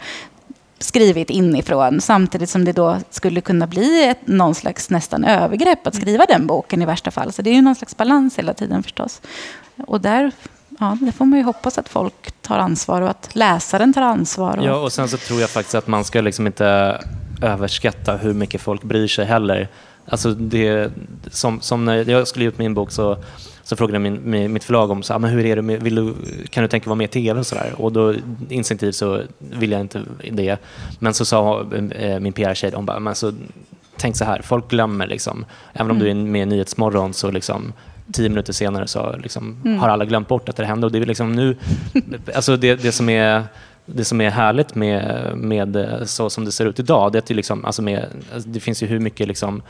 skrivit 0.79 1.29
inifrån 1.29 2.01
samtidigt 2.01 2.49
som 2.49 2.65
det 2.65 2.71
då 2.71 2.97
skulle 3.09 3.41
kunna 3.41 3.67
bli 3.67 4.05
ett, 4.05 4.27
någon 4.27 4.55
slags 4.55 4.89
nästan 4.89 5.23
övergrepp 5.23 5.87
att 5.87 5.95
skriva 5.95 6.25
den 6.25 6.47
boken 6.47 6.81
i 6.81 6.85
värsta 6.85 7.11
fall. 7.11 7.33
Så 7.33 7.41
det 7.41 7.49
är 7.49 7.53
ju 7.53 7.61
någon 7.61 7.75
slags 7.75 7.97
balans 7.97 8.37
hela 8.37 8.53
tiden 8.53 8.83
förstås. 8.83 9.21
Och 9.87 10.01
där 10.01 10.31
ja, 10.79 10.97
det 11.01 11.11
får 11.11 11.25
man 11.25 11.39
ju 11.39 11.45
hoppas 11.45 11.77
att 11.77 11.89
folk 11.89 12.31
tar 12.41 12.59
ansvar 12.59 13.01
och 13.01 13.09
att 13.09 13.29
läsaren 13.33 13.93
tar 13.93 14.01
ansvar. 14.01 14.57
Och... 14.57 14.65
Ja, 14.65 14.75
och 14.75 14.91
sen 14.91 15.07
så 15.07 15.17
tror 15.17 15.41
jag 15.41 15.49
faktiskt 15.49 15.75
att 15.75 15.87
man 15.87 16.03
ska 16.03 16.21
liksom 16.21 16.47
inte 16.47 16.97
överskatta 17.41 18.17
hur 18.17 18.33
mycket 18.33 18.61
folk 18.61 18.83
bryr 18.83 19.07
sig 19.07 19.25
heller. 19.25 19.67
Alltså 20.05 20.33
det, 20.33 20.91
som, 21.31 21.61
som 21.61 21.85
när 21.85 22.09
jag 22.09 22.27
skulle 22.27 22.45
ge 22.45 22.49
ut 22.49 22.57
min 22.57 22.73
bok 22.73 22.91
så, 22.91 23.17
så 23.63 23.75
frågade 23.75 23.99
min, 23.99 24.19
min, 24.23 24.53
mitt 24.53 24.63
förlag 24.63 24.91
om 24.91 25.03
så, 25.03 25.13
ah, 25.13 25.19
men 25.19 25.29
hur 25.29 25.45
är 25.45 25.55
det 25.55 25.61
med, 25.61 25.83
vill 25.83 25.95
du, 25.95 26.13
kan 26.49 26.63
du 26.63 26.67
tänka 26.67 26.89
vara 26.89 26.95
med 26.95 27.05
i 27.05 27.07
tv 27.07 27.39
och 27.39 27.47
sådär? 27.47 27.73
Och 27.77 27.91
då 27.91 28.13
instinktivt 28.49 28.95
så 28.95 29.21
vill 29.39 29.71
jag 29.71 29.81
inte 29.81 30.01
det. 30.31 30.57
Men 30.99 31.13
så 31.13 31.25
sa 31.25 31.61
äh, 31.95 32.19
min 32.19 32.33
PR-tjej, 32.33 32.71
hon 32.75 32.85
bara, 32.85 32.99
men 32.99 33.15
så, 33.15 33.33
tänk 33.97 34.17
så 34.17 34.25
här, 34.25 34.41
folk 34.41 34.69
glömmer 34.69 35.07
liksom. 35.07 35.45
Även 35.73 35.91
om 35.91 35.97
mm. 35.97 36.03
du 36.03 36.11
är 36.11 36.31
med 36.31 36.41
i 36.41 36.45
Nyhetsmorgon 36.45 37.13
så 37.13 37.31
liksom, 37.31 37.73
tio 38.11 38.29
minuter 38.29 38.53
senare 38.53 38.87
så 38.87 39.17
liksom 39.17 39.61
mm. 39.65 39.79
har 39.79 39.89
alla 39.89 40.05
glömt 40.05 40.27
bort 40.27 40.49
att 40.49 40.55
det 40.55 40.65
hände. 40.65 40.85
Och 40.85 40.91
det, 40.91 40.97
är 40.97 41.05
liksom 41.05 41.35
nu, 41.35 41.57
alltså 42.35 42.57
det, 42.57 42.75
det, 42.75 42.91
som 42.91 43.09
är, 43.09 43.43
det 43.85 44.05
som 44.05 44.21
är 44.21 44.29
härligt 44.29 44.75
med, 44.75 45.31
med 45.35 45.99
så 46.05 46.29
som 46.29 46.45
det 46.45 46.51
ser 46.51 46.65
ut 46.65 46.79
idag, 46.79 47.11
det, 47.11 47.17
är 47.17 47.19
att 47.19 47.25
det, 47.25 47.33
liksom, 47.33 47.65
alltså 47.65 47.81
med, 47.81 48.05
alltså 48.33 48.49
det 48.49 48.59
finns 48.59 48.83
ju 48.83 48.87
hur 48.87 48.99
mycket 48.99 49.27
liksom 49.27 49.61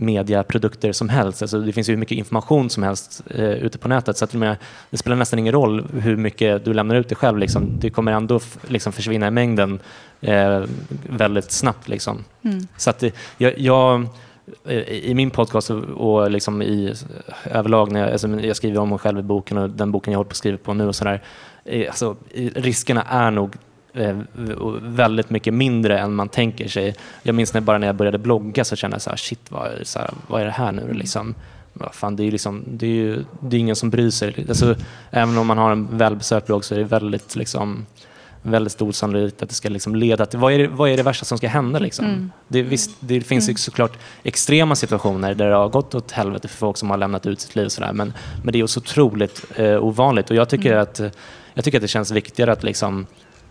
mediaprodukter 0.00 0.92
som 0.92 1.08
helst. 1.08 1.42
Alltså 1.42 1.60
det 1.60 1.72
finns 1.72 1.88
ju 1.88 1.92
hur 1.92 1.98
mycket 1.98 2.18
information 2.18 2.70
som 2.70 2.82
helst 2.82 3.22
eh, 3.30 3.44
ute 3.44 3.78
på 3.78 3.88
nätet. 3.88 4.16
Så 4.16 4.24
att 4.24 4.30
det, 4.30 4.56
det 4.90 4.96
spelar 4.96 5.16
nästan 5.16 5.38
ingen 5.38 5.52
roll 5.52 5.86
hur 6.00 6.16
mycket 6.16 6.64
du 6.64 6.74
lämnar 6.74 6.94
ut 6.94 7.08
dig 7.08 7.16
själv. 7.16 7.38
Liksom. 7.38 7.78
Det 7.80 7.90
kommer 7.90 8.12
ändå 8.12 8.40
liksom 8.68 8.92
försvinna 8.92 9.26
i 9.28 9.30
mängden 9.30 9.80
eh, 10.20 10.62
väldigt 11.08 11.50
snabbt. 11.50 11.88
Liksom. 11.88 12.24
Mm. 12.42 12.66
Så 12.76 12.90
att 12.90 13.04
jag, 13.38 13.58
jag 13.58 14.08
i 14.88 15.14
min 15.14 15.30
podcast 15.30 15.70
och 15.70 16.30
liksom 16.30 16.62
i 16.62 16.94
överlag 17.44 17.92
när 17.92 18.00
jag, 18.00 18.12
alltså 18.12 18.28
jag 18.28 18.56
skriver 18.56 18.80
om 18.80 18.88
mig 18.88 18.98
själv 18.98 19.18
i 19.18 19.22
boken 19.22 19.58
och 19.58 19.70
den 19.70 19.92
boken 19.92 20.12
jag 20.12 20.18
håller 20.18 20.28
på 20.28 20.32
att 20.32 20.36
skriva 20.36 20.58
på 20.58 20.74
nu 20.74 20.86
och 20.86 20.94
sådär. 20.94 21.22
Alltså, 21.88 22.16
riskerna 22.54 23.02
är 23.02 23.30
nog 23.30 23.56
eh, 23.92 24.16
väldigt 24.82 25.30
mycket 25.30 25.54
mindre 25.54 25.98
än 25.98 26.14
man 26.14 26.28
tänker 26.28 26.68
sig. 26.68 26.94
Jag 27.22 27.34
minns 27.34 27.54
när, 27.54 27.60
bara 27.60 27.78
när 27.78 27.86
jag 27.86 27.96
började 27.96 28.18
blogga 28.18 28.64
så 28.64 28.76
kände 28.76 28.94
jag 28.94 29.02
så 29.02 29.10
här, 29.10 29.16
shit 29.16 29.50
vad, 29.50 29.68
så 29.82 29.98
här, 29.98 30.10
vad 30.26 30.40
är 30.40 30.44
det 30.44 30.50
här 30.50 30.72
nu 30.72 30.92
liksom? 30.92 31.34
Fan, 31.92 32.16
det 32.16 32.22
är 32.22 32.24
ju 32.24 32.30
liksom, 32.30 32.64
det 32.66 32.86
är 32.86 32.90
ju, 32.90 33.24
det 33.40 33.56
är 33.56 33.60
ingen 33.60 33.76
som 33.76 33.90
bryr 33.90 34.10
sig. 34.10 34.46
Alltså, 34.48 34.74
även 35.10 35.38
om 35.38 35.46
man 35.46 35.58
har 35.58 35.72
en 35.72 35.98
välbesökt 35.98 36.46
blogg 36.46 36.64
så 36.64 36.74
är 36.74 36.78
det 36.78 36.84
väldigt 36.84 37.36
liksom, 37.36 37.86
väldigt 38.42 38.72
stor 38.72 38.92
sannolikhet 38.92 39.42
att 39.42 39.48
det 39.48 39.54
ska 39.54 39.68
liksom 39.68 39.94
leda 39.94 40.26
till... 40.26 40.38
Vad 40.38 40.52
är, 40.52 40.58
det, 40.58 40.68
vad 40.68 40.90
är 40.90 40.96
det 40.96 41.02
värsta 41.02 41.24
som 41.24 41.38
ska 41.38 41.48
hända? 41.48 41.78
Liksom? 41.78 42.04
Mm. 42.04 42.30
Det, 42.48 42.62
visst, 42.62 42.90
det 43.00 43.20
finns 43.20 43.48
mm. 43.48 43.56
såklart 43.56 43.98
extrema 44.22 44.74
situationer 44.74 45.34
där 45.34 45.48
det 45.48 45.56
har 45.56 45.68
gått 45.68 45.94
åt 45.94 46.10
helvete 46.10 46.48
för 46.48 46.56
folk 46.56 46.76
som 46.76 46.90
har 46.90 46.96
lämnat 46.96 47.26
ut 47.26 47.40
sitt 47.40 47.56
liv. 47.56 47.68
Sådär, 47.68 47.92
men, 47.92 48.12
men 48.44 48.52
det 48.52 48.60
är 48.60 48.66
så 48.66 48.80
otroligt 48.80 49.44
eh, 49.56 49.84
ovanligt. 49.84 50.30
Och 50.30 50.36
jag 50.36 50.48
tycker, 50.48 50.72
mm. 50.72 50.82
att, 50.82 51.00
jag 51.54 51.64
tycker 51.64 51.78
att 51.78 51.82
det 51.82 51.88
känns 51.88 52.10
viktigare 52.10 52.52
att, 52.52 52.62
liksom, 52.62 53.06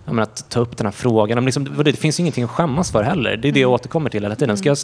menar, 0.05 0.23
att 0.23 0.49
ta 0.49 0.59
upp 0.59 0.77
den 0.77 0.87
här 0.87 0.91
frågan. 0.91 1.35
Men 1.35 1.45
liksom, 1.45 1.83
det 1.85 1.93
finns 1.93 2.19
ju 2.19 2.21
ingenting 2.21 2.43
att 2.43 2.49
skämmas 2.49 2.91
för 2.91 3.03
heller. 3.03 3.37
Det 3.37 3.47
är 3.47 3.51
det 3.51 3.59
jag 3.59 3.67
mm. 3.67 3.73
återkommer 3.75 4.09
till 4.09 4.23
hela 4.23 4.35
tiden. 4.35 4.57
Ska 4.57 4.69
jag, 4.69 4.77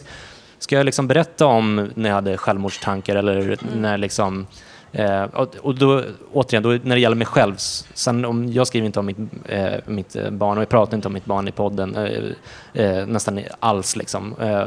ska 0.59 0.75
jag 0.75 0.85
liksom 0.85 1.07
berätta 1.07 1.45
om 1.45 1.89
när 1.95 2.09
jag 2.09 2.15
hade 2.15 2.37
självmordstankar 2.37 3.15
eller 3.15 3.39
mm. 3.41 3.57
när 3.75 3.97
liksom, 3.97 4.47
Eh, 4.93 5.23
och 5.61 5.75
då, 5.75 6.03
återigen, 6.33 6.63
då, 6.63 6.69
när 6.69 6.95
det 6.95 6.99
gäller 6.99 7.15
mig 7.15 7.27
själv, 7.27 7.55
sen 7.93 8.25
om, 8.25 8.51
jag 8.51 8.67
skriver 8.67 8.85
inte 8.85 8.99
om 8.99 9.05
mitt, 9.05 9.17
eh, 9.45 9.73
mitt 9.85 10.15
barn 10.31 10.57
och 10.57 10.61
jag 10.61 10.69
pratar 10.69 10.95
inte 10.95 11.07
om 11.07 11.13
mitt 11.13 11.25
barn 11.25 11.47
i 11.47 11.51
podden 11.51 11.95
eh, 11.95 12.83
eh 12.83 13.07
nästan 13.07 13.39
alls. 13.59 13.95
Liksom. 13.95 14.35
Eh, 14.41 14.63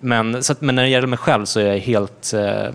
men, 0.00 0.42
så 0.42 0.52
att, 0.52 0.60
men 0.60 0.74
när 0.74 0.82
det 0.82 0.88
gäller 0.88 1.06
mig 1.06 1.18
själv 1.18 1.44
så 1.44 1.60
är 1.60 1.66
jag 1.66 1.78
helt 1.78 2.34
eh, 2.34 2.68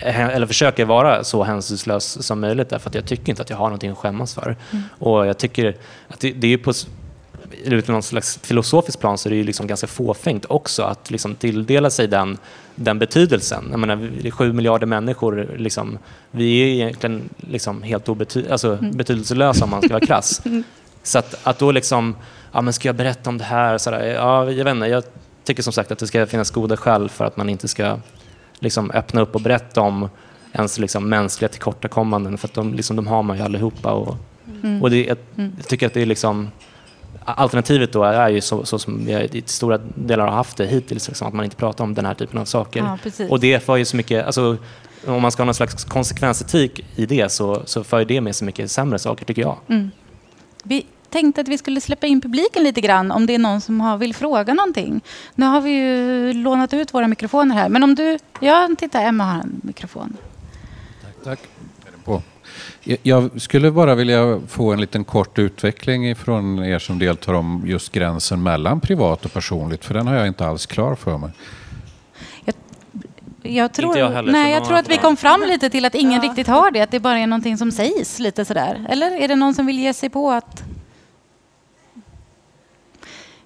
eller 0.00 0.46
försöker 0.46 0.84
vara 0.84 1.24
så 1.24 1.44
hänsynslös 1.44 2.26
som 2.26 2.40
möjligt 2.40 2.68
därför 2.68 2.88
att 2.88 2.94
jag 2.94 3.04
tycker 3.04 3.30
inte 3.30 3.42
att 3.42 3.50
jag 3.50 3.56
har 3.56 3.66
någonting 3.66 3.90
att 3.90 3.98
skämmas 3.98 4.34
för. 4.34 4.56
Mm. 4.70 4.84
Och 4.98 5.26
jag 5.26 5.38
tycker 5.38 5.76
att 6.08 6.20
det, 6.20 6.32
det 6.32 6.52
är 6.52 6.58
på 6.58 6.72
ur 7.64 7.84
någon 7.92 8.02
slags 8.02 8.38
filosofisk 8.42 9.00
plan 9.00 9.18
så 9.18 9.28
är 9.28 9.30
det 9.30 9.36
ju 9.36 9.44
liksom 9.44 9.66
ganska 9.66 9.86
fåfängt 9.86 10.44
också 10.48 10.82
att 10.82 11.10
liksom 11.10 11.34
tilldela 11.34 11.90
sig 11.90 12.08
den, 12.08 12.38
den 12.74 12.98
betydelsen. 12.98 13.68
Jag 13.70 13.80
menar, 13.80 14.30
sju 14.30 14.52
miljarder 14.52 14.86
människor. 14.86 15.50
Liksom, 15.56 15.98
vi 16.30 16.60
är 16.60 16.66
egentligen 16.66 17.28
liksom 17.36 17.82
helt 17.82 18.08
obety 18.08 18.48
alltså, 18.50 18.72
mm. 18.76 18.96
betydelselösa 18.96 19.64
om 19.64 19.70
man 19.70 19.82
ska 19.82 19.92
vara 19.94 20.06
krass. 20.06 20.42
Så 21.02 21.18
att, 21.18 21.46
att 21.46 21.58
då 21.58 21.72
liksom, 21.72 22.16
ja 22.52 22.60
men 22.60 22.72
ska 22.72 22.88
jag 22.88 22.96
berätta 22.96 23.30
om 23.30 23.38
det 23.38 23.44
här? 23.44 23.78
Så 23.78 23.90
där, 23.90 24.04
ja, 24.04 24.50
jag 24.50 24.64
vet 24.64 24.74
inte, 24.74 24.86
jag 24.86 25.04
tycker 25.44 25.62
som 25.62 25.72
sagt 25.72 25.92
att 25.92 25.98
det 25.98 26.06
ska 26.06 26.26
finnas 26.26 26.50
goda 26.50 26.76
skäl 26.76 27.08
för 27.08 27.24
att 27.24 27.36
man 27.36 27.48
inte 27.48 27.68
ska 27.68 27.98
liksom, 28.58 28.90
öppna 28.90 29.20
upp 29.20 29.34
och 29.34 29.40
berätta 29.40 29.80
om 29.80 30.08
ens 30.52 30.78
liksom, 30.78 31.08
mänskliga 31.08 31.48
tillkortakommanden. 31.48 32.38
För 32.38 32.48
att 32.48 32.54
de, 32.54 32.74
liksom, 32.74 32.96
de 32.96 33.06
har 33.06 33.22
man 33.22 33.36
ju 33.36 33.42
allihopa. 33.42 33.92
Och, 33.92 34.16
mm. 34.62 34.82
och 34.82 34.90
det, 34.90 35.04
jag, 35.04 35.18
mm. 35.36 35.52
jag 35.56 35.68
tycker 35.68 35.86
att 35.86 35.94
det 35.94 36.02
är 36.02 36.06
liksom 36.06 36.50
alternativet 37.24 37.92
då 37.92 38.04
är 38.04 38.28
ju 38.28 38.40
så, 38.40 38.64
så 38.64 38.78
som 38.78 39.06
vi 39.06 39.12
i 39.12 39.42
stora 39.46 39.78
delar 39.94 40.26
har 40.26 40.34
haft 40.34 40.56
det 40.56 40.66
hittills, 40.66 41.08
liksom, 41.08 41.28
att 41.28 41.34
man 41.34 41.44
inte 41.44 41.56
pratar 41.56 41.84
om 41.84 41.94
den 41.94 42.06
här 42.06 42.14
typen 42.14 42.38
av 42.38 42.44
saker. 42.44 42.80
Ja, 42.80 43.28
och 43.30 43.40
det 43.40 43.64
för 43.64 43.76
ju 43.76 43.84
så 43.84 43.96
mycket, 43.96 44.26
alltså, 44.26 44.56
om 45.06 45.22
man 45.22 45.32
ska 45.32 45.42
ha 45.42 45.44
någon 45.44 45.54
slags 45.54 45.84
konsekvensetik 45.84 46.86
i 46.96 47.06
det 47.06 47.32
så, 47.32 47.62
så 47.64 47.84
för 47.84 48.04
det 48.04 48.20
med 48.20 48.36
sig 48.36 48.46
mycket 48.46 48.70
sämre 48.70 48.98
saker 48.98 49.24
tycker 49.24 49.42
jag. 49.42 49.56
Mm. 49.68 49.90
Vi 50.62 50.86
tänkte 51.10 51.40
att 51.40 51.48
vi 51.48 51.58
skulle 51.58 51.80
släppa 51.80 52.06
in 52.06 52.20
publiken 52.20 52.62
lite 52.62 52.80
grann 52.80 53.10
om 53.10 53.26
det 53.26 53.34
är 53.34 53.38
någon 53.38 53.60
som 53.60 53.80
har, 53.80 53.96
vill 53.96 54.14
fråga 54.14 54.54
någonting. 54.54 55.00
Nu 55.34 55.46
har 55.46 55.60
vi 55.60 55.70
ju 55.70 56.32
lånat 56.32 56.74
ut 56.74 56.94
våra 56.94 57.08
mikrofoner 57.08 57.54
här, 57.54 57.68
men 57.68 57.82
om 57.82 57.94
du, 57.94 58.18
ja 58.40 58.68
titta 58.78 59.00
Emma 59.00 59.24
har 59.24 59.40
en 59.40 59.60
mikrofon. 59.64 60.16
Tack, 61.02 61.24
tack. 61.24 61.40
Jag 63.02 63.40
skulle 63.40 63.70
bara 63.70 63.94
vilja 63.94 64.40
få 64.48 64.72
en 64.72 64.80
liten 64.80 65.04
kort 65.04 65.38
utveckling 65.38 66.16
från 66.16 66.64
er 66.64 66.78
som 66.78 66.98
deltar 66.98 67.34
om 67.34 67.62
just 67.66 67.92
gränsen 67.92 68.42
mellan 68.42 68.80
privat 68.80 69.24
och 69.24 69.32
personligt, 69.32 69.84
för 69.84 69.94
den 69.94 70.06
har 70.06 70.14
jag 70.14 70.26
inte 70.26 70.46
alls 70.46 70.66
klar 70.66 70.94
för 70.94 71.18
mig. 71.18 71.30
Jag, 72.44 72.54
jag 73.42 73.72
tror, 73.72 73.98
jag 73.98 74.10
heller, 74.10 74.32
nej, 74.32 74.52
jag 74.52 74.64
tror 74.64 74.76
att 74.76 74.88
vi 74.88 74.96
kom 74.96 75.16
fram 75.16 75.40
lite 75.48 75.70
till 75.70 75.84
att 75.84 75.94
ingen 75.94 76.22
ja. 76.22 76.28
riktigt 76.28 76.46
har 76.46 76.70
det, 76.70 76.80
att 76.80 76.90
det 76.90 77.00
bara 77.00 77.18
är 77.18 77.26
någonting 77.26 77.58
som 77.58 77.72
sägs 77.72 78.18
lite 78.18 78.44
sådär. 78.44 78.86
Eller 78.88 79.10
är 79.10 79.28
det 79.28 79.36
någon 79.36 79.54
som 79.54 79.66
vill 79.66 79.78
ge 79.78 79.94
sig 79.94 80.10
på 80.10 80.30
att 80.30 80.64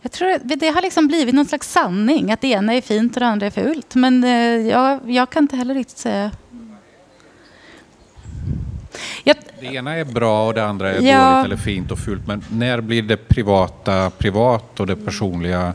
jag 0.02 0.12
tror 0.12 0.30
att 0.30 0.42
det 0.44 0.68
har 0.68 0.82
liksom 0.82 1.06
blivit 1.06 1.34
någon 1.34 1.46
slags 1.46 1.72
sanning, 1.72 2.32
att 2.32 2.40
det 2.40 2.48
ena 2.48 2.74
är 2.74 2.80
fint 2.80 3.16
och 3.16 3.20
det 3.20 3.26
andra 3.26 3.46
är 3.46 3.50
fult. 3.50 3.94
Men 3.94 4.24
eh, 4.24 4.30
jag, 4.70 5.10
jag 5.10 5.30
kan 5.30 5.44
inte 5.44 5.56
heller 5.56 5.74
riktigt 5.74 5.98
säga 5.98 6.30
jag... 9.24 9.36
Det 9.60 9.66
ena 9.66 9.96
är 9.96 10.04
bra 10.04 10.46
och 10.46 10.54
det 10.54 10.64
andra 10.64 10.92
är 10.92 11.02
ja. 11.02 11.30
dåligt 11.30 11.44
eller 11.44 11.56
fint 11.56 11.90
och 11.90 11.98
fult. 11.98 12.26
Men 12.26 12.44
när 12.48 12.80
blir 12.80 13.02
det 13.02 13.16
privata 13.16 14.10
privat 14.10 14.80
och 14.80 14.86
det 14.86 14.96
personliga 14.96 15.72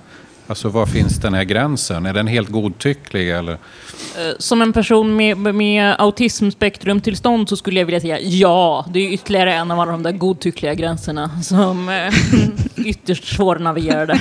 Alltså 0.49 0.69
var 0.69 0.85
finns 0.85 1.19
den 1.19 1.33
här 1.33 1.43
gränsen? 1.43 2.05
Är 2.05 2.13
den 2.13 2.27
helt 2.27 2.49
godtycklig 2.49 3.31
eller? 3.31 3.51
Eh, 3.53 3.57
som 4.39 4.61
en 4.61 4.73
person 4.73 5.15
med, 5.15 5.37
med 5.55 5.95
autismspektrumtillstånd 5.99 7.49
så 7.49 7.57
skulle 7.57 7.79
jag 7.79 7.85
vilja 7.85 8.01
säga 8.01 8.19
ja. 8.19 8.85
Det 8.93 8.99
är 8.99 9.13
ytterligare 9.13 9.53
en 9.53 9.71
av 9.71 9.79
alla 9.79 9.91
de 9.91 10.03
där 10.03 10.11
godtyckliga 10.11 10.73
gränserna 10.73 11.41
som 11.43 11.89
är 11.89 12.13
ytterst 12.85 13.35
svårnavigerade. 13.35 14.19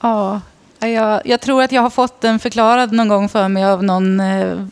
Ja, 0.00 0.40
jag, 0.80 1.22
jag 1.24 1.40
tror 1.40 1.62
att 1.62 1.72
jag 1.72 1.82
har 1.82 1.90
fått 1.90 2.20
den 2.20 2.38
förklarad 2.38 2.92
någon 2.92 3.08
gång 3.08 3.28
för 3.28 3.48
mig 3.48 3.64
av 3.64 3.84
någon 3.84 4.20
eh, 4.20 4.66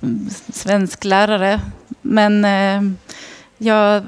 svensk 0.52 1.04
lärare. 1.04 1.60
Men 2.02 2.44
eh, 2.44 2.92
jag, 3.58 4.02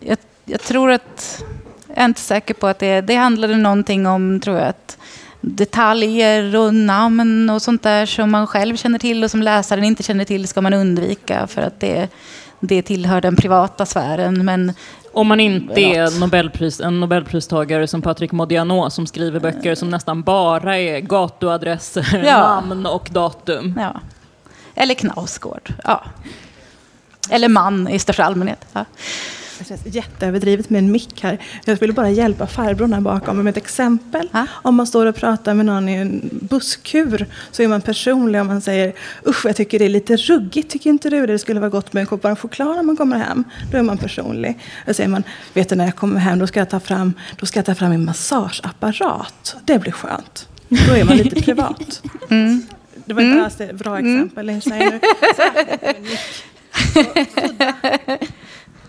jag, 0.00 0.18
jag, 0.44 0.60
tror 0.60 0.90
att... 0.90 1.44
Jag 1.88 1.98
är 1.98 2.04
inte 2.04 2.20
säker 2.20 2.54
på 2.54 2.66
att 2.66 2.78
det... 2.78 3.00
Det 3.00 3.14
handlade 3.14 3.56
någonting 3.56 4.06
om, 4.06 4.40
tror 4.40 4.56
jag, 4.58 4.68
att 4.68 4.98
detaljer 5.40 6.56
och 6.56 6.74
namn 6.74 7.50
och 7.50 7.62
sånt 7.62 7.82
där 7.82 8.06
som 8.06 8.30
man 8.30 8.46
själv 8.46 8.76
känner 8.76 8.98
till 8.98 9.24
och 9.24 9.30
som 9.30 9.42
läsaren 9.42 9.84
inte 9.84 10.02
känner 10.02 10.24
till 10.24 10.48
ska 10.48 10.60
man 10.60 10.74
undvika 10.74 11.46
för 11.46 11.62
att 11.62 11.80
det, 11.80 12.08
det 12.60 12.82
tillhör 12.82 13.20
den 13.20 13.36
privata 13.36 13.86
sfären. 13.86 14.44
Men 14.44 14.72
om 15.14 15.26
man 15.26 15.40
inte 15.40 15.80
är 15.80 16.20
Nobelpris, 16.20 16.80
en 16.80 17.00
Nobelpristagare 17.00 17.86
som 17.86 18.02
Patrick 18.02 18.32
Modiano 18.32 18.90
som 18.90 19.06
skriver 19.06 19.40
böcker 19.40 19.74
som 19.74 19.90
nästan 19.90 20.22
bara 20.22 20.78
är 20.78 21.00
gatuadresser, 21.00 22.22
ja. 22.26 22.38
namn 22.38 22.86
och 22.86 23.08
datum. 23.12 23.74
Ja. 23.80 24.00
Eller 24.74 24.94
Knausgård. 24.94 25.74
Ja. 25.84 26.04
Eller 27.30 27.48
man 27.48 27.88
i 27.88 27.98
största 27.98 28.24
allmänhet. 28.24 28.66
Ja. 28.72 28.84
Det 29.58 29.64
känns 29.64 29.80
jätteöverdrivet 29.84 30.70
med 30.70 30.78
en 30.78 30.92
mick 30.92 31.22
här. 31.22 31.38
Jag 31.64 31.76
ville 31.76 31.92
bara 31.92 32.10
hjälpa 32.10 32.46
farbrorn 32.46 32.92
här 32.92 33.00
bakom 33.00 33.36
med 33.36 33.50
ett 33.50 33.56
exempel. 33.56 34.28
Ha? 34.32 34.46
Om 34.52 34.74
man 34.74 34.86
står 34.86 35.06
och 35.06 35.16
pratar 35.16 35.54
med 35.54 35.66
någon 35.66 35.88
i 35.88 35.94
en 35.94 36.30
busskur 36.32 37.26
så 37.50 37.62
är 37.62 37.68
man 37.68 37.80
personlig 37.80 38.40
om 38.40 38.46
man 38.46 38.60
säger 38.60 38.94
usch 39.26 39.46
jag 39.46 39.56
tycker 39.56 39.78
det 39.78 39.84
är 39.84 39.88
lite 39.88 40.16
ruggigt, 40.16 40.70
tycker 40.70 40.90
inte 40.90 41.10
du 41.10 41.26
det 41.26 41.38
skulle 41.38 41.60
vara 41.60 41.70
gott 41.70 41.92
med 41.92 42.00
en 42.00 42.06
kopp 42.06 42.24
varm 42.24 42.36
choklad 42.36 42.76
när 42.76 42.82
man 42.82 42.96
kommer 42.96 43.18
hem? 43.18 43.44
Då 43.72 43.78
är 43.78 43.82
man 43.82 43.98
personlig. 43.98 44.58
Då 44.86 44.94
säger 44.94 45.08
man, 45.08 45.22
vet 45.52 45.68
du 45.68 45.74
när 45.74 45.84
jag 45.84 45.96
kommer 45.96 46.20
hem 46.20 46.38
då 46.38 46.46
ska 46.46 46.60
jag 46.60 46.70
ta 46.70 46.80
fram, 46.80 47.12
då 47.36 47.46
ska 47.46 47.58
jag 47.58 47.66
ta 47.66 47.74
fram 47.74 47.90
min 47.90 48.04
massageapparat. 48.04 49.56
Det 49.64 49.78
blir 49.78 49.92
skönt. 49.92 50.48
Då 50.68 50.94
är 50.94 51.04
man 51.04 51.16
lite 51.16 51.42
privat. 51.42 52.02
Mm. 52.30 52.62
Det 53.06 53.14
var 53.14 53.22
inte 53.22 53.32
mm. 53.32 53.44
alls 53.44 53.60
ett 53.60 53.76
bra 53.76 53.98
mm. 53.98 54.16
exempel. 54.16 54.48
Mm. 54.48 54.60
Nu. 54.66 55.00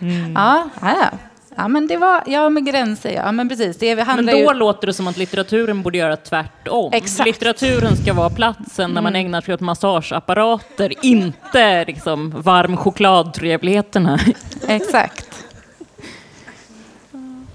Mm. 0.00 0.32
Ja, 0.32 0.68
ja. 0.80 1.10
Ja, 1.58 1.68
men 1.68 1.86
det 1.86 1.96
var, 1.96 2.22
ja 2.26 2.48
med 2.48 2.66
gränser, 2.66 3.10
ja 3.10 3.32
men 3.32 3.48
precis. 3.48 3.76
Det 3.78 3.94
men 3.96 4.26
då 4.26 4.36
ju... 4.36 4.54
låter 4.54 4.86
det 4.86 4.92
som 4.92 5.06
att 5.06 5.16
litteraturen 5.16 5.82
borde 5.82 5.98
göra 5.98 6.16
tvärtom. 6.16 6.92
Exakt. 6.92 7.26
Litteraturen 7.26 7.96
ska 7.96 8.12
vara 8.12 8.30
platsen 8.30 8.94
där 8.94 9.02
man 9.02 9.12
mm. 9.12 9.26
ägnar 9.26 9.40
sig 9.40 9.54
åt 9.54 9.60
massageapparater, 9.60 10.92
inte 11.02 11.84
liksom 11.84 12.30
varm 12.30 12.76
chokladtrevligheterna. 12.76 14.18
Exakt. 14.68 15.44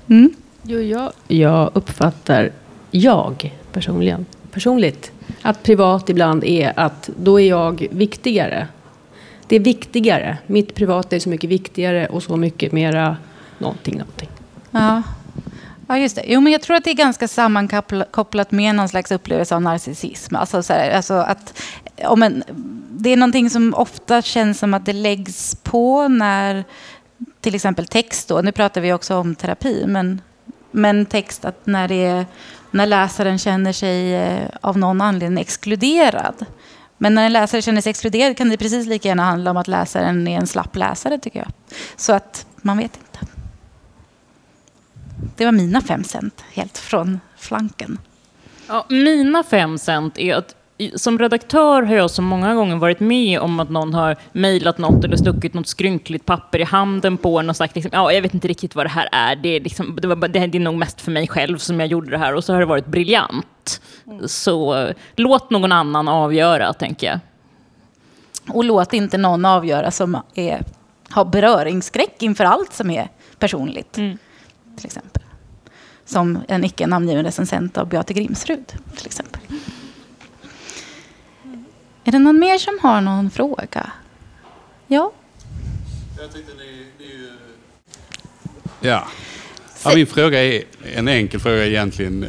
Mm. 0.10 0.34
Jo, 0.64 0.80
jag, 0.80 1.12
jag 1.28 1.72
uppfattar, 1.74 2.52
jag 2.92 3.54
personligen, 3.72 4.26
personligt, 4.52 5.12
att 5.42 5.64
privat 5.64 6.10
ibland 6.10 6.44
är 6.44 6.80
att 6.80 7.10
då 7.18 7.40
är 7.40 7.50
jag 7.50 7.88
viktigare 7.92 8.68
det 9.52 9.56
är 9.56 9.60
viktigare. 9.60 10.38
Mitt 10.48 10.76
privata 10.76 11.16
är 11.16 11.20
så 11.20 11.30
mycket 11.30 11.50
viktigare 11.50 12.08
och 12.08 12.24
så 12.24 12.38
mycket 12.38 12.72
mera 12.72 13.18
någonting, 13.58 13.98
någonting. 13.98 14.30
Ja. 14.72 15.04
Ja, 15.88 15.98
just 15.98 16.16
det. 16.16 16.24
Jo, 16.28 16.42
men 16.42 16.54
jag 16.54 16.62
tror 16.62 16.78
att 16.78 16.84
det 16.84 16.90
är 16.90 16.96
ganska 16.96 17.28
sammankopplat 17.28 18.52
med 18.52 18.76
någon 18.76 18.90
slags 18.90 19.12
upplevelse 19.12 19.56
av 19.56 19.62
narcissism. 19.62 20.36
Alltså, 20.36 20.64
så 20.64 20.74
här, 20.74 20.92
alltså 20.92 21.14
att, 21.14 21.62
om 22.06 22.24
en, 22.24 22.44
det 22.90 23.10
är 23.10 23.18
någonting 23.18 23.50
som 23.50 23.74
ofta 23.74 24.22
känns 24.22 24.60
som 24.60 24.74
att 24.74 24.86
det 24.86 24.94
läggs 24.94 25.56
på 25.56 26.08
när 26.08 26.64
till 27.42 27.56
exempel 27.56 27.88
text, 27.88 28.28
då, 28.28 28.42
nu 28.42 28.52
pratar 28.52 28.82
vi 28.82 28.94
också 28.94 29.16
om 29.16 29.36
terapi, 29.36 29.84
men, 29.88 30.22
men 30.72 31.06
text 31.06 31.46
att 31.46 31.66
när, 31.66 31.88
det 31.88 32.06
är, 32.06 32.26
när 32.72 32.86
läsaren 32.86 33.38
känner 33.38 33.74
sig 33.74 34.16
eh, 34.16 34.48
av 34.62 34.78
någon 34.78 35.02
anledning 35.02 35.42
exkluderad 35.42 36.46
men 37.02 37.16
när 37.16 37.26
en 37.26 37.34
läsare 37.34 37.62
känner 37.62 37.82
sig 37.82 37.90
exkluderad 37.90 38.38
kan 38.38 38.50
det 38.50 38.58
precis 38.58 38.88
lika 38.88 39.08
gärna 39.08 39.24
handla 39.24 39.52
om 39.52 39.58
att 39.58 39.68
läsaren 39.68 40.28
är 40.28 40.38
en 40.38 40.48
slapp 40.48 40.76
läsare, 40.76 41.18
tycker 41.18 41.40
jag. 41.40 41.78
Så 41.96 42.14
att 42.14 42.46
man 42.56 42.78
vet 42.78 42.98
inte. 42.98 43.34
Det 45.38 45.46
var 45.46 45.52
mina 45.52 45.82
fem 45.82 46.04
cent, 46.04 46.44
helt 46.54 46.78
från 46.78 47.20
flanken. 47.38 47.98
Ja, 48.68 48.86
mina 48.90 49.44
fem 49.44 49.78
cent 49.78 50.18
är 50.18 50.36
att 50.36 50.56
som 50.96 51.20
redaktör 51.20 51.82
har 51.82 51.96
jag 51.96 52.12
så 52.12 52.22
många 52.22 52.56
gånger 52.56 52.76
varit 52.76 53.00
med 53.00 53.40
om 53.40 53.60
att 53.60 53.70
någon 53.70 53.94
har 53.94 54.16
mejlat 54.32 54.78
något 54.78 55.04
eller 55.04 55.18
stuckit 55.18 55.54
något 55.54 55.68
skrynkligt 55.68 56.26
papper 56.26 56.60
i 56.60 56.64
handen 56.64 57.18
på 57.18 57.40
en 57.40 57.50
och 57.50 57.56
sagt 57.56 57.76
liksom, 57.76 57.92
ja, 57.94 58.12
jag 58.12 58.22
vet 58.22 58.34
inte 58.34 58.48
riktigt 58.48 58.76
vad 58.76 58.86
det 58.86 58.90
här 58.90 59.10
är. 59.12 59.36
Det 59.36 59.50
är, 59.50 59.60
liksom, 59.60 60.00
det, 60.02 60.08
var, 60.08 60.28
det 60.28 60.40
är 60.40 60.60
nog 60.60 60.76
mest 60.76 61.02
för 61.02 61.12
mig 61.12 61.28
själv 61.28 61.58
som 61.58 61.80
jag 61.80 61.90
gjorde 61.90 62.10
det 62.12 62.18
här 62.18 62.36
och 62.36 62.44
så 62.44 62.54
har 62.54 62.60
det 62.60 62.66
varit 62.66 62.86
briljant. 62.86 63.46
Mm. 64.12 64.28
Så 64.28 64.88
låt 65.16 65.50
någon 65.50 65.72
annan 65.72 66.08
avgöra, 66.08 66.74
tänker 66.74 67.08
jag. 67.08 67.20
Och 68.56 68.64
låt 68.64 68.94
inte 68.94 69.18
någon 69.18 69.46
avgöra 69.46 69.92
som 69.92 70.22
är, 70.34 70.66
har 71.10 71.26
beröringsskräck 71.26 72.16
inför 72.24 72.44
allt 72.44 72.74
som 72.74 72.90
är 72.90 73.10
personligt. 73.40 73.98
Mm. 73.98 74.18
Till 74.78 74.86
exempel. 74.86 75.24
Som 76.06 76.40
en 76.48 76.64
icke 76.64 76.88
namngiven 76.88 77.26
recensent 77.26 77.78
av 77.78 77.88
Beate 77.88 78.14
Grimsrud. 78.14 78.74
Till 78.96 79.06
exempel. 79.06 79.42
Är 82.04 82.12
det 82.12 82.20
någon 82.20 82.40
mer 82.40 82.58
som 82.58 82.80
har 82.82 83.02
någon 83.02 83.32
fråga? 83.32 83.92
Ja? 84.88 85.12
Jag 86.20 86.34
tyckte 86.34 86.54
ni, 86.58 86.86
ni... 87.00 87.30
Ja. 88.82 89.08
ja. 89.84 89.92
Min 89.96 90.08
fråga 90.08 90.44
är 90.44 90.64
en 90.96 91.08
enkel 91.08 91.40
fråga 91.40 91.66
egentligen. 91.66 92.26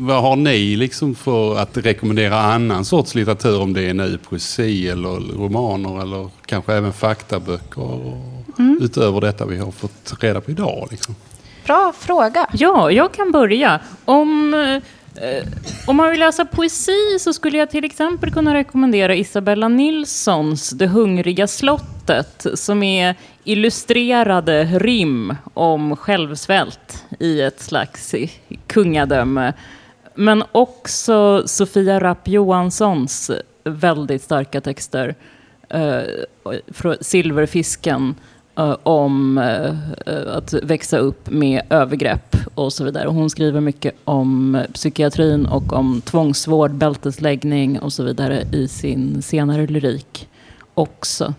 Vad 0.00 0.22
har 0.22 0.36
ni 0.36 0.76
liksom 0.76 1.14
för 1.14 1.58
att 1.58 1.76
rekommendera 1.76 2.40
annan 2.40 2.84
sorts 2.84 3.14
litteratur 3.14 3.60
om 3.60 3.72
det 3.72 3.82
är 3.82 3.94
nu 3.94 4.18
poesi 4.18 4.88
eller 4.88 5.38
romaner 5.38 6.02
eller 6.02 6.28
kanske 6.46 6.74
även 6.74 6.92
faktaböcker 6.92 8.16
mm. 8.58 8.78
utöver 8.82 9.20
detta 9.20 9.46
vi 9.46 9.58
har 9.58 9.70
fått 9.70 10.14
reda 10.20 10.40
på 10.40 10.50
idag? 10.50 10.88
Liksom? 10.90 11.14
Bra 11.66 11.92
fråga. 11.98 12.46
Ja, 12.52 12.90
jag 12.90 13.12
kan 13.12 13.32
börja. 13.32 13.80
Om 14.04 14.54
Eh, 15.22 15.46
om 15.86 15.96
man 15.96 16.10
vill 16.10 16.20
läsa 16.20 16.44
poesi 16.44 17.18
så 17.20 17.32
skulle 17.32 17.58
jag 17.58 17.70
till 17.70 17.84
exempel 17.84 18.32
kunna 18.32 18.54
rekommendera 18.54 19.14
Isabella 19.14 19.68
Nilssons 19.68 20.70
Det 20.70 20.86
hungriga 20.86 21.46
slottet 21.46 22.46
som 22.54 22.82
är 22.82 23.14
illustrerade 23.44 24.64
rim 24.64 25.34
om 25.54 25.96
självsvält 25.96 27.04
i 27.18 27.40
ett 27.40 27.60
slags 27.60 28.14
kungadöme. 28.66 29.52
Men 30.18 30.44
också 30.52 31.42
Sofia 31.46 32.00
Rapp 32.00 32.28
Johanssons 32.28 33.30
väldigt 33.64 34.22
starka 34.22 34.60
texter. 34.60 35.14
Uh, 35.74 36.92
Silverfisken 37.00 38.14
uh, 38.58 38.76
om 38.82 39.38
uh, 39.38 40.36
att 40.36 40.52
växa 40.52 40.98
upp 40.98 41.30
med 41.30 41.62
övergrepp 41.70 42.36
och 42.54 42.72
så 42.72 42.84
vidare. 42.84 43.08
hon 43.08 43.30
skriver 43.30 43.60
mycket 43.60 43.94
om 44.04 44.62
psykiatrin 44.74 45.46
och 45.46 45.72
om 45.72 46.00
tvångsvård, 46.00 46.74
bältesläggning 46.74 47.80
och 47.80 47.92
så 47.92 48.02
vidare 48.02 48.42
i 48.52 48.68
sin 48.68 49.22
senare 49.22 49.66
lyrik 49.66 50.28
också. 50.74 51.34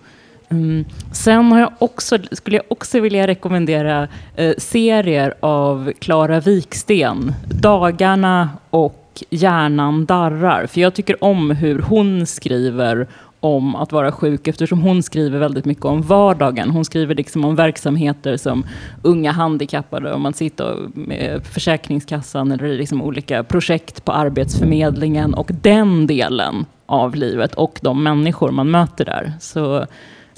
Mm. 0.51 0.85
Sen 1.11 1.51
har 1.51 1.59
jag 1.59 1.71
också, 1.79 2.17
skulle 2.31 2.57
jag 2.57 2.65
också 2.67 2.99
vilja 2.99 3.27
rekommendera 3.27 4.07
eh, 4.35 4.53
serier 4.57 5.33
av 5.39 5.91
Klara 5.99 6.39
Viksten. 6.39 7.33
Dagarna 7.61 8.49
och 8.69 9.23
Hjärnan 9.29 10.05
darrar. 10.05 10.65
För 10.65 10.81
jag 10.81 10.93
tycker 10.93 11.23
om 11.23 11.51
hur 11.51 11.79
hon 11.79 12.25
skriver 12.25 13.07
om 13.39 13.75
att 13.75 13.91
vara 13.91 14.11
sjuk 14.11 14.47
eftersom 14.47 14.81
hon 14.81 15.03
skriver 15.03 15.39
väldigt 15.39 15.65
mycket 15.65 15.85
om 15.85 16.01
vardagen. 16.01 16.69
Hon 16.69 16.85
skriver 16.85 17.15
liksom 17.15 17.45
om 17.45 17.55
verksamheter 17.55 18.37
som 18.37 18.65
unga 19.01 19.31
handikappade, 19.31 20.13
om 20.13 20.21
man 20.21 20.33
sitter 20.33 20.77
med 20.93 21.45
Försäkringskassan 21.45 22.51
eller 22.51 22.77
liksom 22.77 23.01
olika 23.01 23.43
projekt 23.43 24.05
på 24.05 24.11
Arbetsförmedlingen 24.11 25.33
och 25.33 25.51
den 25.61 26.07
delen 26.07 26.65
av 26.85 27.15
livet 27.15 27.55
och 27.55 27.79
de 27.81 28.03
människor 28.03 28.51
man 28.51 28.71
möter 28.71 29.05
där. 29.05 29.33
Så 29.39 29.85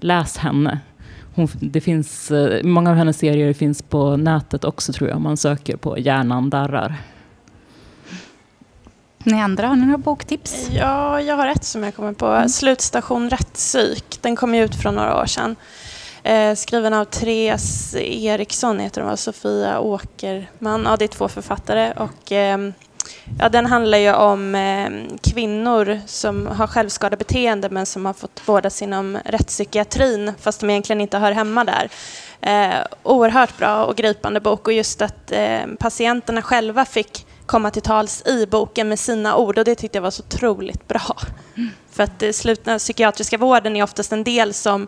läs 0.04 0.38
henne. 0.38 0.80
Hon, 1.36 1.48
det 1.60 1.82
finns, 1.82 2.32
eh, 2.32 2.64
många 2.64 2.90
av 2.90 2.96
hennes 2.96 3.18
serier 3.18 3.54
finns 3.54 3.82
på 3.82 4.18
nätet 4.18 4.64
också 4.64 4.94
tror 4.94 5.10
jag, 5.10 5.18
om 5.18 5.24
man 5.24 5.38
söker 5.38 5.78
på 5.78 6.00
Hjärnan 6.00 6.50
darrar. 6.50 6.96
Ni 9.24 9.42
andra, 9.42 9.68
har 9.68 9.76
ni 9.76 9.86
några 9.86 9.98
boktips? 9.98 10.70
Ja, 10.72 11.22
jag 11.22 11.36
har 11.36 11.48
ett 11.48 11.64
som 11.64 11.84
jag 11.84 11.96
kommer 11.96 12.14
på. 12.14 12.50
Slutstation 12.50 13.30
Rättspsyk. 13.30 14.18
Den 14.22 14.36
kom 14.36 14.56
ut 14.56 14.76
för 14.76 14.92
några 14.92 15.22
år 15.22 15.26
sedan. 15.26 15.56
Eh, 16.24 16.56
skriven 16.56 16.94
av 16.94 17.06
Therese 17.06 17.96
Eriksson 17.96 18.80
heter 18.80 19.02
hon, 19.02 19.18
Sofia 19.18 19.80
Åkerman. 19.80 20.84
Ja, 20.86 20.98
det 20.98 21.06
är 21.06 21.08
två 21.08 21.28
författare. 21.28 21.92
Och, 21.92 22.32
eh, 22.32 22.58
ja, 23.40 23.50
den 23.50 23.66
handlar 23.66 23.98
ju 23.98 24.14
om 24.14 24.56
eh, 24.56 24.90
kvinnor 25.22 26.00
som 26.06 26.48
har 26.48 26.68
självskadebeteende 26.68 27.70
men 27.70 27.86
som 27.86 28.06
har 28.06 28.14
fått 28.14 28.42
vårdas 28.46 28.82
inom 28.82 29.18
rättspsykiatrin 29.26 30.34
fast 30.40 30.60
de 30.60 30.70
egentligen 30.70 31.02
inte 31.02 31.18
hör 31.18 31.32
hemma 31.32 31.64
där. 31.64 31.90
Eh, 32.42 32.86
oerhört 33.04 33.58
bra 33.58 33.86
och 33.86 33.96
gripande 33.96 34.40
bok 34.40 34.68
och 34.68 34.74
just 34.74 35.02
att 35.02 35.32
eh, 35.32 35.62
patienterna 35.80 36.42
själva 36.42 36.86
fick 36.86 37.26
komma 37.46 37.72
till 37.72 37.82
tals 37.82 38.28
i 38.28 38.48
boken 38.48 38.90
med 38.90 39.00
sina 39.00 39.36
ord 39.36 39.58
och 39.58 39.66
det 39.66 39.76
tyckte 39.76 39.98
jag 39.98 40.04
var 40.04 40.12
så 40.12 40.24
otroligt 40.24 40.88
bra. 40.88 41.18
Mm. 41.58 41.70
För 41.92 42.04
att 42.04 42.24
eh, 42.24 42.32
slutna 42.32 42.78
psykiatriska 42.78 43.38
vården 43.38 43.76
är 43.76 43.84
oftast 43.84 44.12
en 44.12 44.24
del 44.24 44.54
som, 44.54 44.88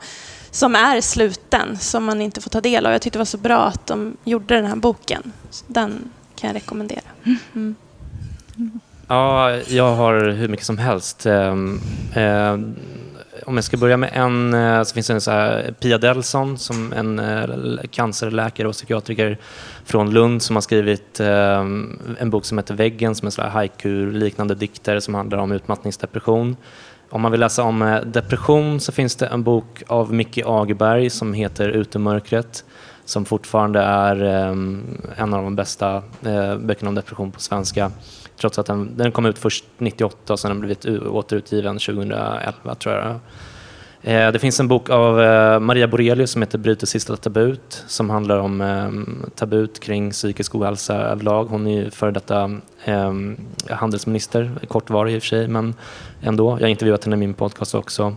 som 0.52 0.76
är 0.76 1.02
sluten, 1.02 1.78
som 1.80 2.04
man 2.04 2.22
inte 2.22 2.42
får 2.42 2.50
ta 2.50 2.62
del 2.62 2.86
av. 2.86 2.92
Jag 2.92 3.02
tyckte 3.02 3.18
det 3.18 3.22
var 3.22 3.26
så 3.26 3.38
bra 3.38 3.64
att 3.64 3.88
de 3.88 4.18
gjorde 4.24 4.56
den 4.56 4.66
här 4.66 4.76
boken. 4.76 5.32
Så 5.50 5.66
den 5.68 6.12
kan 6.36 6.48
jag 6.48 6.56
rekommendera. 6.56 7.02
Mm. 7.54 7.76
Ja, 9.08 9.58
jag 9.68 9.96
har 9.96 10.30
hur 10.30 10.48
mycket 10.48 10.66
som 10.66 10.78
helst. 10.78 11.26
Ehm, 11.26 11.80
ehm, 12.14 12.76
om 13.46 13.56
jag 13.56 13.64
ska 13.64 13.78
börja 13.78 13.98
med 13.98 14.10
en 14.14 14.54
eh, 14.54 14.84
så 14.84 14.94
finns 14.94 15.08
det 15.08 15.14
en 15.14 15.22
så 15.22 15.32
här, 15.32 15.74
Pia 15.80 15.98
Delson 15.98 16.58
som 16.58 16.94
en 16.94 17.20
eh, 17.20 17.48
cancerläkare 17.92 18.68
och 18.68 18.74
psykiatriker 18.74 19.38
från 19.86 20.12
Lund 20.14 20.42
som 20.42 20.56
har 20.56 20.62
skrivit 20.62 21.20
ehm, 21.20 22.00
en 22.20 22.30
bok 22.30 22.46
som 22.46 22.58
heter 22.58 22.74
Väggen 22.74 23.16
som 23.16 23.28
är 23.28 23.40
en 23.40 23.52
haiku-liknande 23.52 24.56
dikter 24.56 25.00
som 25.00 25.16
handlar 25.16 25.38
om 25.38 25.52
utmattningsdepression. 25.52 26.56
Om 27.10 27.22
man 27.22 27.32
vill 27.32 27.40
läsa 27.40 27.64
om 27.64 27.82
eh, 27.82 28.02
depression 28.02 28.80
så 28.80 28.92
finns 28.92 29.16
det 29.16 29.26
en 29.26 29.44
bok 29.44 29.84
av 29.88 30.14
Micke 30.14 30.40
Agerberg 30.46 31.10
som 31.10 31.34
heter 31.34 31.70
Utemörkret 31.70 32.64
som 33.06 33.26
fortfarande 33.26 33.80
är 33.80 34.16
en 35.16 35.34
av 35.34 35.44
de 35.44 35.56
bästa 35.56 36.04
böckerna 36.60 36.90
om 36.90 36.96
depression 36.96 37.32
på 37.32 37.40
svenska. 37.40 37.92
Trots 38.38 38.60
att 38.60 38.66
den, 38.66 38.98
den 38.98 39.12
kom 39.12 39.26
ut 39.26 39.38
först 39.38 39.66
98 39.78 40.34
och 40.34 40.40
sen 40.40 40.52
har 40.52 40.56
den 40.56 40.62
blivit 40.62 40.86
återutgiven 41.08 41.80
2011 41.80 42.76
tror 42.80 42.96
jag. 42.96 43.20
Eh, 44.06 44.32
det 44.32 44.40
finns 44.40 44.60
en 44.60 44.68
bok 44.68 44.90
av 44.90 45.22
eh, 45.22 45.60
Maria 45.60 45.88
Borelius 45.88 46.32
som 46.32 46.42
heter 46.42 46.58
Bryter 46.58 46.88
sista 46.88 47.18
tabut 47.18 47.84
som 47.88 48.10
handlar 48.10 48.38
om 48.38 48.62
eh, 48.62 49.30
tabut 49.36 49.80
kring 49.80 50.12
psykisk 50.12 50.56
ohälsa 50.56 50.96
överlag. 50.96 51.46
Hon 51.46 51.68
är 51.68 51.82
ju 51.82 51.92
före 51.92 52.12
detta 52.12 52.52
handelsminister, 53.70 54.52
kortvarig 54.68 55.16
i 55.16 55.18
och 55.18 55.22
för 55.22 55.28
sig, 55.28 55.48
men 55.48 55.76
ändå. 56.22 56.52
Jag 56.52 56.62
har 56.62 56.68
intervjuat 56.68 57.04
henne 57.04 57.16
i 57.16 57.20
min 57.20 57.34
podcast 57.34 57.76
också. 57.76 58.16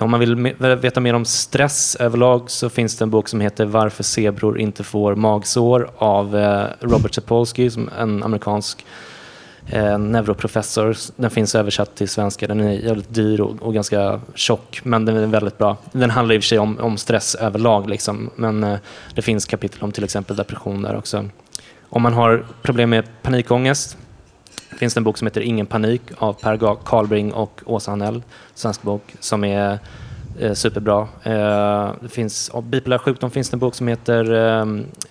Om 0.00 0.10
man 0.10 0.20
vill 0.20 0.34
veta 0.58 1.00
mer 1.00 1.14
om 1.14 1.24
stress 1.24 1.96
överlag 1.96 2.50
så 2.50 2.68
finns 2.68 2.96
det 2.96 3.04
en 3.04 3.10
bok 3.10 3.28
som 3.28 3.40
heter 3.40 3.64
Varför 3.64 4.02
zebror 4.02 4.60
inte 4.60 4.84
får 4.84 5.14
magsår 5.14 5.90
av 5.96 6.34
Robert 6.80 7.14
Sapolsky, 7.14 7.70
en 7.98 8.22
amerikansk 8.22 8.86
eh, 9.66 9.98
neuroprofessor. 9.98 10.96
Den 11.16 11.30
finns 11.30 11.54
översatt 11.54 11.94
till 11.94 12.08
svenska. 12.08 12.46
Den 12.46 12.60
är 12.60 12.72
jävligt 12.72 13.14
dyr 13.14 13.40
och, 13.40 13.62
och, 13.62 13.74
ganska 13.74 14.20
tjock, 14.34 14.80
men 14.84 15.04
den 15.04 15.16
är 15.16 15.26
väldigt 15.26 15.58
bra. 15.58 15.76
Den 15.92 16.10
handlar 16.10 16.34
i 16.34 16.38
och 16.38 16.42
för 16.42 16.48
sig 16.48 16.58
om, 16.58 16.78
om 16.78 16.96
stress 16.96 17.34
överlag, 17.34 17.88
liksom. 17.88 18.30
men 18.36 18.64
eh, 18.64 18.78
det 19.14 19.22
finns 19.22 19.46
kapitel 19.46 19.82
om 19.82 19.92
till 19.92 20.04
exempel 20.04 20.36
depression 20.36 20.82
där 20.82 20.96
också. 20.96 21.24
Om 21.88 22.02
man 22.02 22.12
har 22.12 22.44
problem 22.62 22.90
med 22.90 23.04
panikångest 23.22 23.96
finns 24.78 24.94
det 24.94 24.98
en 24.98 25.04
bok 25.04 25.18
som 25.18 25.26
heter 25.26 25.40
Ingen 25.40 25.66
panik 25.66 26.02
av 26.18 26.32
Per 26.32 26.76
Karlbring 26.84 27.32
och 27.32 27.60
Åsa 27.66 27.90
Hanell, 27.90 28.22
svensk 28.54 28.82
bok, 28.82 29.14
som 29.20 29.44
är 29.44 29.78
eh, 30.38 30.52
superbra. 30.52 31.08
Eh, 31.22 31.92
det 32.00 32.08
finns, 32.08 32.48
av 32.48 32.62
bipolär 32.62 32.98
sjukdom 32.98 33.30
finns 33.30 33.50
det 33.50 33.54
en 33.54 33.58
bok 33.58 33.74
som 33.74 33.88
heter 33.88 34.32
eh, 34.32 34.66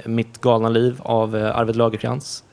Mitt 0.05 0.41
galna 0.41 0.69
liv 0.69 0.95
av 0.99 1.37
eh, 1.37 1.57
Arvid 1.57 1.75
Lagercrantz 1.75 2.43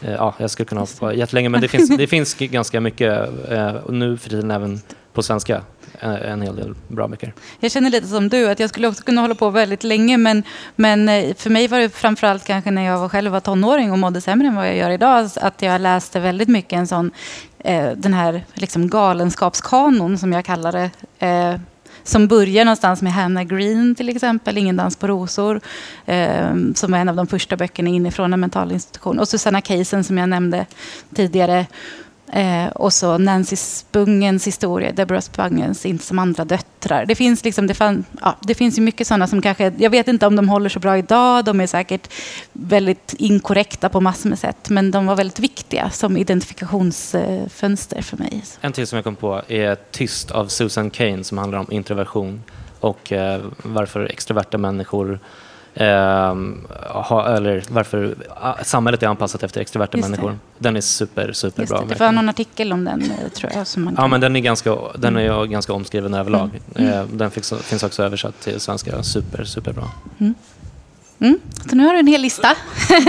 ja, 0.00 0.34
jag 0.38 0.50
skulle 0.50 0.66
kunna 0.66 0.80
ha 0.80 0.88
på 0.98 1.12
jättelänge, 1.12 1.48
men 1.48 1.60
det 1.60 1.68
finns, 1.68 1.88
det 1.98 2.06
finns 2.06 2.34
ganska 2.34 2.80
mycket, 2.80 3.28
eh, 3.50 3.74
och 3.74 3.94
nu 3.94 4.16
för 4.16 4.30
tiden 4.30 4.50
även 4.50 4.80
på 5.12 5.22
svenska, 5.22 5.62
eh, 6.00 6.30
en 6.30 6.42
hel 6.42 6.56
del 6.56 6.74
bra 6.88 7.08
böcker. 7.08 7.34
Jag 7.60 7.70
känner 7.70 7.90
lite 7.90 8.06
som 8.06 8.28
du, 8.28 8.48
att 8.48 8.60
jag 8.60 8.70
skulle 8.70 8.88
också 8.88 9.02
kunna 9.02 9.20
hålla 9.20 9.34
på 9.34 9.50
väldigt 9.50 9.84
länge, 9.84 10.16
men, 10.16 10.42
men 10.76 11.34
för 11.34 11.50
mig 11.50 11.68
var 11.68 11.78
det 11.78 11.88
framförallt 11.88 12.44
kanske 12.44 12.70
när 12.70 12.82
jag 12.82 12.98
var 12.98 13.08
själv 13.08 13.32
var 13.32 13.40
tonåring 13.40 13.92
och 13.92 13.98
mådde 13.98 14.20
sämre 14.20 14.48
än 14.48 14.54
vad 14.54 14.68
jag 14.68 14.76
gör 14.76 14.90
idag, 14.90 15.30
att 15.36 15.62
jag 15.62 15.80
läste 15.80 16.20
väldigt 16.20 16.48
mycket 16.48 16.72
en 16.72 16.86
sån, 16.86 17.10
den 17.96 18.14
här 18.14 18.44
liksom 18.54 18.88
galenskapskanon 18.88 20.18
som 20.18 20.32
jag 20.32 20.44
kallar 20.44 20.72
det 20.72 20.90
som 22.08 22.26
börjar 22.28 22.64
någonstans 22.64 23.02
med 23.02 23.12
Hannah 23.12 23.42
Green 23.42 23.94
till 23.94 24.08
exempel, 24.08 24.58
Ingen 24.58 24.76
dans 24.76 24.96
på 24.96 25.06
rosor, 25.06 25.60
eh, 26.06 26.54
som 26.74 26.94
är 26.94 26.98
en 26.98 27.08
av 27.08 27.16
de 27.16 27.26
första 27.26 27.56
böckerna 27.56 27.88
inifrån 27.88 28.32
en 28.32 28.40
mental 28.40 28.72
institution. 28.72 29.18
Och 29.18 29.28
Susanna 29.28 29.60
Kaysen 29.60 30.04
som 30.04 30.18
jag 30.18 30.28
nämnde 30.28 30.66
tidigare. 31.14 31.66
Eh, 32.32 32.66
och 32.68 32.92
så 32.92 33.18
Nancy 33.18 33.56
Spungens 33.56 34.46
historia, 34.46 34.92
Deborah 34.92 35.20
Spungens 35.20 35.86
Inte 35.86 36.04
som 36.04 36.18
andra 36.18 36.44
döttrar. 36.44 37.06
Det 37.06 37.14
finns, 37.14 37.44
liksom, 37.44 37.66
det, 37.66 37.74
fan, 37.74 38.04
ja, 38.20 38.36
det 38.40 38.54
finns 38.54 38.78
ju 38.78 38.82
mycket 38.82 39.06
sådana 39.06 39.26
som 39.26 39.42
kanske, 39.42 39.72
jag 39.78 39.90
vet 39.90 40.08
inte 40.08 40.26
om 40.26 40.36
de 40.36 40.48
håller 40.48 40.68
så 40.68 40.78
bra 40.78 40.98
idag, 40.98 41.44
de 41.44 41.60
är 41.60 41.66
säkert 41.66 42.12
väldigt 42.52 43.14
inkorrekta 43.18 43.88
på 43.88 44.00
massor 44.00 44.28
med 44.28 44.38
sätt, 44.38 44.70
men 44.70 44.90
de 44.90 45.06
var 45.06 45.16
väldigt 45.16 45.38
viktiga 45.38 45.90
som 45.90 46.16
identifikationsfönster 46.16 48.02
för 48.02 48.16
mig. 48.16 48.44
En 48.60 48.72
till 48.72 48.86
som 48.86 48.96
jag 48.96 49.04
kom 49.04 49.16
på 49.16 49.42
är 49.48 49.76
Tyst 49.90 50.30
av 50.30 50.46
Susan 50.46 50.90
Kane 50.90 51.24
som 51.24 51.38
handlar 51.38 51.58
om 51.58 51.66
introversion 51.70 52.42
och 52.80 53.12
eh, 53.12 53.40
varför 53.62 54.04
extroverta 54.04 54.58
människor 54.58 55.18
Eh, 55.18 55.20
ha, 55.78 57.36
eller 57.36 57.62
varför 57.68 58.14
samhället 58.62 59.02
är 59.02 59.06
anpassat 59.06 59.42
efter 59.42 59.60
extroverta 59.60 59.98
människor. 59.98 60.38
Den 60.58 60.76
är 60.76 60.80
super, 60.80 61.32
super 61.32 61.66
bra. 61.66 61.80
Det, 61.80 61.86
det 61.86 62.00
var 62.00 62.12
någon 62.12 62.28
artikel 62.28 62.72
om 62.72 62.84
den, 62.84 63.02
eh, 63.02 63.28
tror 63.28 63.52
jag. 63.54 63.66
Som 63.66 63.84
man 63.84 63.94
ja, 63.98 64.06
men 64.06 64.20
den 64.20 64.36
är 64.36 64.40
ganska, 64.40 64.76
den 64.98 65.16
är 65.16 65.38
mm. 65.38 65.50
ganska 65.50 65.72
omskriven 65.72 66.14
överlag. 66.14 66.50
Mm. 66.74 66.92
Eh, 66.92 67.04
den 67.04 67.30
finns, 67.30 67.52
finns 67.62 67.82
också 67.82 68.02
översatt 68.02 68.40
till 68.40 68.60
svenska. 68.60 69.02
Super, 69.02 69.44
super 69.44 69.72
bra. 69.72 69.90
Mm. 70.18 70.34
Mm. 71.18 71.38
Så 71.70 71.76
nu 71.76 71.84
har 71.86 71.92
du 71.92 71.98
en 71.98 72.06
hel 72.06 72.20
lista. 72.20 72.48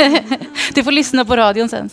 du 0.74 0.84
får 0.84 0.92
lyssna 0.92 1.26
på 1.26 1.36
radion 1.36 1.70
sen. 1.70 1.90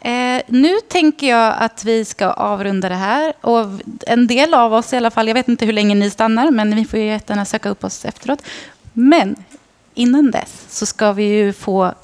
Eh, 0.00 0.42
nu 0.46 0.76
tänker 0.88 1.28
jag 1.28 1.54
att 1.58 1.84
vi 1.84 2.04
ska 2.04 2.26
avrunda 2.26 2.88
det 2.88 2.94
här. 2.94 3.32
Och 3.40 3.66
en 4.06 4.26
del 4.26 4.54
av 4.54 4.74
oss 4.74 4.92
i 4.92 4.96
alla 4.96 5.10
fall, 5.10 5.28
jag 5.28 5.34
vet 5.34 5.48
inte 5.48 5.66
hur 5.66 5.72
länge 5.72 5.94
ni 5.94 6.10
stannar, 6.10 6.50
men 6.50 6.76
vi 6.76 6.84
får 6.84 6.98
ju 6.98 7.04
jättegärna 7.06 7.44
söka 7.44 7.68
upp 7.68 7.84
oss 7.84 8.04
efteråt. 8.04 8.42
Men 8.92 9.36
innan 9.94 10.30
dess 10.30 10.66
så 10.68 10.86
ska 10.86 11.12
vi 11.12 11.24
ju 11.24 11.52
få 11.52 11.94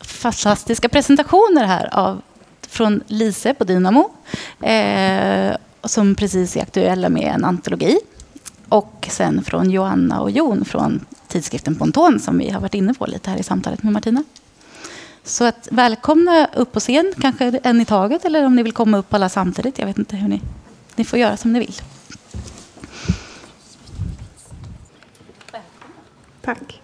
fantastiska 0.00 0.88
presentationer 0.88 1.64
här 1.64 1.94
av, 1.94 2.22
från 2.68 3.02
Lise 3.06 3.54
på 3.54 3.64
Dynamo. 3.64 4.10
Eh, 4.60 5.56
som 5.84 6.14
precis 6.14 6.56
är 6.56 6.62
aktuella 6.62 7.08
med 7.08 7.34
en 7.34 7.44
antologi. 7.44 7.98
Och 8.68 9.08
sen 9.10 9.44
från 9.44 9.70
Joanna 9.70 10.20
och 10.20 10.30
Jon 10.30 10.64
från 10.64 11.04
tidskriften 11.28 11.74
Ponton 11.74 12.20
som 12.20 12.38
vi 12.38 12.50
har 12.50 12.60
varit 12.60 12.74
inne 12.74 12.94
på 12.94 13.06
lite 13.06 13.30
här 13.30 13.38
i 13.38 13.42
samtalet 13.42 13.82
med 13.82 13.92
Martina. 13.92 14.24
Så 15.24 15.44
att 15.44 15.68
välkomna 15.70 16.48
upp 16.54 16.72
på 16.72 16.80
scen, 16.80 17.12
kanske 17.20 17.60
en 17.62 17.80
i 17.80 17.84
taget 17.84 18.24
eller 18.24 18.44
om 18.44 18.56
ni 18.56 18.62
vill 18.62 18.72
komma 18.72 18.98
upp 18.98 19.14
alla 19.14 19.28
samtidigt. 19.28 19.78
Jag 19.78 19.86
vet 19.86 19.98
inte 19.98 20.16
hur 20.16 20.28
ni... 20.28 20.42
Ni 20.96 21.04
får 21.04 21.18
göra 21.18 21.36
som 21.36 21.52
ni 21.52 21.58
vill. 21.58 21.74
Tack. 26.42 26.82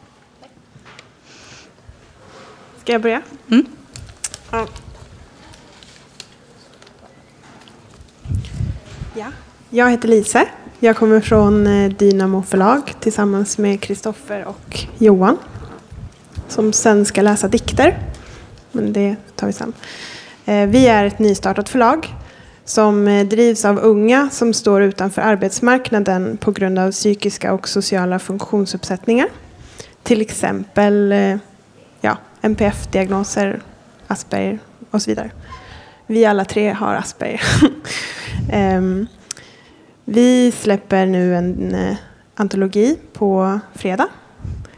Ska 2.81 2.93
jag 2.93 3.03
börja? 3.03 3.23
Mm. 3.51 3.67
Ja. 4.51 4.67
ja. 9.15 9.27
Jag 9.71 9.91
heter 9.91 10.09
Lise. 10.09 10.49
Jag 10.79 10.97
kommer 10.97 11.21
från 11.21 11.67
eh, 11.67 11.91
Dynamo 11.91 12.43
förlag 12.43 12.95
tillsammans 13.01 13.59
med 13.59 13.81
Kristoffer 13.81 14.45
och 14.45 14.79
Johan. 14.99 15.39
Som 16.49 16.73
sen 16.73 17.05
ska 17.05 17.23
läsa 17.23 17.49
dikter. 17.49 17.99
Men 18.73 18.93
det 18.93 19.17
tar 19.37 19.47
vi 19.47 19.53
sen. 19.53 19.73
Eh, 20.45 20.67
vi 20.67 20.87
är 20.87 21.05
ett 21.05 21.19
nystartat 21.19 21.69
förlag 21.69 22.15
som 22.65 23.09
eh, 23.09 23.27
drivs 23.27 23.65
av 23.65 23.79
unga 23.79 24.31
som 24.31 24.53
står 24.53 24.83
utanför 24.83 25.23
arbetsmarknaden 25.23 26.37
på 26.37 26.53
grund 26.53 26.79
av 26.79 26.93
psykiska 26.93 27.53
och 27.53 27.69
sociala 27.69 28.19
funktionsuppsättningar. 28.19 29.29
Till 30.09 30.21
exempel 30.21 31.13
eh, 31.13 31.37
ja, 32.01 32.17
NPF-diagnoser, 32.41 33.61
Asperger 34.07 34.59
och 34.91 35.03
så 35.03 35.11
vidare. 35.11 35.31
Vi 36.07 36.25
alla 36.25 36.45
tre 36.45 36.73
har 36.73 36.95
Asperger. 36.95 37.41
um, 38.53 39.07
vi 40.05 40.53
släpper 40.53 41.07
nu 41.07 41.37
en 41.37 41.75
uh, 41.75 41.97
antologi 42.35 42.99
på 43.13 43.61
fredag. 43.75 44.09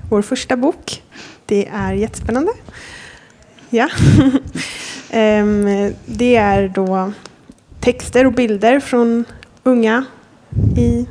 Vår 0.08 0.22
första 0.22 0.56
bok. 0.56 1.02
Det 1.46 1.68
är 1.68 1.92
jättespännande. 1.92 2.52
Ja. 3.68 3.88
um, 5.12 5.94
det 6.06 6.36
är 6.36 6.68
då 6.68 7.12
texter 7.80 8.26
och 8.26 8.32
bilder 8.32 8.80
från 8.80 9.24
unga 9.62 10.04
i 10.76 11.06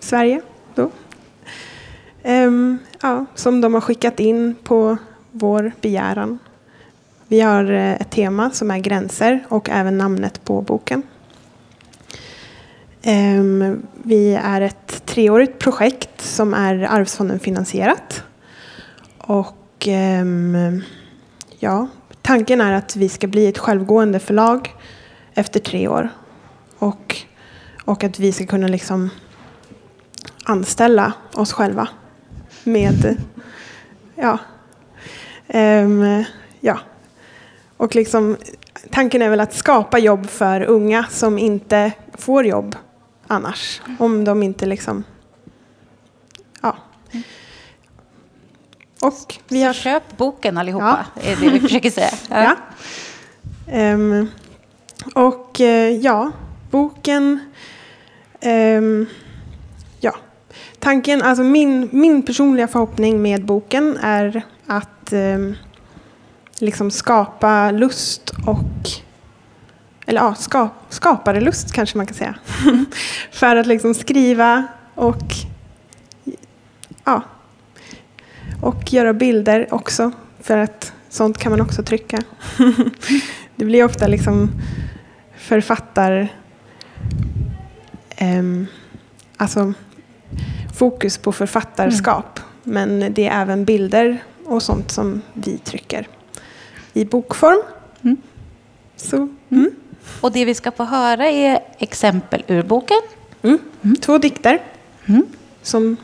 Sverige. 0.00 0.40
Um, 2.24 2.78
ja, 3.02 3.26
som 3.34 3.60
de 3.60 3.74
har 3.74 3.80
skickat 3.80 4.20
in 4.20 4.54
på 4.64 4.96
vår 5.30 5.72
begäran. 5.80 6.38
Vi 7.28 7.40
har 7.40 7.72
eh, 7.72 7.92
ett 7.92 8.10
tema 8.10 8.50
som 8.50 8.70
är 8.70 8.78
gränser 8.78 9.46
och 9.48 9.68
även 9.70 9.98
namnet 9.98 10.44
på 10.44 10.62
boken. 10.62 11.02
Um, 13.06 13.82
vi 13.92 14.34
är 14.34 14.60
ett 14.60 15.06
treårigt 15.06 15.58
projekt 15.58 16.20
som 16.20 16.54
är 16.54 16.82
Arvsfonden 16.82 17.40
finansierat. 17.40 18.22
Och 19.18 19.88
um, 20.20 20.82
ja, 21.58 21.88
tanken 22.22 22.60
är 22.60 22.72
att 22.72 22.96
vi 22.96 23.08
ska 23.08 23.26
bli 23.26 23.46
ett 23.46 23.58
självgående 23.58 24.18
förlag 24.18 24.74
efter 25.34 25.60
tre 25.60 25.88
år. 25.88 26.08
Och, 26.78 27.16
och 27.84 28.04
att 28.04 28.18
vi 28.18 28.32
ska 28.32 28.46
kunna 28.46 28.68
liksom 28.68 29.10
anställa 30.44 31.12
oss 31.34 31.52
själva 31.52 31.88
med 32.64 33.16
ja, 34.14 34.38
um, 35.54 36.24
ja. 36.60 36.78
Och 37.76 37.94
liksom, 37.94 38.36
tanken 38.90 39.22
är 39.22 39.30
väl 39.30 39.40
att 39.40 39.54
skapa 39.54 39.98
jobb 39.98 40.26
för 40.26 40.62
unga 40.62 41.04
som 41.10 41.38
inte 41.38 41.92
får 42.14 42.46
jobb 42.46 42.76
annars. 43.26 43.80
Om 43.98 44.24
de 44.24 44.42
inte 44.42 44.66
liksom... 44.66 45.04
Ja. 46.62 46.76
Och 49.02 49.38
vi 49.48 49.62
har... 49.62 49.72
Så 49.72 49.80
köp 49.80 50.16
boken 50.16 50.58
allihopa, 50.58 51.06
ja. 51.14 51.22
är 51.22 51.36
det 51.36 51.50
vi 51.50 51.60
försöker 51.68 51.90
säga. 51.90 52.12
Ja. 52.28 52.56
Um, 53.92 54.30
och 55.14 55.60
uh, 55.60 55.66
ja, 55.90 56.32
boken... 56.70 57.40
Um. 58.42 59.06
Tanken, 60.78 61.22
alltså 61.22 61.42
min, 61.42 61.88
min 61.92 62.22
personliga 62.22 62.68
förhoppning 62.68 63.22
med 63.22 63.44
boken 63.44 63.96
är 64.02 64.42
att 64.66 65.12
um, 65.12 65.56
liksom 66.58 66.90
skapa 66.90 67.70
lust 67.70 68.32
och 68.46 68.90
eller 70.06 70.20
ja, 70.20 70.34
ska, 70.34 70.68
skapare 70.88 71.40
lust 71.40 71.72
kanske 71.72 71.96
man 71.96 72.06
kan 72.06 72.14
säga. 72.14 72.34
för 73.30 73.56
att 73.56 73.66
liksom 73.66 73.94
skriva 73.94 74.66
och 74.94 75.24
ja, 77.04 77.22
och 78.62 78.92
göra 78.92 79.12
bilder 79.12 79.74
också. 79.74 80.12
För 80.40 80.56
att 80.56 80.92
sånt 81.08 81.38
kan 81.38 81.52
man 81.52 81.60
också 81.60 81.82
trycka. 81.82 82.18
det 83.56 83.64
blir 83.64 83.84
ofta 83.84 84.06
liksom 84.06 84.50
författar... 85.36 86.28
Um, 88.20 88.66
alltså 89.36 89.72
fokus 90.80 91.18
på 91.18 91.32
författarskap. 91.32 92.40
Mm. 92.64 92.74
Men 92.74 93.14
det 93.14 93.26
är 93.26 93.42
även 93.42 93.64
bilder 93.64 94.18
och 94.44 94.62
sånt 94.62 94.90
som 94.90 95.22
vi 95.32 95.58
trycker 95.58 96.08
i 96.92 97.04
bokform. 97.04 97.62
Mm. 98.02 98.16
Så, 98.96 99.28
mm. 99.50 99.70
Och 100.20 100.32
det 100.32 100.44
vi 100.44 100.54
ska 100.54 100.70
få 100.70 100.84
höra 100.84 101.26
är 101.26 101.60
exempel 101.78 102.42
ur 102.46 102.62
boken. 102.62 103.00
Mm. 103.42 103.58
Mm. 103.82 103.96
Två 103.96 104.18
dikter 104.18 104.62
mm. 105.06 105.26
som 105.62 105.96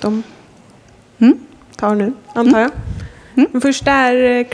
de 0.00 0.22
mm. 1.18 1.38
tar 1.76 1.94
nu, 1.94 2.12
antar 2.34 2.60
jag. 2.60 2.70
Mm. 3.34 3.48
Den 3.52 3.60
första 3.60 3.92
är 3.92 4.44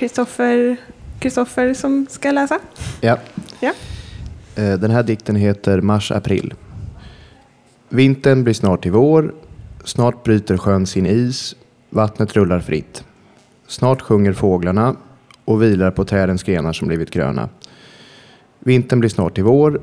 Kristoffer 1.19 1.75
som 1.75 2.07
ska 2.11 2.31
läsa. 2.31 2.59
Ja. 3.01 3.19
ja. 3.61 3.73
Eh, 4.57 4.79
den 4.79 4.91
här 4.91 5.03
dikten 5.03 5.37
heter 5.37 5.81
Mars-april. 5.81 6.55
Vintern 7.89 8.45
blir 8.45 8.55
snart 8.55 8.83
till 8.83 8.93
vår. 8.93 9.35
Snart 9.85 10.25
bryter 10.25 10.57
sjön 10.57 10.87
sin 10.87 11.07
is. 11.07 11.57
Vattnet 11.91 12.37
rullar 12.37 12.61
fritt. 12.61 13.05
Snart 13.67 14.03
sjunger 14.03 14.33
fåglarna 14.33 14.97
och 15.45 15.63
vilar 15.63 15.91
på 15.91 16.05
trädens 16.05 16.43
grenar 16.43 16.73
som 16.73 16.89
blivit 16.89 17.11
gröna. 17.11 17.49
Vintern 18.59 19.01
blir 19.01 19.11
snart 19.11 19.35
till 19.35 19.45
vår. 19.45 19.81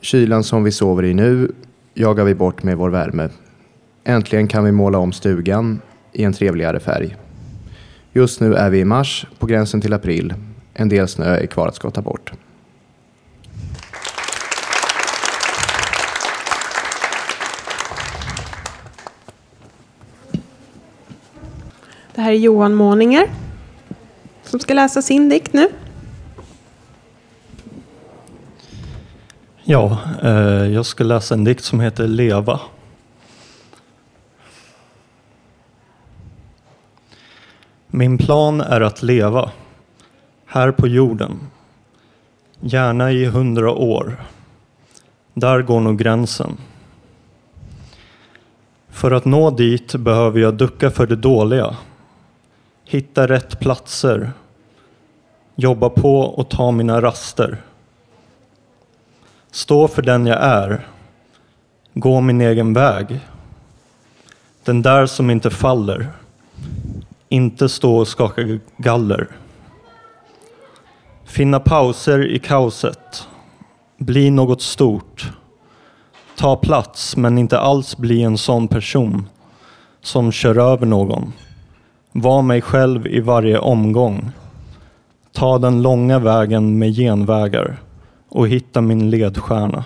Kylan 0.00 0.44
som 0.44 0.64
vi 0.64 0.72
sover 0.72 1.04
i 1.04 1.14
nu 1.14 1.52
jagar 1.94 2.24
vi 2.24 2.34
bort 2.34 2.62
med 2.62 2.76
vår 2.76 2.90
värme. 2.90 3.28
Äntligen 4.04 4.48
kan 4.48 4.64
vi 4.64 4.72
måla 4.72 4.98
om 4.98 5.12
stugan 5.12 5.80
i 6.12 6.24
en 6.24 6.32
trevligare 6.32 6.80
färg. 6.80 7.16
Just 8.12 8.40
nu 8.40 8.54
är 8.54 8.70
vi 8.70 8.78
i 8.78 8.84
mars, 8.84 9.26
på 9.38 9.46
gränsen 9.46 9.80
till 9.80 9.92
april. 9.92 10.34
En 10.74 10.88
del 10.88 11.08
snö 11.08 11.36
är 11.36 11.46
kvar 11.46 11.68
att 11.68 11.74
skotta 11.74 12.02
bort. 12.02 12.32
Det 22.16 22.22
här 22.22 22.32
är 22.32 22.36
Johan 22.36 22.74
Måninger 22.74 23.30
som 24.42 24.60
ska 24.60 24.74
läsa 24.74 25.02
sin 25.02 25.28
dikt 25.28 25.52
nu. 25.52 25.68
Ja, 29.62 29.98
eh, 30.22 30.66
jag 30.66 30.86
ska 30.86 31.04
läsa 31.04 31.34
en 31.34 31.44
dikt 31.44 31.64
som 31.64 31.80
heter 31.80 32.06
Leva. 32.06 32.60
Min 37.86 38.18
plan 38.18 38.60
är 38.60 38.80
att 38.80 39.02
leva 39.02 39.50
här 40.46 40.72
på 40.72 40.88
jorden, 40.88 41.40
gärna 42.60 43.12
i 43.12 43.24
hundra 43.24 43.70
år. 43.70 44.24
Där 45.34 45.62
går 45.62 45.80
nog 45.80 45.98
gränsen. 45.98 46.56
För 48.88 49.10
att 49.10 49.24
nå 49.24 49.50
dit 49.50 49.94
behöver 49.94 50.40
jag 50.40 50.54
ducka 50.54 50.90
för 50.90 51.06
det 51.06 51.16
dåliga, 51.16 51.76
hitta 52.86 53.26
rätt 53.26 53.60
platser, 53.60 54.32
jobba 55.54 55.88
på 55.88 56.20
och 56.20 56.48
ta 56.48 56.70
mina 56.70 57.00
raster. 57.02 57.62
Stå 59.50 59.88
för 59.88 60.02
den 60.02 60.26
jag 60.26 60.42
är. 60.42 60.86
Gå 61.94 62.20
min 62.20 62.40
egen 62.40 62.72
väg. 62.72 63.20
Den 64.64 64.82
där 64.82 65.06
som 65.06 65.30
inte 65.30 65.50
faller. 65.50 66.08
Inte 67.28 67.68
stå 67.68 67.96
och 67.96 68.08
skaka 68.08 68.58
galler. 68.76 69.28
Finna 71.24 71.60
pauser 71.60 72.26
i 72.26 72.38
kaoset. 72.38 73.28
Bli 73.98 74.30
något 74.30 74.62
stort. 74.62 75.32
Ta 76.36 76.56
plats 76.56 77.16
men 77.16 77.38
inte 77.38 77.58
alls 77.58 77.96
bli 77.96 78.22
en 78.22 78.38
sån 78.38 78.68
person 78.68 79.28
som 80.00 80.32
kör 80.32 80.58
över 80.58 80.86
någon. 80.86 81.32
Var 82.18 82.42
mig 82.42 82.62
själv 82.62 83.06
i 83.06 83.20
varje 83.20 83.58
omgång. 83.58 84.30
Ta 85.32 85.58
den 85.58 85.82
långa 85.82 86.18
vägen 86.18 86.78
med 86.78 86.96
genvägar 86.96 87.76
och 88.28 88.48
hitta 88.48 88.80
min 88.80 89.10
ledstjärna. 89.10 89.84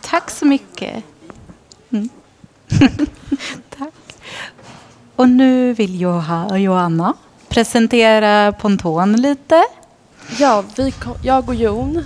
Tack 0.00 0.30
så 0.30 0.46
mycket. 0.46 1.04
Mm. 1.90 2.08
Tack. 3.78 3.94
Och 5.16 5.28
nu 5.28 5.74
vill 5.74 6.00
Johanna 6.00 7.14
presentera 7.48 8.52
Ponton 8.52 9.12
lite. 9.12 9.62
Ja, 10.38 10.64
vi, 10.76 10.94
jag 11.22 11.48
och 11.48 11.54
Jon, 11.54 12.04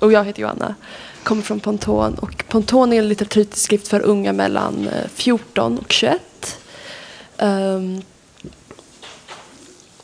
och 0.00 0.12
jag 0.12 0.24
heter 0.24 0.42
Joanna. 0.42 0.74
kommer 1.22 1.42
från 1.42 1.60
Ponton. 1.60 2.14
Och 2.14 2.44
Ponton 2.48 2.92
är 2.92 2.98
en 2.98 3.08
litteraturtidskrift 3.08 3.88
för 3.88 4.00
unga 4.00 4.32
mellan 4.32 4.88
eh, 4.88 5.08
14 5.14 5.78
och 5.78 5.92
21. 5.92 6.20
Um, 7.38 7.48
ehm, 7.48 8.02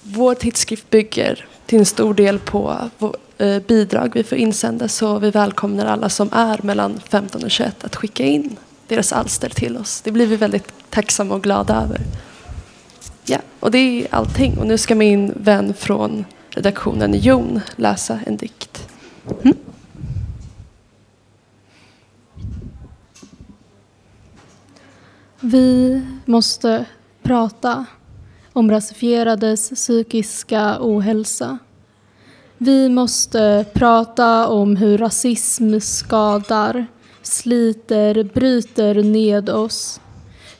vår 0.02 0.34
tidskrift 0.34 0.90
bygger 0.90 1.46
till 1.66 1.78
en 1.78 1.86
stor 1.86 2.14
del 2.14 2.38
på 2.38 2.90
eh, 3.38 3.58
bidrag 3.58 4.10
vi 4.14 4.24
får 4.24 4.38
insända 4.38 4.88
så 4.88 5.18
vi 5.18 5.30
välkomnar 5.30 5.86
alla 5.86 6.08
som 6.08 6.28
är 6.32 6.60
mellan 6.62 7.00
15 7.10 7.44
och 7.44 7.50
21 7.50 7.84
att 7.84 7.96
skicka 7.96 8.24
in 8.24 8.56
deras 8.88 9.12
alster 9.12 9.48
till 9.48 9.76
oss. 9.76 10.00
Det 10.00 10.10
blir 10.10 10.26
vi 10.26 10.36
väldigt 10.36 10.72
tacksamma 10.90 11.34
och 11.34 11.42
glada 11.42 11.74
över. 11.74 12.00
Ja, 13.24 13.38
och 13.60 13.70
det 13.70 13.78
är 13.78 14.06
allting. 14.10 14.58
Och 14.58 14.66
nu 14.66 14.78
ska 14.78 14.94
min 14.94 15.32
vän 15.36 15.74
från 15.74 16.24
redaktionen 16.50 17.14
Jon 17.14 17.60
läsa 17.76 18.20
en 18.26 18.36
dikt. 18.36 18.88
Mm. 19.44 19.56
Vi 25.50 26.02
måste 26.24 26.84
prata 27.22 27.86
om 28.52 28.70
rasifierades 28.70 29.70
psykiska 29.70 30.76
ohälsa. 30.80 31.58
Vi 32.58 32.88
måste 32.88 33.64
prata 33.72 34.48
om 34.48 34.76
hur 34.76 34.98
rasism 34.98 35.80
skadar, 35.80 36.86
sliter, 37.22 38.22
bryter 38.34 39.02
ned 39.02 39.50
oss. 39.50 40.00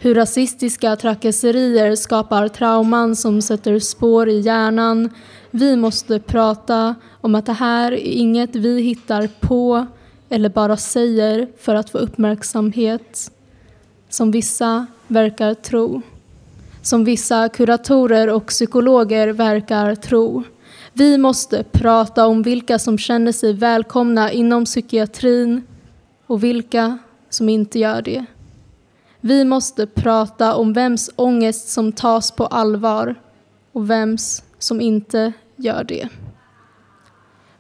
hur 0.01 0.15
rasistiska 0.15 0.97
trakasserier 0.97 1.97
skapar 1.97 2.49
trauman 2.49 3.17
som 3.17 3.43
sätter 3.43 3.79
spår 3.79 4.29
i 4.29 4.41
hjärnan. 4.41 5.11
Vi 5.51 5.77
måste 5.77 6.21
prata 6.21 6.95
om 7.21 7.35
att 7.35 7.47
det 7.47 7.53
här 7.53 7.93
är 7.93 7.97
inget 7.97 8.57
vi 8.57 8.81
hittar 8.83 9.29
på 9.41 9.87
eller 10.29 10.49
bara 10.49 10.77
säger 10.77 11.49
för 11.59 11.75
att 11.75 11.91
få 11.91 11.99
uppmärksamhet, 11.99 13.31
som 14.09 14.31
vissa 14.31 14.87
verkar 15.07 15.55
tro. 15.55 16.03
Som 16.83 17.05
vissa 17.05 17.49
kuratorer 17.49 18.29
och 18.29 18.47
psykologer 18.47 19.29
verkar 19.29 19.95
tro. 19.95 20.43
Vi 20.93 21.19
måste 21.19 21.65
prata 21.73 22.27
om 22.27 22.43
vilka 22.43 22.79
som 22.79 22.99
känner 22.99 23.33
sig 23.33 23.53
välkomna 23.53 24.33
inom 24.33 24.65
psykiatrin 24.65 25.63
och 26.27 26.45
vilka 26.45 26.99
som 27.31 27.49
inte 27.49 27.79
gör 27.79 28.03
det. 28.03 28.25
Vi 29.21 29.45
måste 29.45 29.87
prata 29.87 30.55
om 30.55 30.73
vems 30.73 31.11
ångest 31.17 31.69
som 31.69 31.93
tas 31.93 32.31
på 32.31 32.47
allvar 32.47 33.15
och 33.73 33.91
vems 33.91 34.43
som 34.59 34.81
inte 34.81 35.33
gör 35.57 35.85
det. 35.85 36.09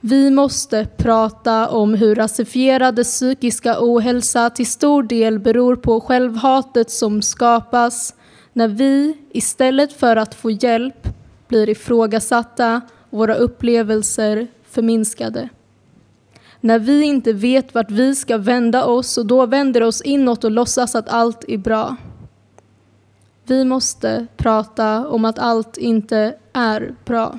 Vi 0.08 0.30
måste 0.30 0.86
prata 0.96 1.68
om 1.68 1.94
hur 1.94 2.14
rasifierade 2.14 3.04
psykiska 3.04 3.76
ohälsa 3.80 4.50
till 4.50 4.66
stor 4.66 5.02
del 5.02 5.38
beror 5.38 5.76
på 5.76 6.00
självhatet 6.00 6.90
som 6.90 7.22
skapas 7.22 8.14
när 8.52 8.68
vi 8.68 9.16
istället 9.30 9.92
för 9.92 10.16
att 10.16 10.34
få 10.34 10.50
hjälp 10.50 11.08
blir 11.48 11.68
ifrågasatta 11.68 12.80
och 13.10 13.18
våra 13.18 13.34
upplevelser 13.34 14.46
förminskade. 14.64 15.48
När 16.60 16.78
vi 16.78 17.02
inte 17.02 17.32
vet 17.32 17.74
vart 17.74 17.90
vi 17.90 18.14
ska 18.14 18.38
vända 18.38 18.84
oss 18.84 19.18
och 19.18 19.26
då 19.26 19.46
vänder 19.46 19.82
oss 19.82 20.02
inåt 20.02 20.44
och 20.44 20.50
låtsas 20.50 20.94
att 20.94 21.08
allt 21.08 21.44
är 21.48 21.58
bra. 21.58 21.96
Vi 23.44 23.64
måste 23.64 24.26
prata 24.36 25.08
om 25.08 25.24
att 25.24 25.38
allt 25.38 25.76
inte 25.76 26.34
är 26.52 26.94
bra. 27.04 27.38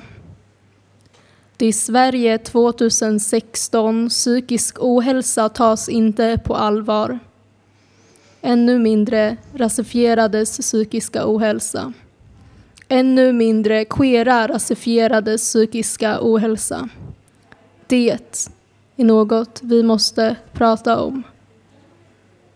Det 1.60 1.72
Sverige 1.72 2.38
2016. 2.38 4.08
Psykisk 4.08 4.76
ohälsa 4.80 5.48
tas 5.48 5.88
inte 5.88 6.38
på 6.44 6.54
allvar. 6.54 7.18
Ännu 8.42 8.78
mindre 8.78 9.36
rasifierades 9.54 10.58
psykiska 10.58 11.22
ohälsa. 11.26 11.92
Ännu 12.88 13.32
mindre 13.32 13.84
queera 13.84 14.48
rasifierades 14.48 15.42
psykiska 15.42 16.18
ohälsa. 16.20 16.88
Det 17.86 18.10
är 18.96 19.04
något 19.04 19.60
vi 19.62 19.82
måste 19.82 20.36
prata 20.52 21.00
om. 21.00 21.22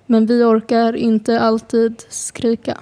Men 0.06 0.26
vi 0.26 0.42
orkar 0.42 0.96
inte 0.96 1.40
alltid 1.40 2.02
skrika. 2.08 2.80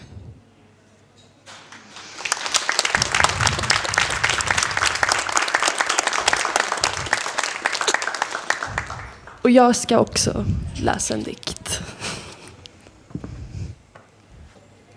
Och 9.43 9.51
jag 9.51 9.77
ska 9.77 9.99
också 9.99 10.45
läsa 10.83 11.15
en 11.15 11.23
dikt. 11.23 11.81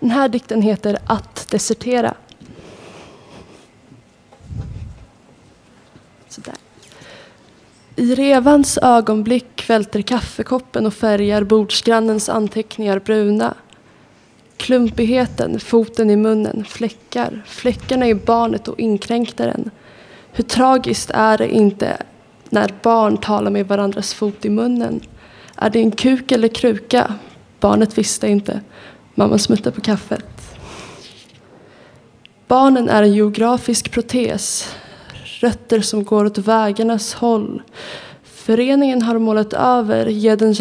Den 0.00 0.10
här 0.10 0.28
dikten 0.28 0.62
heter 0.62 0.98
Att 1.06 1.46
desertera. 1.50 2.14
Sådär. 6.28 6.54
I 7.96 8.14
revans 8.14 8.78
ögonblick 8.82 9.70
välter 9.70 10.02
kaffekoppen 10.02 10.86
och 10.86 10.94
färgar 10.94 11.44
bordsgrannens 11.44 12.28
anteckningar 12.28 12.98
bruna. 12.98 13.54
Klumpigheten, 14.56 15.60
foten 15.60 16.10
i 16.10 16.16
munnen, 16.16 16.64
fläckar. 16.64 17.42
Fläckarna 17.46 18.08
i 18.08 18.14
barnet 18.14 18.68
och 18.68 18.80
inkräktaren. 18.80 19.70
Hur 20.32 20.44
tragiskt 20.44 21.10
är 21.10 21.38
det 21.38 21.48
inte 21.48 21.96
när 22.50 22.74
barn 22.82 23.16
talar 23.16 23.50
med 23.50 23.68
varandras 23.68 24.14
fot 24.14 24.44
i 24.44 24.50
munnen? 24.50 25.00
Är 25.56 25.70
det 25.70 25.78
en 25.78 25.90
kuk 25.90 26.32
eller 26.32 26.48
kruka? 26.48 27.14
Barnet 27.60 27.98
visste 27.98 28.28
inte. 28.28 28.60
Mamma 29.14 29.38
smuttade 29.38 29.76
på 29.76 29.80
kaffet. 29.80 30.24
Barnen 32.48 32.88
är 32.88 33.02
en 33.02 33.14
geografisk 33.14 33.90
protes. 33.90 34.74
Rötter 35.40 35.80
som 35.80 36.04
går 36.04 36.24
åt 36.24 36.38
vägarnas 36.38 37.14
håll. 37.14 37.62
Föreningen 38.24 39.02
har 39.02 39.18
målat 39.18 39.52
över 39.52 40.06
jeden 40.06 40.54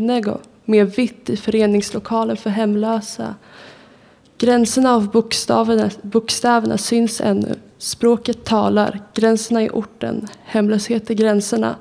nego 0.00 0.38
med 0.64 0.94
vitt 0.94 1.30
i 1.30 1.36
föreningslokalen 1.36 2.36
för 2.36 2.50
hemlösa. 2.50 3.34
Gränserna 4.38 4.94
av 4.94 5.10
bokstäverna, 5.10 5.90
bokstäverna 6.02 6.78
syns 6.78 7.20
ännu. 7.20 7.54
Språket 7.78 8.44
talar, 8.44 9.00
gränserna 9.14 9.62
är 9.62 9.70
orten, 9.70 10.28
hemlöshet 10.44 11.10
är 11.10 11.14
gränserna. 11.14 11.76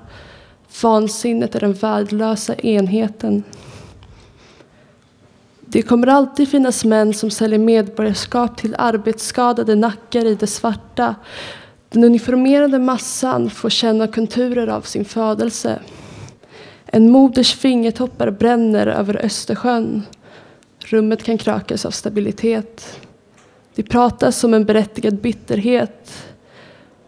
Vansinnet 0.82 1.56
är 1.56 1.60
den 1.60 1.74
värdelösa 1.74 2.56
enheten. 2.56 3.44
Det 5.60 5.82
kommer 5.82 6.08
alltid 6.08 6.50
finnas 6.50 6.86
män 6.86 7.14
som 7.14 7.32
säljer 7.32 7.60
medborgarskap 7.60 8.58
till 8.58 8.76
arbetsskadade 8.78 9.76
nackar 9.76 10.26
i 10.26 10.36
det 10.36 10.48
svarta. 10.48 11.16
Den 11.90 12.04
uniformerade 12.04 12.80
massan 12.80 13.50
får 13.50 13.70
känna 13.70 14.08
konturer 14.08 14.68
av 14.68 14.82
sin 14.82 15.06
födelse. 15.06 15.80
En 16.86 17.12
moders 17.12 17.56
fingertoppar 17.56 18.32
bränner 18.32 18.88
över 18.88 19.26
Östersjön. 19.26 20.04
Rummet 20.84 21.24
kan 21.24 21.38
krökas 21.38 21.86
av 21.86 21.92
stabilitet. 21.92 23.00
Det 23.76 23.84
pratas 23.84 24.44
om 24.44 24.54
en 24.54 24.66
berättigad 24.66 25.16
bitterhet. 25.16 26.14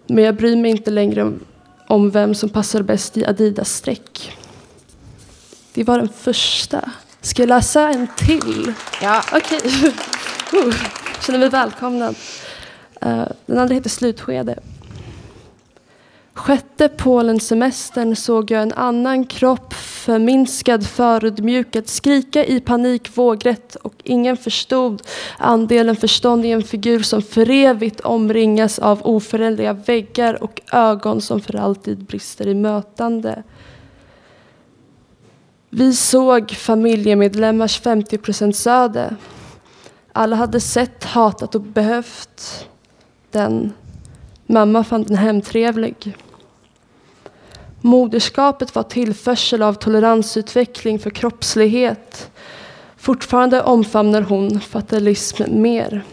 Men 0.07 0.23
jag 0.23 0.35
bryr 0.35 0.55
mig 0.55 0.71
inte 0.71 0.91
längre 0.91 1.33
om 1.87 2.11
vem 2.11 2.35
som 2.35 2.49
passar 2.49 2.81
bäst 2.81 3.17
i 3.17 3.25
Adidas-streck. 3.25 4.31
Det 5.73 5.83
var 5.83 5.97
den 5.97 6.09
första. 6.09 6.91
Ska 7.21 7.41
jag 7.41 7.49
läsa 7.49 7.89
en 7.89 8.07
till? 8.17 8.73
Ja. 9.01 9.23
Okej. 9.33 9.59
Okay. 10.51 10.67
Uh, 10.67 10.75
känner 11.25 11.39
mig 11.39 11.49
välkomnad. 11.49 12.15
Uh, 13.05 13.25
den 13.45 13.59
andra 13.59 13.75
heter 13.75 13.89
Slutskede. 13.89 14.59
Sjätte 16.35 16.89
Polensemestern 16.89 18.15
såg 18.15 18.51
jag 18.51 18.61
en 18.61 18.73
annan 18.73 19.25
kropp 19.25 19.73
förminskad, 19.73 20.87
förödmjukad, 20.87 21.87
skrika 21.87 22.45
i 22.45 22.59
panik 22.59 23.17
vågrätt 23.17 23.75
och 23.75 23.93
ingen 24.03 24.37
förstod 24.37 25.01
andelen 25.37 25.95
förstånd 25.95 26.45
i 26.45 26.51
en 26.51 26.63
figur 26.63 26.99
som 26.99 27.21
för 27.21 27.49
evigt 27.49 27.99
omringas 27.99 28.79
av 28.79 29.01
oföränderliga 29.03 29.73
väggar 29.73 30.43
och 30.43 30.61
ögon 30.71 31.21
som 31.21 31.41
för 31.41 31.55
alltid 31.55 32.03
brister 32.03 32.47
i 32.47 32.53
mötande. 32.53 33.43
Vi 35.69 35.93
såg 35.93 36.51
familjemedlemmars 36.51 37.81
50% 37.81 38.69
öde. 38.69 39.15
Alla 40.11 40.35
hade 40.35 40.59
sett, 40.59 41.03
hatat 41.03 41.55
och 41.55 41.61
behövt 41.61 42.67
den. 43.31 43.73
Mamma 44.45 44.83
fann 44.83 45.03
den 45.03 45.17
hemtrevlig. 45.17 46.15
Moderskapet 47.85 48.75
var 48.75 48.83
tillförsel 48.83 49.61
av 49.61 49.73
toleransutveckling 49.73 50.99
för 50.99 51.09
kroppslighet. 51.09 52.31
Fortfarande 52.97 53.63
omfamnar 53.63 54.21
hon 54.21 54.59
fatalism 54.59 55.43
mer. 55.49 56.03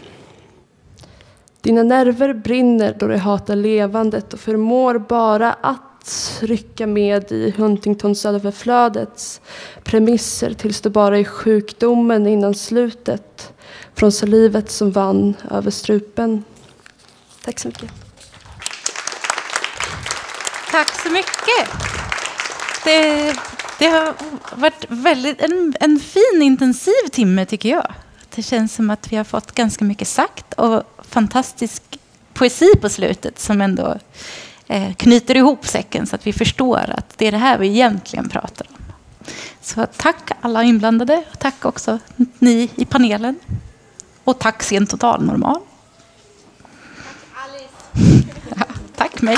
Dina 1.61 1.83
nerver 1.83 2.33
brinner 2.33 2.95
då 2.99 3.07
du 3.07 3.17
hatar 3.17 3.55
levandet 3.55 4.33
och 4.33 4.39
förmår 4.39 4.97
bara 4.97 5.53
att 5.53 6.39
rycka 6.41 6.87
med 6.87 7.31
i 7.31 7.53
Huntingtons 7.57 8.25
överflödets 8.25 9.41
premisser 9.83 10.53
tills 10.53 10.81
du 10.81 10.89
bara 10.89 11.19
är 11.19 11.23
sjukdomen 11.23 12.27
innan 12.27 12.53
slutet 12.53 13.53
från 13.93 14.11
salivet 14.11 14.71
som 14.71 14.91
vann 14.91 15.33
över 15.51 15.71
strupen. 15.71 16.43
Tack 17.45 17.59
så 17.59 17.67
mycket. 17.67 18.02
Tack 20.73 21.01
så 21.03 21.09
mycket. 21.09 21.71
Det, 22.83 23.35
det 23.79 23.85
har 23.87 24.13
varit 24.55 24.85
väldigt, 24.89 25.41
en, 25.41 25.75
en 25.79 25.99
fin 25.99 26.41
intensiv 26.41 27.09
timme 27.11 27.45
tycker 27.45 27.69
jag. 27.69 27.93
Det 28.35 28.43
känns 28.43 28.75
som 28.75 28.89
att 28.89 29.11
vi 29.11 29.15
har 29.15 29.23
fått 29.23 29.51
ganska 29.51 29.85
mycket 29.85 30.07
sagt 30.07 30.53
och 30.53 30.83
fantastisk 31.09 31.83
poesi 32.33 32.75
på 32.81 32.89
slutet 32.89 33.39
som 33.39 33.61
ändå 33.61 33.97
eh, 34.67 34.93
knyter 34.93 35.37
ihop 35.37 35.67
säcken 35.67 36.07
så 36.07 36.15
att 36.15 36.27
vi 36.27 36.33
förstår 36.33 36.93
att 36.97 37.17
det 37.17 37.27
är 37.27 37.31
det 37.31 37.37
här 37.37 37.57
vi 37.57 37.67
egentligen 37.67 38.29
pratar 38.29 38.67
om. 38.69 38.83
Så 39.61 39.85
tack 39.97 40.31
alla 40.41 40.63
inblandade 40.63 41.23
och 41.31 41.39
tack 41.39 41.65
också 41.65 41.99
ni 42.39 42.69
i 42.75 42.85
panelen. 42.85 43.35
Och 44.23 44.39
tack 44.39 44.63
Sen 44.63 44.87
Totalnormal. 44.87 45.59
Tack 46.97 47.45
Alice. 47.45 48.23
Ja, 48.55 48.65
tack 48.95 49.21
mig. 49.21 49.37